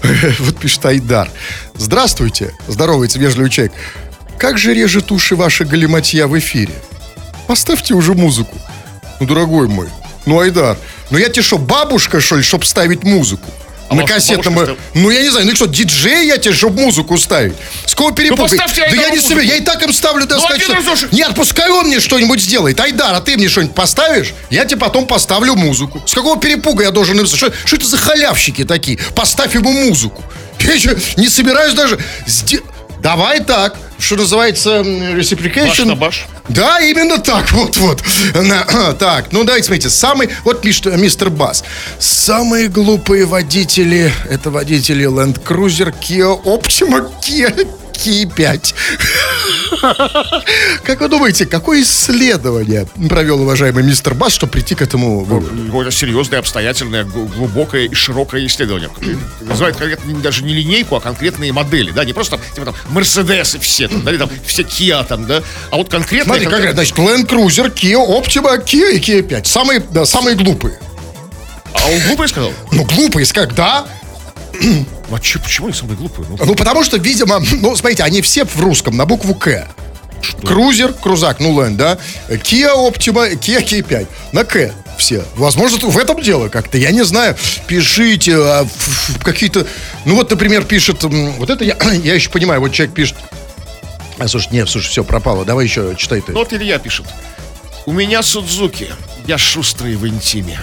вот 0.39 0.57
пишет 0.59 0.85
Айдар. 0.87 1.29
Здравствуйте, 1.77 2.55
здоровается 2.69 3.19
вежливый 3.19 3.51
человек. 3.51 3.73
Как 4.39 4.57
же 4.59 4.73
режет 4.73 5.11
уши 5.13 5.37
ваша 5.37 5.65
галиматья 5.65 6.27
в 6.27 6.39
эфире? 6.39 6.73
Поставьте 7.47 7.95
уже 7.95 8.15
музыку. 8.15 8.57
Ну, 9.21 9.27
дорогой 9.27 9.69
мой, 9.69 9.89
ну, 10.25 10.41
Айдар, 10.41 10.79
ну 11.11 11.19
я 11.19 11.29
тебе 11.29 11.43
что, 11.43 11.59
бабушка, 11.59 12.21
что 12.21 12.37
ли, 12.37 12.43
чтоб 12.43 12.65
ставить 12.65 13.03
музыку? 13.05 13.51
А 13.91 13.95
на 13.97 14.05
кассетном... 14.07 14.55
бабушка 14.55 14.77
Ну, 14.95 15.11
я 15.11 15.21
не 15.21 15.31
знаю, 15.31 15.47
ну 15.47 15.53
и 15.53 15.55
что, 15.57 15.67
диджей 15.67 16.29
я 16.29 16.37
тебе, 16.39 16.55
чтобы 16.55 16.81
музыку 16.81 17.19
ставить? 17.19 17.55
С 17.87 17.95
кого 17.97 18.13
перепугать? 18.13 18.51
поставьте 18.53 18.87
да 18.89 19.03
я 19.03 19.11
не 19.11 19.19
себе, 19.21 19.45
я 19.45 19.57
и 19.57 19.61
так 19.63 19.83
им 19.83 19.93
ставлю, 19.93 20.27
да, 20.27 20.37
Ну, 20.37 20.43
сказать, 20.43 20.63
один 20.63 20.77
что- 20.81 20.91
раз 20.93 21.03
уж- 21.03 21.11
Нет, 21.13 21.33
пускай 21.35 21.69
он 21.71 21.89
мне 21.89 21.99
что-нибудь 21.99 22.41
сделает. 22.41 22.79
Айдар, 22.79 23.13
а 23.13 23.21
ты 23.21 23.37
мне 23.37 23.49
что-нибудь 23.49 23.75
поставишь? 23.75 24.33
Я 24.49 24.65
тебе 24.65 24.79
потом 24.81 25.07
поставлю 25.09 25.57
музыку. 25.57 26.01
С 26.07 26.15
какого 26.15 26.39
перепуга 26.39 26.85
я 26.85 26.93
должен 26.93 27.19
им... 27.19 27.27
Что, 27.27 27.53
что 27.65 27.77
это 27.77 27.85
за 27.85 27.97
халявщики 27.99 28.65
такие? 28.65 28.97
Поставь 29.17 29.55
ему 29.57 29.73
музыку. 29.73 30.23
Я 30.61 30.73
еще 30.75 30.97
не 31.17 31.29
собираюсь 31.29 31.75
даже... 31.75 31.99
сде- 32.29 32.63
Давай 33.03 33.41
так, 33.41 33.77
что 34.01 34.17
называется, 34.17 34.81
reciprocation. 34.81 35.67
Баш 35.67 35.79
на 35.79 35.95
баш. 35.95 36.27
Да, 36.49 36.81
именно 36.81 37.19
так, 37.19 37.51
вот-вот. 37.53 38.03
Так, 38.99 39.33
ну 39.33 39.45
давайте 39.45 39.67
смотрите, 39.67 39.91
самый, 39.91 40.29
вот 40.45 40.61
пишет 40.61 40.87
э, 40.87 40.97
мистер 40.97 41.31
Бас. 41.31 41.65
Самые 41.99 42.69
глупые 42.69 43.25
водители, 43.25 44.13
это 44.29 44.51
водители 44.51 45.07
Land 45.07 45.43
Cruiser, 45.45 45.95
Kia 46.01 46.43
Optima, 46.45 47.11
Kia 47.23 47.67
Ki5. 48.01 48.75
Как 50.85 51.01
вы 51.01 51.09
думаете, 51.09 51.47
какое 51.47 51.83
исследование 51.83 52.87
провел 53.09 53.43
уважаемый 53.43 53.83
мистер 53.83 54.15
Бас, 54.15 54.33
чтобы 54.35 54.53
прийти 54.53 54.75
к 54.75 54.83
этому 54.83 55.25
выводу? 55.25 55.67
Какое-то 55.67 55.91
серьезное, 55.91 56.39
обстоятельное, 56.39 57.05
глубокое 57.05 57.85
и 57.85 57.95
широкое 57.95 58.47
исследование. 58.47 58.91
Называют 59.41 59.77
конкретно 59.77 60.15
даже 60.21 60.45
не 60.45 60.55
линейку, 60.55 60.97
а 60.97 61.01
конкретные 61.01 61.53
модели, 61.53 61.91
да, 61.91 62.05
не 62.05 62.13
просто 62.13 62.39
типа 62.55 62.67
там 62.67 62.75
Мерседесы 62.91 63.59
все, 63.59 63.89
там, 63.89 64.03
да, 64.03 64.11
или 64.11 64.19
там 64.19 64.31
все 64.45 64.63
Kia 64.63 65.07
там, 65.07 65.27
да, 65.27 65.43
а 65.71 65.77
вот 65.77 65.89
конкретно... 65.89 66.35
Смотри, 66.35 66.47
как 66.47 66.73
значит, 66.73 66.97
Land 66.97 67.27
Cruiser, 67.27 67.73
Kia 67.73 68.05
Optima, 68.07 68.63
Kia 68.65 68.93
и 68.93 68.99
Kia 68.99 69.23
5. 69.23 69.47
Самые, 69.47 69.81
да, 69.91 70.05
самые 70.07 70.37
глупые. 70.37 70.79
А 71.75 71.89
он 71.89 72.01
глупый 72.07 72.29
сказал? 72.29 72.53
Ну, 72.73 72.85
глупые, 72.85 73.27
как, 73.27 73.55
да, 73.55 73.87
А 75.11 75.19
чё, 75.19 75.41
почему 75.41 75.67
они 75.67 75.77
самые 75.77 75.97
глупые? 75.97 76.27
Ну, 76.29 76.37
Ну, 76.45 76.55
потому 76.55 76.85
что, 76.85 76.97
видимо, 76.97 77.41
ну, 77.61 77.75
смотрите, 77.77 78.03
они 78.03 78.23
все 78.23 78.45
в 78.45 78.61
русском, 78.61 78.97
на 78.97 79.07
букву 79.07 79.35
К. 79.35 79.69
Крузер, 80.45 80.93
крузак, 80.93 81.41
ну 81.41 81.53
ладно, 81.53 81.77
да. 81.77 81.99
Kia 82.29 82.75
Optima, 82.75 83.33
Kia 83.39 83.65
K5. 83.65 84.07
На 84.33 84.45
К 84.45 84.73
все. 85.01 85.25
Возможно, 85.35 85.89
в 85.89 85.99
этом 85.99 86.21
дело 86.21 86.49
как-то, 86.49 86.79
я 86.79 86.91
не 86.91 87.03
знаю. 87.05 87.37
Пишите 87.67 88.37
а, 88.37 88.67
какие-то... 89.23 89.67
Ну, 90.05 90.15
вот, 90.15 90.31
например, 90.31 90.65
пишет... 90.65 91.03
Вот 91.03 91.51
это 91.51 91.65
я, 91.65 91.77
я 92.05 92.15
еще 92.15 92.31
понимаю, 92.31 92.61
вот 92.61 92.73
человек 92.73 92.95
пишет... 92.95 93.17
А, 94.19 94.29
слушай, 94.29 94.49
нет, 94.53 94.69
слушай, 94.69 94.89
все, 94.89 95.03
пропало. 95.03 95.47
Давай 95.47 95.65
еще 95.65 95.95
читай 95.97 96.21
ты. 96.21 96.33
Ну, 96.33 96.41
вот 96.41 96.53
Илья 96.53 96.79
пишет. 96.79 97.07
У 97.87 97.93
меня 97.93 98.23
Судзуки, 98.23 98.89
я 99.27 99.39
шустрый 99.39 99.97
в 99.97 100.07
интиме. 100.07 100.59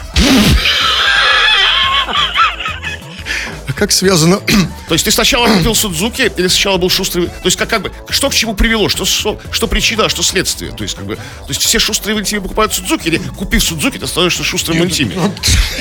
Как 3.78 3.92
связано... 3.92 4.40
То 4.88 4.94
есть 4.94 5.06
ты 5.06 5.12
сначала 5.12 5.48
купил 5.48 5.76
Судзуки 5.76 6.32
или 6.36 6.48
сначала 6.48 6.78
был 6.78 6.90
шустрый... 6.90 7.28
То 7.28 7.46
есть 7.46 7.58
как, 7.58 7.70
как 7.70 7.82
бы, 7.84 7.92
что 8.10 8.30
к 8.30 8.34
чему 8.34 8.56
привело? 8.56 8.90
Что, 8.90 9.06
что, 9.06 9.40
что 9.52 9.68
причина, 9.68 10.06
а 10.06 10.10
что 10.10 10.24
следствие? 10.24 10.72
То 10.72 10.84
есть 10.84 10.96
как 10.96 11.06
бы... 11.06 11.16
То 11.16 11.50
есть 11.50 11.62
все 11.62 11.78
шустрые 11.78 12.16
в 12.16 12.20
интиме 12.20 12.42
покупают 12.42 12.74
Судзуки 12.74 13.08
или 13.08 13.18
купив 13.38 13.64
Судзуки, 13.64 13.98
ты 14.00 14.08
становишься 14.08 14.44
шустрым 14.44 14.80
в 14.80 14.86
интиме? 14.86 15.16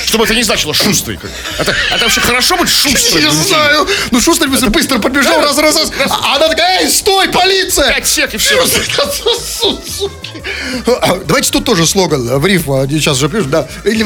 Чтобы 0.05 0.25
это 0.25 0.35
не 0.35 0.43
значило 0.43 0.75
шустрый. 0.75 1.19
Это, 1.59 1.75
это 1.91 2.05
вообще 2.05 2.21
хорошо 2.21 2.57
быть 2.57 2.69
шустрым 2.69 3.25
Не 3.25 3.31
знаю. 3.31 3.89
Ну, 4.11 4.21
Шустрый 4.21 4.51
быстро, 4.51 4.71
быстро 4.71 4.99
подбежал, 4.99 5.41
раз, 5.41 5.57
раз, 5.57 5.77
раз. 5.77 5.93
А 6.11 6.37
она 6.37 6.49
такая, 6.49 6.83
эй, 6.83 6.91
стой, 6.91 7.29
полиция! 7.29 7.95
Пять 7.95 8.07
сек 8.07 8.35
и 8.35 8.37
все. 8.37 8.63
Судзуки. 8.67 10.43
А, 10.87 11.19
Давайте 11.27 11.51
тут 11.51 11.65
тоже 11.65 11.87
слоган 11.87 12.39
в 12.39 12.47
рифму. 12.47 12.81
Они 12.81 12.99
Сейчас 12.99 13.19
же 13.19 13.29
пишут, 13.29 13.51
да. 13.51 13.69
Или 13.85 14.05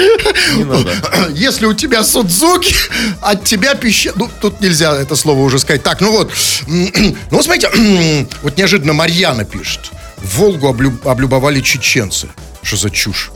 Если 1.34 1.66
у 1.66 1.74
тебя 1.74 1.89
Судзуки, 2.04 2.74
от 3.20 3.44
тебя 3.44 3.74
пища... 3.74 4.12
Ну, 4.14 4.28
тут 4.40 4.60
нельзя 4.60 4.96
это 4.96 5.16
слово 5.16 5.40
уже 5.40 5.58
сказать. 5.58 5.82
Так, 5.82 6.00
ну 6.00 6.10
вот. 6.12 6.32
Ну, 7.30 7.42
смотрите, 7.42 7.68
вот 8.42 8.56
неожиданно 8.56 8.92
Марьяна 8.92 9.44
пишет. 9.44 9.90
Волгу 10.18 10.68
облю- 10.68 11.08
облюбовали 11.08 11.60
чеченцы. 11.60 12.28
Что 12.62 12.76
за 12.76 12.90
чушь? 12.90 13.30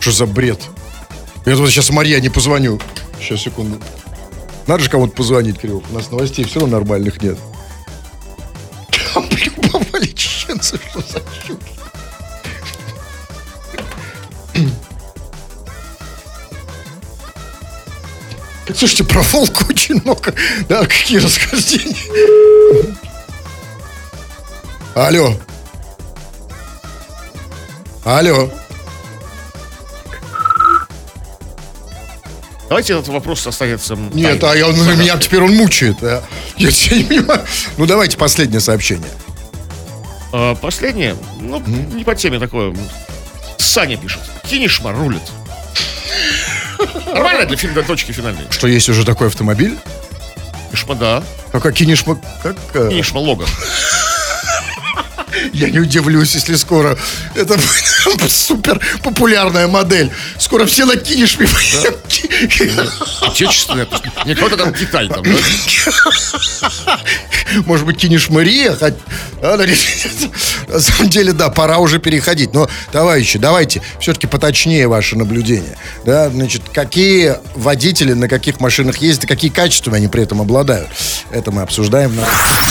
Что 0.00 0.12
за 0.12 0.26
бред? 0.26 0.60
Я 1.46 1.56
вот 1.56 1.70
сейчас 1.70 1.90
Марьяне 1.90 2.30
позвоню. 2.30 2.80
Сейчас, 3.20 3.40
секунду. 3.42 3.78
Надо 4.66 4.84
же 4.84 4.90
кому-то 4.90 5.12
позвонить, 5.12 5.60
Кирилл. 5.60 5.82
У 5.90 5.94
нас 5.94 6.10
новостей 6.10 6.44
все 6.44 6.60
равно 6.60 6.78
нормальных 6.78 7.20
нет. 7.22 7.38
Облюбовали 9.14 10.06
чеченцы. 10.06 10.78
Что 10.90 11.00
за 11.00 11.22
чушь? 11.46 11.56
Слушайте, 18.76 19.04
про 19.04 19.22
волка 19.22 19.64
очень 19.68 20.00
много. 20.02 20.34
Да, 20.68 20.84
какие 20.86 21.18
расхождения. 21.18 21.96
Алло. 24.94 25.34
Алло. 28.04 28.50
Давайте 32.68 32.94
этот 32.94 33.08
вопрос 33.08 33.46
останется... 33.46 33.96
Нет, 33.96 34.40
тайной. 34.40 34.64
а 34.64 34.68
я, 34.68 34.74
ну, 34.74 34.96
меня 34.96 35.18
теперь 35.18 35.42
он 35.42 35.54
мучает. 35.54 35.96
Я, 36.00 36.22
я 36.56 36.96
не 36.96 37.04
понимаю. 37.04 37.44
Ну, 37.76 37.86
давайте 37.86 38.16
последнее 38.16 38.60
сообщение. 38.60 39.10
А, 40.32 40.54
последнее, 40.54 41.16
ну, 41.38 41.60
не 41.60 42.02
по 42.02 42.14
теме 42.14 42.38
такое. 42.38 42.74
Саня 43.58 43.98
пишет. 43.98 44.22
Кинешма 44.48 44.92
рулит. 44.92 45.22
Нормально 47.06 47.46
для 47.46 47.56
фильма 47.56 47.82
точки 47.82 48.12
финальной. 48.12 48.44
Что 48.50 48.66
есть 48.66 48.88
уже 48.88 49.04
такой 49.04 49.28
автомобиль? 49.28 49.78
Кинешма, 50.70 50.94
да. 50.94 51.22
Как 51.50 51.66
а, 51.66 51.72
кинешма... 51.72 52.18
Как, 52.42 52.56
Кинешма 52.72 53.18
Логан. 53.18 53.48
Я 55.52 55.70
не 55.70 55.80
удивлюсь, 55.80 56.34
если 56.34 56.54
скоро 56.56 56.96
это 57.34 57.54
будет 57.54 58.01
супер 58.28 58.80
популярная 59.02 59.66
модель. 59.68 60.10
Скоро 60.38 60.66
все 60.66 60.84
на 60.84 60.96
кинешме. 60.96 61.46
Отечественная. 63.20 63.86
то 63.86 63.96
есть 63.96 64.26
Не 64.26 64.34
какой-то 64.34 64.56
там 64.56 64.72
Китай 64.74 65.08
там, 65.08 65.22
да? 65.22 65.30
Может 67.66 67.86
быть, 67.86 67.98
кинешь 67.98 68.28
Мария? 68.30 68.74
хоть- 68.74 68.94
а, 69.42 69.56
На 70.68 70.80
самом 70.80 71.10
деле, 71.10 71.32
да, 71.32 71.50
пора 71.50 71.78
уже 71.78 71.98
переходить. 71.98 72.54
Но, 72.54 72.68
товарищи, 72.90 73.38
давайте 73.38 73.82
все-таки 74.00 74.26
поточнее 74.26 74.88
ваше 74.88 75.16
наблюдение. 75.16 75.76
Да, 76.06 76.30
значит, 76.30 76.62
какие 76.72 77.36
водители 77.54 78.12
на 78.14 78.28
каких 78.28 78.60
машинах 78.60 78.98
ездят 78.98 79.24
и 79.24 79.26
какие 79.26 79.50
качествами 79.50 79.96
они 79.98 80.08
при 80.08 80.22
этом 80.22 80.40
обладают. 80.40 80.88
Это 81.30 81.50
мы 81.50 81.62
обсуждаем. 81.62 82.14
на- 82.16 82.26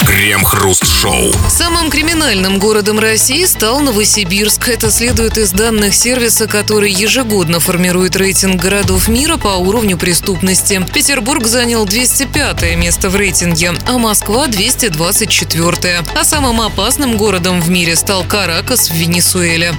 Крем-хруст-шоу. 0.07 1.31
Самым 1.49 1.89
криминальным 1.91 2.57
городом 2.59 2.99
России 2.99 3.45
стал 3.45 3.79
Новосибирск. 3.81 4.67
Это 4.67 4.89
следует 4.91 5.20
из 5.29 5.51
данных 5.51 5.93
сервиса, 5.93 6.47
который 6.47 6.91
ежегодно 6.91 7.59
формирует 7.59 8.15
рейтинг 8.15 8.59
городов 8.59 9.07
мира 9.07 9.37
по 9.37 9.49
уровню 9.49 9.95
преступности. 9.97 10.83
Петербург 10.93 11.45
занял 11.45 11.85
205 11.85 12.75
место 12.75 13.09
в 13.09 13.15
рейтинге, 13.15 13.73
а 13.87 13.97
Москва 13.99 14.47
224. 14.47 15.99
А 16.19 16.23
самым 16.23 16.59
опасным 16.61 17.17
городом 17.17 17.61
в 17.61 17.69
мире 17.69 17.95
стал 17.95 18.23
Каракас 18.23 18.89
в 18.89 18.93
Венесуэле. 18.95 19.73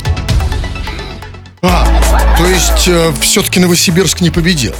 А, 1.60 2.36
то 2.38 2.46
есть, 2.46 3.22
все-таки 3.22 3.58
Новосибирск 3.58 4.20
не 4.20 4.30
победил. 4.30 4.74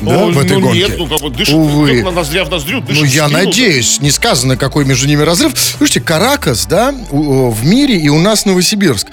Да, 0.00 0.12
Ну, 0.12 0.30
в 0.32 0.38
этой 0.38 0.58
ну, 0.58 0.60
гонке? 0.60 0.78
нет, 0.78 0.98
ну 0.98 1.06
как 1.08 1.20
бы 1.22 1.30
дышит, 1.30 1.54
Увы. 1.54 2.02
на 2.02 2.10
ноздря 2.10 2.44
в 2.44 2.50
ноздрю, 2.50 2.82
дышит 2.82 3.00
Ну, 3.02 3.08
я 3.08 3.26
спину. 3.28 3.44
надеюсь, 3.44 4.00
не 4.00 4.10
сказано, 4.10 4.56
какой 4.58 4.84
между 4.84 5.08
ними 5.08 5.22
разрыв. 5.22 5.54
Слушайте, 5.56 6.00
Каракас, 6.02 6.66
да, 6.66 6.94
у- 7.10 7.50
в 7.50 7.64
мире 7.64 7.96
и 7.96 8.08
у 8.10 8.18
нас 8.20 8.44
Новосибирск. 8.44 9.06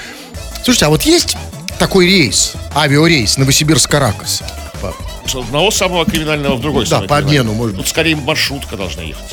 Слушайте, 0.64 0.86
а 0.86 0.90
вот 0.90 1.02
есть 1.04 1.36
такой 1.78 2.06
рейс, 2.06 2.54
авиарейс 2.74 3.38
Новосибирск-Каракас? 3.38 4.42
С 5.26 5.36
одного 5.36 5.72
самого 5.72 6.06
криминального 6.06 6.56
в 6.56 6.62
другой 6.62 6.86
Да, 6.86 7.02
по 7.02 7.18
обмену, 7.18 7.54
может 7.54 7.76
быть. 7.76 7.86
Тут 7.86 7.90
скорее 7.90 8.16
маршрутка 8.16 8.76
должна 8.76 9.04
ехать. 9.04 9.24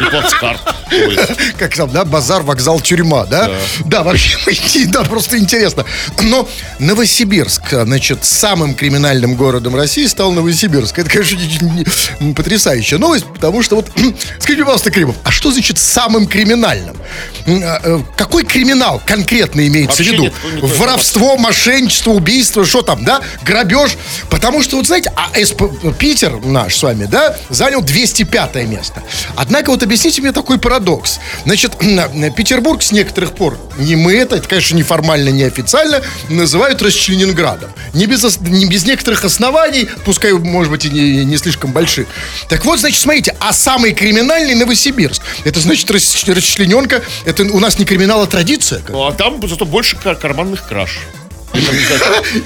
И 0.00 0.04
плацкарт. 0.10 0.60
Как 1.58 1.74
там, 1.74 1.90
да, 1.90 2.04
базар, 2.04 2.42
вокзал, 2.42 2.80
тюрьма, 2.80 3.24
да? 3.26 3.50
Да, 3.84 4.02
вообще, 4.02 4.38
да, 4.86 5.02
просто 5.02 5.38
интересно. 5.38 5.84
Но 6.22 6.48
Новосибирск, 6.78 7.70
значит, 7.72 8.24
самым 8.24 8.74
криминальным 8.74 9.34
городом 9.34 9.74
России 9.76 10.06
стал 10.06 10.32
Новосибирск. 10.32 10.98
Это, 10.98 11.10
конечно, 11.10 11.36
не- 11.36 11.84
не- 12.20 12.32
потрясающая 12.34 12.98
новость, 12.98 13.26
потому 13.26 13.62
что 13.62 13.76
вот, 13.76 13.90
скажите, 14.38 14.62
пожалуйста, 14.62 14.90
Кремов, 14.90 15.16
а 15.24 15.30
что 15.30 15.50
значит 15.50 15.78
самым 15.78 16.26
криминальным? 16.26 16.96
А, 17.46 17.80
э, 17.82 17.98
Какой 18.16 18.44
криминал 18.44 19.02
конкретно 19.04 19.66
имеется 19.66 20.02
в 20.02 20.06
виду? 20.06 20.32
Воровство, 20.62 21.36
мошенничество, 21.36 22.12
убийство, 22.12 22.64
что 22.64 22.82
там, 22.82 23.04
да? 23.04 23.20
Грабеж. 23.44 23.96
Потому 24.30 24.62
что, 24.62 24.76
вот 24.76 24.86
знаете, 24.86 25.12
а 25.16 25.30
СП 25.44 25.62
Питер 25.98 26.44
наш 26.44 26.76
с 26.76 26.82
вами, 26.82 27.06
да, 27.06 27.36
занял 27.48 27.80
205 27.82 28.54
место. 28.66 29.02
Однако 29.34 29.70
вот 29.70 29.82
объясните 29.82 30.20
мне 30.20 30.30
такой 30.32 30.58
парадокс. 30.58 31.18
Значит, 31.44 31.72
Петербург 32.36 32.82
с 32.82 32.92
некоторых 32.92 33.32
пор, 33.34 33.58
не 33.78 33.96
мы 33.96 34.14
это, 34.14 34.36
это, 34.36 34.46
конечно, 34.46 34.76
неформально, 34.76 35.30
неофициально, 35.30 36.02
называют 36.28 36.82
Расчленинградом. 36.82 37.70
Не 37.94 38.06
без, 38.06 38.40
не 38.40 38.66
без 38.66 38.84
некоторых 38.84 39.24
оснований, 39.24 39.88
пускай, 40.04 40.32
может 40.32 40.70
быть, 40.70 40.84
и 40.84 40.90
не, 40.90 41.24
не 41.24 41.36
слишком 41.38 41.72
больших. 41.72 42.06
Так 42.50 42.64
вот, 42.66 42.78
значит, 42.78 43.00
смотрите, 43.00 43.34
а 43.40 43.52
самый 43.54 43.92
криминальный 43.94 44.54
Новосибирск. 44.54 45.22
Это 45.44 45.60
значит 45.60 45.90
рас- 45.90 46.24
расчлененка, 46.26 47.02
это 47.24 47.42
у 47.44 47.58
нас 47.58 47.78
не 47.78 47.86
криминал, 47.86 48.22
а 48.22 48.26
традиция. 48.26 48.82
Ну, 48.88 49.04
а 49.06 49.12
там 49.12 49.40
зато 49.48 49.64
больше 49.64 49.96
кар- 49.96 50.16
карманных 50.16 50.68
краж. 50.68 50.98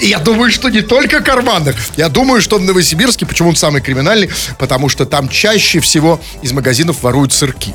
Я 0.00 0.18
думаю, 0.18 0.50
что 0.50 0.68
не 0.68 0.82
только 0.82 1.20
карманных. 1.20 1.76
Я 1.96 2.08
думаю, 2.08 2.40
что 2.40 2.58
в 2.58 2.62
Новосибирске, 2.62 3.26
почему 3.26 3.50
он 3.50 3.56
самый 3.56 3.80
криминальный, 3.80 4.30
потому 4.58 4.88
что 4.88 5.06
там 5.06 5.28
чаще 5.28 5.80
всего 5.80 6.20
из 6.42 6.52
магазинов 6.52 7.02
воруют 7.02 7.32
сырки. 7.32 7.74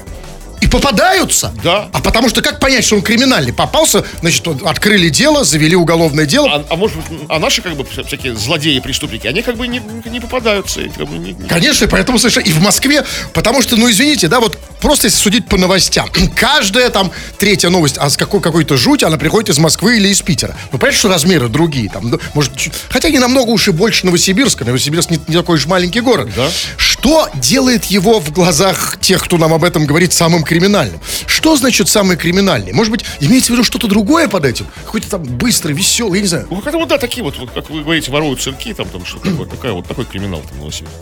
И 0.61 0.67
попадаются. 0.67 1.53
Да. 1.63 1.89
А 1.93 1.99
потому 2.01 2.29
что 2.29 2.41
как 2.41 2.59
понять, 2.59 2.85
что 2.85 2.95
он 2.95 3.01
криминальный? 3.01 3.53
Попался, 3.53 4.03
значит, 4.21 4.45
открыли 4.65 5.09
дело, 5.09 5.43
завели 5.43 5.75
уголовное 5.75 6.25
дело. 6.25 6.49
А, 6.51 6.65
а 6.69 6.75
может 6.75 6.97
быть, 6.97 7.19
а 7.29 7.39
наши 7.39 7.61
как 7.61 7.75
бы 7.75 7.83
вся- 7.83 8.03
всякие 8.03 8.35
злодеи, 8.35 8.79
преступники, 8.79 9.27
они 9.27 9.41
как 9.41 9.57
бы 9.57 9.67
не, 9.67 9.81
не 10.05 10.19
попадаются. 10.19 10.81
как 10.97 11.07
бы 11.07 11.17
не- 11.17 11.33
не- 11.33 11.47
Конечно, 11.47 11.87
поэтому 11.87 12.17
совершенно 12.19 12.45
и 12.45 12.51
в 12.51 12.61
Москве, 12.61 13.03
потому 13.33 13.61
что, 13.61 13.75
ну 13.75 13.89
извините, 13.89 14.27
да, 14.27 14.39
вот 14.39 14.57
просто 14.79 15.07
если 15.07 15.19
судить 15.19 15.47
по 15.47 15.57
новостям, 15.57 16.09
каждая 16.35 16.89
там 16.89 17.11
третья 17.37 17.69
новость, 17.69 17.97
а 17.97 18.09
с 18.09 18.17
какой 18.17 18.39
какой-то 18.41 18.77
жуть, 18.77 19.03
она 19.03 19.17
приходит 19.17 19.49
из 19.49 19.57
Москвы 19.57 19.97
или 19.97 20.07
из 20.09 20.21
Питера. 20.21 20.55
Ну, 20.71 20.77
понятно, 20.79 20.99
что 20.99 21.09
размеры 21.09 21.49
другие, 21.49 21.89
там, 21.89 22.09
ну, 22.09 22.19
может, 22.33 22.53
хотя 22.89 23.09
не 23.09 23.19
намного 23.19 23.49
уж 23.49 23.67
и 23.67 23.71
больше 23.71 24.05
Новосибирска, 24.05 24.63
Новосибирск 24.65 25.09
не, 25.09 25.19
не 25.27 25.35
такой 25.35 25.57
уж 25.57 25.65
маленький 25.65 25.99
город. 26.01 26.29
Да. 26.35 26.49
Что 26.77 27.29
делает 27.35 27.85
его 27.85 28.19
в 28.19 28.31
глазах 28.31 28.97
тех, 29.01 29.23
кто 29.23 29.37
нам 29.37 29.53
об 29.53 29.63
этом 29.63 29.85
говорит, 29.85 30.13
самым 30.13 30.43
криминальным? 30.45 30.99
Что 31.27 31.55
значит 31.57 31.89
самый 31.89 32.15
криминальный? 32.17 32.71
Может 32.73 32.91
быть, 32.91 33.05
имеется 33.19 33.51
в 33.51 33.55
виду 33.55 33.63
что-то 33.63 33.87
другое 33.87 34.27
под 34.29 34.45
этим? 34.45 34.67
Какой-то 34.85 35.09
там 35.09 35.23
быстрый, 35.23 35.73
веселый, 35.73 36.19
я 36.19 36.21
не 36.21 36.27
знаю. 36.27 36.47
Ну, 36.49 36.61
как 36.61 36.73
вот, 36.75 36.87
да, 36.87 36.97
такие 36.97 37.23
вот, 37.23 37.37
вот, 37.37 37.51
как 37.51 37.69
вы 37.69 37.81
говорите, 37.81 38.11
воруют 38.11 38.41
сырки, 38.41 38.73
там, 38.73 38.87
там 38.87 39.05
что 39.05 39.19
такое, 39.19 39.45
такая 39.47 39.71
вот 39.73 39.87
такой 39.87 40.05
криминал 40.05 40.41
там 40.41 40.59
Новосибирске. 40.59 40.97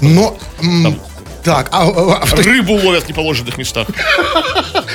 Но... 0.00 0.36
м, 0.60 1.00
так, 1.44 1.68
а, 1.72 1.88
а- 1.88 2.22
а- 2.22 2.36
Рыбу 2.36 2.74
ловят 2.74 3.04
в 3.04 3.08
неположенных 3.08 3.58
местах. 3.58 3.88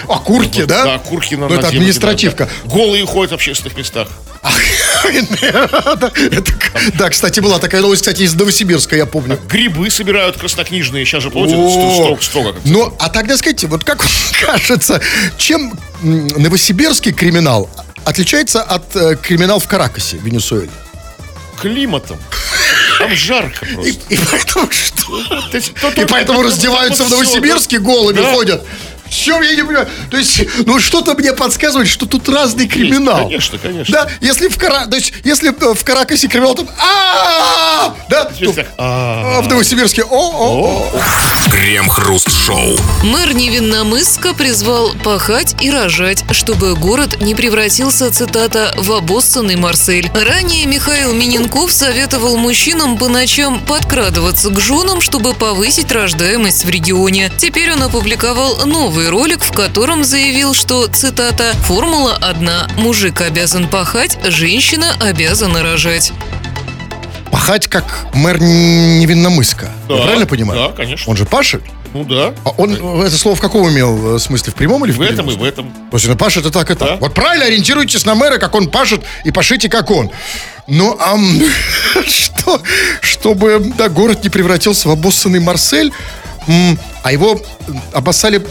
окурки, 0.08 0.64
да? 0.64 0.86
Да, 0.86 1.00
курки 1.00 1.36
на 1.36 1.48
Ну, 1.50 1.56
это 1.56 1.68
административка. 1.68 2.50
Голые 2.66 3.06
ходят 3.06 3.32
в 3.32 3.36
общественных 3.36 3.78
местах. 3.78 4.08
Да, 6.98 7.10
кстати, 7.10 7.40
была 7.40 7.60
такая 7.60 7.82
новость, 7.82 8.02
кстати, 8.04 8.24
из 8.24 8.34
Новосибирска, 8.34 8.96
я 8.96 9.06
помню. 9.06 9.40
Грибы 9.50 9.90
собирают 9.90 10.38
краснокнижные. 10.38 11.06
Сейчас 11.06 11.24
же, 11.24 11.30
О, 11.34 12.18
строго, 12.22 12.56
Но, 12.66 12.96
а 13.00 13.10
тогда 13.10 13.38
скажите, 13.38 13.68
вот 13.68 13.84
как 13.84 14.06
кажется, 14.46 15.02
чем 15.38 15.78
новосибирский 16.02 17.12
криминал 17.14 17.70
отличается 18.06 18.62
от 18.62 18.96
э, 18.96 19.16
криминала 19.22 19.60
в 19.60 19.68
Каракасе, 19.68 20.18
Венесуэле? 20.18 20.70
климатом. 21.60 22.18
Там 23.00 23.16
жарко 23.16 23.66
просто. 23.66 23.90
и 24.10 24.18
поэтому 24.32 24.70
что? 24.72 25.58
И 25.58 25.60
то- 25.60 26.08
поэтому 26.08 26.44
раздеваются 26.44 27.04
в 27.04 27.10
Новосибирске 27.10 27.80
голыми 27.80 28.22
ходят. 28.22 28.64
В 29.10 29.14
чем 29.14 29.42
я 29.42 29.56
не 29.56 29.64
понимаю? 29.64 29.88
То 30.10 30.18
есть, 30.18 30.42
ну 30.66 30.80
что-то 30.80 31.14
мне 31.14 31.34
подсказывает, 31.34 31.88
что 31.88 32.06
тут 32.06 32.28
разный 32.30 32.68
криминал. 32.68 33.24
конечно, 33.24 33.58
конечно. 33.58 33.94
Да, 33.94 34.10
если 34.22 34.48
в 34.48 34.58
Кара... 34.58 34.86
то 34.88 34.96
есть, 34.96 35.14
если 35.24 35.50
э, 35.50 35.74
в 35.74 35.84
Каракасе 35.84 36.28
криминал, 36.28 36.56
то 36.56 36.68
а 36.80 37.96
да, 38.10 38.32
а, 38.78 39.38
а 39.38 39.42
в 39.42 39.48
Новосибирске 39.48 40.04
о 40.04 40.28
о 40.28 40.92
Крем-хруст-шоу. 41.52 42.78
Мэр 43.04 43.34
Невинномысска 43.34 44.34
призвал 44.34 44.92
пахать 45.04 45.56
и 45.62 45.72
рожать, 45.72 46.24
чтобы 46.32 46.76
город 46.76 47.22
не 47.22 47.36
превратился, 47.36 48.12
цитата, 48.12 48.74
в 48.78 48.92
обоссанный 48.92 49.56
Марсель. 49.56 50.12
Ранее 50.14 50.66
Михаил 50.66 51.14
Миненков 51.14 51.72
советовал 51.72 52.38
мужчинам 52.38 52.98
по 52.98 53.08
ночам 53.08 53.60
подкрадываться 53.66 54.50
к 54.50 54.60
женам, 54.60 55.02
чтобы 55.02 55.34
повысить 55.34 55.92
рождаемость 55.92 56.66
в 56.66 56.70
регионе. 56.70 57.32
Теперь 57.38 57.72
он 57.72 57.84
опубликовал 57.84 58.66
новый 58.66 58.97
ролик, 59.06 59.44
в 59.44 59.52
котором 59.52 60.04
заявил, 60.04 60.56
что, 60.56 60.88
цитата, 60.88 61.54
«Формула 61.64 62.16
одна. 62.16 62.68
Мужик 62.78 63.22
обязан 63.22 63.68
пахать, 63.68 64.18
женщина 64.28 64.96
обязана 65.00 65.62
рожать». 65.62 66.12
Пахать 67.32 67.68
как 67.68 68.08
мэр 68.14 68.40
Невинномыска. 68.42 69.70
Да, 69.88 69.96
Я 69.96 70.02
правильно 70.04 70.26
понимаю? 70.26 70.70
да, 70.70 70.76
конечно. 70.76 71.12
Он 71.12 71.18
же 71.18 71.26
пашет? 71.26 71.62
Ну 71.94 72.04
да. 72.04 72.34
А 72.44 72.50
он 72.58 72.74
это 73.02 73.18
слово 73.18 73.36
в 73.36 73.42
каком 73.42 73.70
имел 73.70 74.16
э, 74.16 74.20
смысле? 74.20 74.52
В 74.52 74.56
прямом 74.56 74.84
или 74.86 74.92
в 74.92 74.98
В 74.98 75.02
этом 75.02 75.30
и 75.30 75.36
в 75.36 75.44
этом. 75.44 75.72
То 75.92 75.98
есть 75.98 76.08
он 76.10 76.18
пашет 76.18 76.46
и 76.46 76.52
так, 76.52 76.70
и 76.72 76.76
так. 76.76 76.88
Да. 76.88 76.96
Вот 76.98 77.14
правильно 77.14 77.46
ориентируйтесь 77.46 78.06
на 78.06 78.16
мэра, 78.16 78.38
как 78.38 78.56
он 78.56 78.70
пашет, 78.70 79.02
и 79.24 79.32
пашите, 79.32 79.70
как 79.70 79.92
он. 79.92 80.12
Ну, 80.68 80.98
а 81.00 81.16
что, 82.08 82.62
чтобы 83.02 83.74
да, 83.78 83.90
город 83.90 84.24
не 84.24 84.30
превратился 84.30 84.90
в 84.90 84.92
обоссанный 84.92 85.40
Марсель, 85.40 85.92
а 87.04 87.12
его 87.12 87.40
обоссали, 87.94 88.42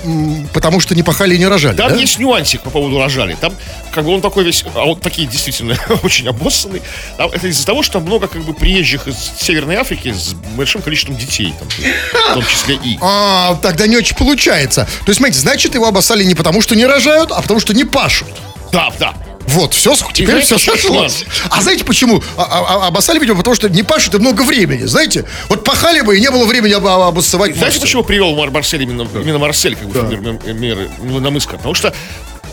потому 0.52 0.80
что 0.80 0.94
не 0.94 1.02
пахали 1.02 1.34
и 1.34 1.38
не 1.38 1.46
рожали, 1.46 1.76
Там 1.76 1.90
да? 1.90 1.96
есть 1.96 2.18
нюансик 2.18 2.62
по 2.62 2.70
поводу 2.70 2.98
рожали. 2.98 3.36
Там 3.40 3.54
как 3.92 4.04
бы 4.04 4.14
он 4.14 4.20
такой 4.20 4.44
весь, 4.44 4.64
а 4.74 4.84
он 4.84 5.00
такие 5.00 5.26
действительно 5.26 5.76
очень 6.02 6.28
обоссанный. 6.28 6.82
Там 7.16 7.30
это 7.30 7.46
из-за 7.48 7.64
того, 7.64 7.82
что 7.82 7.94
там 7.94 8.02
много 8.04 8.28
как 8.28 8.42
бы 8.42 8.54
приезжих 8.54 9.08
из 9.08 9.16
Северной 9.40 9.76
Африки 9.76 10.12
с 10.12 10.34
большим 10.56 10.82
количеством 10.82 11.16
детей, 11.16 11.54
там, 11.58 11.68
в 11.68 12.34
том 12.34 12.46
числе 12.46 12.76
и. 12.76 12.98
А, 13.08 13.56
тогда 13.62 13.86
не 13.86 13.96
очень 13.96 14.16
получается. 14.16 14.84
То 14.84 15.08
есть, 15.08 15.18
смотрите, 15.18 15.40
значит, 15.40 15.74
его 15.74 15.86
обоссали 15.86 16.24
не 16.24 16.34
потому, 16.34 16.60
что 16.60 16.74
не 16.74 16.84
рожают, 16.84 17.30
а 17.30 17.40
потому, 17.40 17.60
что 17.60 17.72
не 17.72 17.84
пашут. 17.84 18.28
Да, 18.72 18.92
да. 18.98 19.14
Вот, 19.48 19.74
все, 19.74 19.94
теперь 20.12 20.40
все 20.40 20.58
сошлось. 20.58 21.24
А 21.50 21.62
знаете 21.62 21.84
почему? 21.84 22.22
А- 22.36 22.42
а- 22.42 22.64
а- 22.84 22.86
обоссали, 22.88 23.18
видимо, 23.18 23.38
потому 23.38 23.54
что 23.56 23.68
не 23.68 23.82
пашут 23.82 24.14
и 24.14 24.18
много 24.18 24.42
времени, 24.42 24.84
знаете? 24.84 25.24
Вот 25.48 25.64
пахали 25.64 26.00
бы, 26.00 26.16
и 26.16 26.20
не 26.20 26.30
было 26.30 26.44
времени 26.46 26.72
об- 26.72 26.86
об- 26.86 27.02
обоссывать. 27.02 27.56
Знаете, 27.56 27.80
почему 27.80 28.02
привел 28.02 28.34
Мар- 28.34 28.50
Марсель 28.50 28.82
именно, 28.82 29.02
именно 29.14 29.38
Марсель, 29.38 29.76
как 29.76 29.88
бы, 29.88 30.00
в 30.00 30.08
пример 30.08 30.36
м- 30.44 30.60
мер 30.60 30.90
Невинномысска? 31.00 31.56
Потому 31.56 31.74
что 31.74 31.94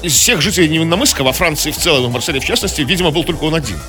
из 0.04 0.14
всех 0.14 0.41
жителей 0.41 0.70
Невинномысска 0.70 1.24
во 1.24 1.32
Франции 1.32 1.72
в 1.72 1.78
целом, 1.78 2.06
и 2.06 2.08
в 2.08 2.12
Марселе 2.12 2.39
в 2.39 2.45
частности, 2.45 2.82
видимо, 2.82 3.12
был 3.12 3.24
только 3.24 3.45
он 3.45 3.56
один. 3.56 3.80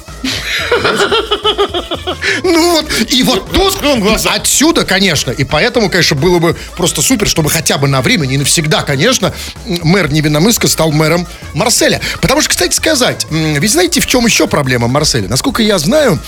Ну 2.42 2.72
вот, 2.72 2.86
и 3.08 3.22
вот 3.22 3.52
тут 3.52 3.74
Раскрыл 3.74 3.96
глаза. 3.96 4.32
отсюда, 4.34 4.84
конечно, 4.84 5.30
и 5.30 5.44
поэтому, 5.44 5.90
конечно, 5.90 6.16
было 6.16 6.38
бы 6.38 6.56
просто 6.76 7.02
супер, 7.02 7.28
чтобы 7.28 7.50
хотя 7.50 7.78
бы 7.78 7.88
на 7.88 8.00
время, 8.00 8.26
не 8.26 8.38
навсегда, 8.38 8.82
конечно, 8.82 9.34
мэр 9.64 10.10
Невинномыска 10.10 10.68
стал 10.68 10.92
мэром 10.92 11.26
Марселя. 11.52 12.00
Потому 12.20 12.40
что, 12.40 12.50
кстати 12.50 12.74
сказать, 12.74 13.26
ведь 13.30 13.72
знаете, 13.72 14.00
в 14.00 14.06
чем 14.06 14.24
еще 14.26 14.46
проблема 14.46 14.88
Марселя? 14.88 15.28
Насколько 15.28 15.62
я 15.62 15.78
знаю, 15.78 16.18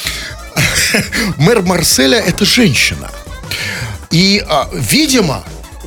мэр 1.37 1.63
Марселя 1.63 2.19
это 2.19 2.45
женщина. 2.45 3.11
И, 4.11 4.45
а, 4.49 4.69
видимо, 4.73 5.45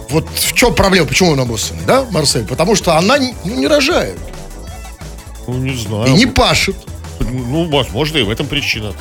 вот 0.10 0.28
в 0.34 0.54
чем 0.54 0.74
проблема, 0.76 1.08
почему 1.08 1.32
он 1.32 1.40
обоссанный, 1.40 1.84
да, 1.86 2.06
Марсель? 2.12 2.46
Потому 2.46 2.76
что 2.76 2.98
она 2.98 3.18
не, 3.18 3.34
ну, 3.46 3.56
не 3.56 3.68
рожает 3.68 4.18
Ну, 5.48 5.54
не 5.58 5.76
знаю. 5.78 6.08
и 6.08 6.12
не 6.12 6.26
пашет. 6.26 6.76
Ну, 7.20 7.70
возможно, 7.70 8.18
и 8.18 8.24
в 8.24 8.30
этом 8.30 8.48
причина. 8.48 8.94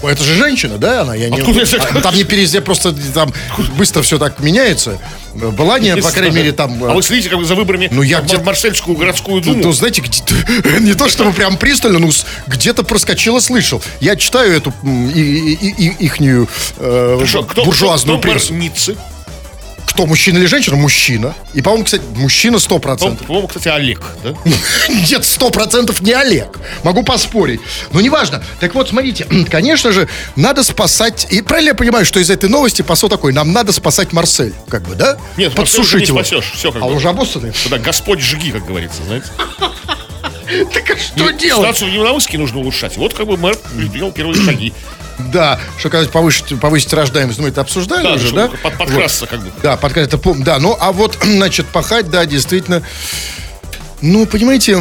Это 0.00 0.22
же 0.22 0.34
женщина, 0.34 0.78
да, 0.78 1.00
она? 1.02 1.16
Я 1.16 1.28
не... 1.28 1.38
Откуда? 1.40 1.64
А, 1.80 2.00
Там 2.00 2.14
не 2.14 2.22
переезде, 2.22 2.60
просто 2.60 2.94
там 3.12 3.32
быстро 3.76 4.02
все 4.02 4.16
так 4.18 4.38
меняется. 4.38 5.00
Была 5.34 5.80
не, 5.80 5.96
по 5.96 6.12
крайней 6.12 6.36
мере, 6.36 6.52
там... 6.52 6.84
А 6.84 6.94
вы 6.94 7.02
следите 7.02 7.28
как 7.30 7.44
за 7.44 7.56
выборами 7.56 7.88
Ну, 7.90 8.02
я 8.02 8.20
где- 8.20 8.38
Марсельскую 8.38 8.96
городскую 8.96 9.38
Ну, 9.38 9.52
думу? 9.54 9.64
ну, 9.64 9.72
знаете, 9.72 10.00
не 10.80 10.94
то 10.94 11.08
чтобы 11.08 11.32
прям 11.32 11.56
пристально, 11.56 11.98
но 11.98 12.10
где-то 12.46 12.84
проскочило, 12.84 13.40
слышал. 13.40 13.82
Я 14.00 14.14
читаю 14.14 14.52
эту 14.54 14.72
м, 14.84 15.10
и, 15.10 15.20
и- 15.20 15.74
и- 15.88 15.96
ихнюю 16.06 16.46
э, 16.76 17.18
буржуазную 17.64 18.20
прессу. 18.20 18.52
мэр 18.52 18.62
Ниццы? 18.62 18.96
Кто, 19.98 20.06
мужчина 20.06 20.38
или 20.38 20.46
женщина? 20.46 20.76
Мужчина. 20.76 21.34
И, 21.54 21.60
по-моему, 21.60 21.84
кстати, 21.84 22.04
мужчина 22.14 22.58
По- 22.60 22.76
100%. 22.76 23.24
По-моему, 23.26 23.48
кстати, 23.48 23.66
Олег, 23.66 24.00
да? 24.22 24.32
Нет, 24.88 25.24
сто 25.24 25.50
процентов 25.50 26.02
не 26.02 26.12
Олег. 26.12 26.56
Могу 26.84 27.02
поспорить. 27.02 27.60
Но 27.90 28.00
неважно. 28.00 28.40
Так 28.60 28.76
вот, 28.76 28.90
смотрите, 28.90 29.26
конечно 29.50 29.90
же, 29.90 30.08
надо 30.36 30.62
спасать... 30.62 31.26
И 31.30 31.42
правильно 31.42 31.70
я 31.70 31.74
понимаю, 31.74 32.04
что 32.04 32.20
из 32.20 32.30
этой 32.30 32.48
новости 32.48 32.82
посыл 32.82 33.08
такой, 33.08 33.32
нам 33.32 33.52
надо 33.52 33.72
спасать 33.72 34.12
Марсель, 34.12 34.54
как 34.68 34.82
бы, 34.82 34.94
да? 34.94 35.18
Нет, 35.36 35.58
Марсель 35.58 35.80
уже 35.80 35.98
не 35.98 36.06
спасешь. 36.06 36.52
Всё, 36.54 36.70
как 36.70 36.80
а 36.80 36.84
бы. 36.84 36.90
он 36.92 36.96
уже 36.98 37.08
обоссанный. 37.08 37.52
Тогда 37.64 37.78
Господь 37.78 38.20
жги, 38.20 38.52
как 38.52 38.66
говорится, 38.66 39.02
знаете. 39.02 39.26
Так 40.72 40.90
а 40.90 40.96
что 40.98 41.30
делать? 41.30 41.40
Ситуацию 41.60 41.90
в 41.90 41.92
Невиномысске 41.92 42.38
нужно 42.38 42.58
улучшать. 42.60 42.96
Вот 42.96 43.14
как 43.14 43.26
бы 43.26 43.36
мэр 43.36 43.56
предпринял 43.76 44.12
первые 44.12 44.42
шаги. 44.42 44.72
Да, 45.32 45.58
что 45.78 45.90
казать, 45.90 46.10
повысить, 46.10 46.58
повысить 46.60 46.92
рождаемость, 46.92 47.40
мы 47.40 47.48
это 47.48 47.60
обсуждали 47.60 48.04
Да, 48.04 48.12
уже, 48.14 48.32
да? 48.32 48.48
под- 48.62 48.78
подкрасться 48.78 49.26
как 49.26 49.40
бы. 49.40 49.50
Да, 49.62 49.76
подкрасться, 49.76 50.16
это 50.16 50.28
пом- 50.28 50.44
да, 50.44 50.58
ну, 50.60 50.76
а 50.78 50.92
вот, 50.92 51.18
значит, 51.22 51.66
пахать, 51.66 52.08
да, 52.08 52.24
действительно, 52.24 52.84
ну, 54.00 54.26
понимаете, 54.26 54.78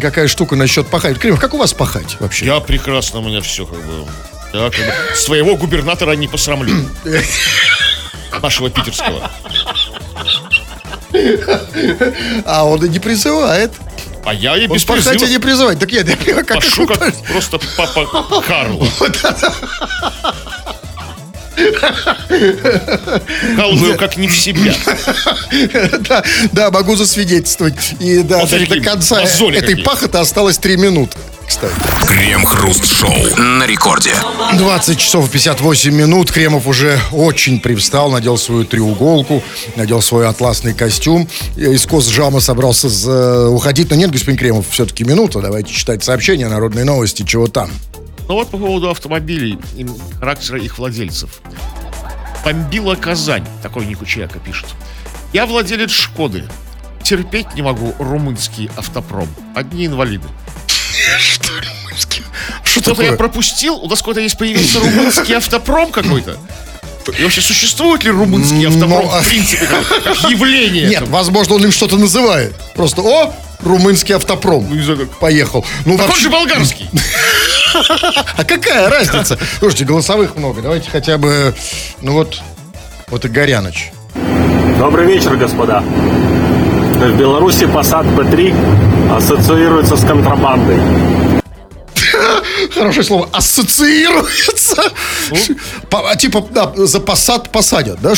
какая 0.00 0.26
штука 0.26 0.56
насчет 0.56 0.86
пахать. 0.86 1.18
Кремов, 1.18 1.38
как 1.38 1.52
у 1.52 1.58
вас 1.58 1.74
пахать 1.74 2.16
вообще? 2.18 2.46
Я 2.46 2.60
прекрасно, 2.60 3.18
у 3.20 3.22
меня 3.24 3.42
все 3.42 3.66
как 3.66 3.76
бы... 3.78 4.06
Да, 4.54 4.70
как 4.70 4.80
бы 4.86 4.94
своего 5.16 5.54
губернатора 5.56 6.12
не 6.12 6.28
посрамлю. 6.28 6.72
Нашего 8.42 8.70
питерского. 8.70 9.30
А 12.44 12.64
он 12.64 12.84
и 12.84 12.88
не 12.88 12.98
призывает. 12.98 13.72
А 14.26 14.34
я 14.34 14.56
и 14.56 14.66
без 14.66 14.84
призыва 14.84 15.24
не 15.26 15.38
призывает. 15.38 15.78
Так 15.78 15.92
я, 15.92 16.00
я 16.00 16.42
как 16.42 16.56
пашу 16.56 16.84
как 16.86 16.98
просто 17.28 17.60
папа 17.76 18.42
Карл. 18.46 18.84
Калываю 23.56 23.96
как 23.96 24.16
не 24.16 24.28
в 24.28 24.36
себя. 24.36 24.74
да, 26.08 26.22
да, 26.52 26.70
могу 26.70 26.96
засвидетельствовать. 26.96 27.94
И 28.00 28.22
да, 28.22 28.40
Вот 28.40 28.50
до, 28.50 28.80
конца 28.80 29.22
этой 29.22 29.60
какие. 29.60 29.82
пахоты 29.84 30.18
осталось 30.18 30.58
3 30.58 30.76
минуты, 30.76 31.16
кстати. 31.46 31.72
Крем-хруст-шоу 32.06 33.36
на 33.38 33.66
рекорде. 33.66 34.12
20 34.54 34.98
часов 34.98 35.28
и 35.28 35.32
58 35.32 35.92
минут. 35.94 36.30
Кремов 36.32 36.66
уже 36.66 36.98
очень 37.12 37.60
привстал, 37.60 38.10
надел 38.10 38.36
свою 38.38 38.64
треуголку, 38.64 39.42
надел 39.76 40.02
свой 40.02 40.28
атласный 40.28 40.74
костюм. 40.74 41.28
Я 41.56 41.72
Из 41.72 41.86
Косжама 41.86 42.40
собрался 42.40 42.88
за- 42.88 43.48
уходить. 43.48 43.90
Но 43.90 43.96
нет, 43.96 44.10
господин 44.10 44.38
Кремов, 44.38 44.66
все-таки 44.70 45.04
минута. 45.04 45.40
Давайте 45.40 45.72
читать 45.72 46.04
сообщения, 46.04 46.48
народные 46.48 46.84
новости, 46.84 47.22
чего 47.26 47.46
там. 47.46 47.70
Ну 48.28 48.34
вот 48.34 48.50
по 48.50 48.58
поводу 48.58 48.90
автомобилей 48.90 49.58
и 49.76 49.86
характера 50.18 50.58
их 50.60 50.78
владельцев. 50.78 51.40
Бомбила 52.44 52.94
Казань, 52.94 53.46
такой 53.62 53.86
ник 53.86 54.02
у 54.02 54.04
человека 54.04 54.38
пишет. 54.38 54.66
Я 55.32 55.46
владелец 55.46 55.90
Шкоды. 55.90 56.44
Терпеть 57.02 57.54
не 57.54 57.62
могу 57.62 57.94
румынский 57.98 58.68
автопром. 58.76 59.28
Одни 59.54 59.86
инвалиды. 59.86 60.26
Что 61.18 61.52
Что-то 62.64 62.90
такое? 62.90 63.10
я 63.12 63.16
пропустил, 63.16 63.76
у 63.76 63.88
нас 63.88 64.00
какой-то 64.00 64.20
есть 64.20 64.36
появился 64.38 64.80
румынский 64.80 65.36
автопром 65.36 65.92
какой-то. 65.92 66.36
И 67.16 67.22
вообще 67.22 67.40
существует 67.40 68.02
ли 68.02 68.10
румынский 68.10 68.66
Ну, 68.66 68.68
автопром 68.68 69.08
а- 69.12 69.20
в 69.22 69.28
принципе 69.28 69.66
как, 69.66 69.86
как 70.02 70.30
явление? 70.30 70.88
Нет, 70.88 71.06
возможно, 71.08 71.54
он 71.54 71.64
им 71.64 71.70
что-то 71.72 71.96
называет. 71.96 72.54
Просто, 72.74 73.02
о, 73.02 73.32
румынский 73.60 74.14
автопром. 74.14 74.66
Ну, 74.68 74.74
не 74.76 74.82
знаю, 74.82 75.00
как. 75.00 75.10
Поехал. 75.18 75.64
Ну, 75.84 75.96
Так 75.96 76.02
он 76.06 76.10
вообще- 76.10 76.22
же 76.24 76.30
болгарский. 76.30 76.90
А 78.38 78.44
какая 78.44 78.88
разница? 78.88 79.38
Слушайте, 79.58 79.84
голосовых 79.84 80.36
много. 80.36 80.62
Давайте 80.62 80.88
хотя 80.90 81.18
бы, 81.18 81.54
ну 82.00 82.12
вот, 82.12 82.40
вот 83.08 83.24
и 83.24 83.28
Горяныч. 83.28 83.90
Добрый 84.78 85.06
вечер, 85.06 85.36
господа. 85.36 85.80
В 85.80 87.16
Беларуси 87.18 87.64
Passat 87.64 88.06
P3 88.16 89.14
ассоциируется 89.14 89.96
с 89.96 90.00
контрабандой. 90.06 90.78
Хорошее 92.74 93.04
слово. 93.04 93.28
Ассоциируется. 93.32 94.82
По- 95.90 96.10
а 96.10 96.16
типа, 96.16 96.46
да, 96.50 96.72
за 96.76 97.00
посад 97.00 97.52
посадят. 97.52 98.00
Да, 98.00 98.14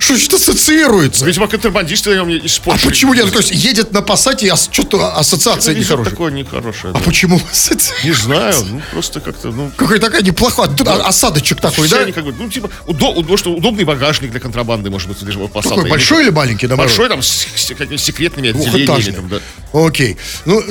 что 0.00 0.14
значит 0.14 0.32
ассоциируется? 0.34 1.24
Видимо, 1.24 1.46
контрабандисты 1.46 2.20
мне 2.24 2.36
из 2.38 2.58
А 2.58 2.62
Польши. 2.62 2.86
почему 2.88 3.12
я, 3.14 3.26
то 3.26 3.38
есть, 3.38 3.50
едет 3.52 3.92
на 3.92 4.02
Пассате, 4.02 4.50
а 4.52 4.56
что-то 4.56 5.16
ассоциация 5.16 5.74
Визор 5.74 5.98
нехорошая? 6.00 6.10
такое 6.10 6.32
нехорошее. 6.32 6.92
А 6.94 6.98
да. 6.98 7.04
почему 7.04 7.40
ассоциация? 7.52 7.96
Не 8.04 8.12
знаю, 8.12 8.54
ну 8.68 8.82
просто 8.92 9.20
как-то, 9.20 9.48
ну... 9.52 9.70
Какой 9.76 9.98
такая 10.00 10.22
неплохая, 10.22 10.68
тут 10.68 10.88
а- 10.88 11.06
осадочек 11.06 11.60
такой, 11.60 11.86
все 11.86 11.96
да? 11.96 12.02
они 12.02 12.12
как 12.12 12.24
бы, 12.24 12.32
ну, 12.36 12.48
типа, 12.48 12.70
удо- 12.86 13.14
удо- 13.14 13.36
что 13.36 13.52
удобный 13.52 13.84
багажник 13.84 14.30
для 14.30 14.40
контрабанды, 14.40 14.90
может 14.90 15.08
быть, 15.08 15.22
даже 15.22 15.38
вот 15.38 15.52
посадка. 15.52 15.76
Какой, 15.76 15.90
большой 15.90 16.22
или 16.24 16.30
маленький, 16.30 16.66
наоборот? 16.66 16.90
Большой, 16.90 17.08
там, 17.08 17.22
с, 17.22 17.46
с 17.54 17.66
какими-то 17.68 17.98
секретными 17.98 18.50
отделениями. 18.50 19.10
Там, 19.12 19.28
да. 19.28 19.38
Окей. 19.72 20.16
Ну, 20.46 20.62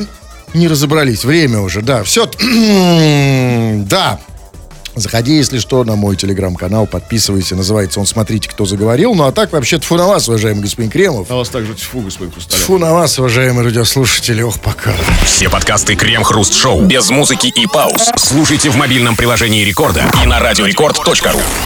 не 0.54 0.68
разобрались. 0.68 1.24
Время 1.24 1.60
уже, 1.60 1.82
да. 1.82 2.04
Все. 2.04 2.30
Да. 3.90 4.20
Заходи, 4.96 5.36
если 5.36 5.60
что, 5.60 5.84
на 5.84 5.96
мой 5.96 6.16
телеграм-канал, 6.16 6.88
подписывайся. 6.88 7.56
Называется 7.56 8.00
он 8.00 8.06
«Смотрите, 8.06 8.50
кто 8.50 8.66
заговорил». 8.66 9.16
Ну, 9.16 9.26
а 9.26 9.32
так, 9.32 9.52
вообще, 9.52 9.80
тьфу 9.80 9.96
на 9.96 10.08
вас, 10.08 10.28
уважаемый 10.28 10.62
господин 10.62 10.92
Кремов. 10.92 11.30
На 11.30 11.36
вас 11.36 11.50
также 11.50 11.74
тьфу, 11.74 12.02
господин 12.02 12.32
Хрусталев. 12.32 12.64
Тьфу 12.64 12.78
на 12.78 12.94
вас, 12.94 13.18
уважаемые 13.20 13.66
радиослушатели. 13.66 14.42
Ох, 14.42 14.60
пока. 14.60 14.94
Все 15.26 15.50
подкасты 15.50 15.96
Крем-Хруст 15.96 16.54
Шоу 16.54 16.82
без 16.82 17.10
музыки 17.10 17.48
и 17.48 17.68
пауз. 17.68 18.10
Слушайте 18.18 18.70
в 18.70 18.76
мобильном 18.76 19.16
приложении 19.16 19.64
Рекорда 19.64 20.04
и 20.24 20.28
на 20.28 20.40
радиорекорд.ру. 20.40 21.40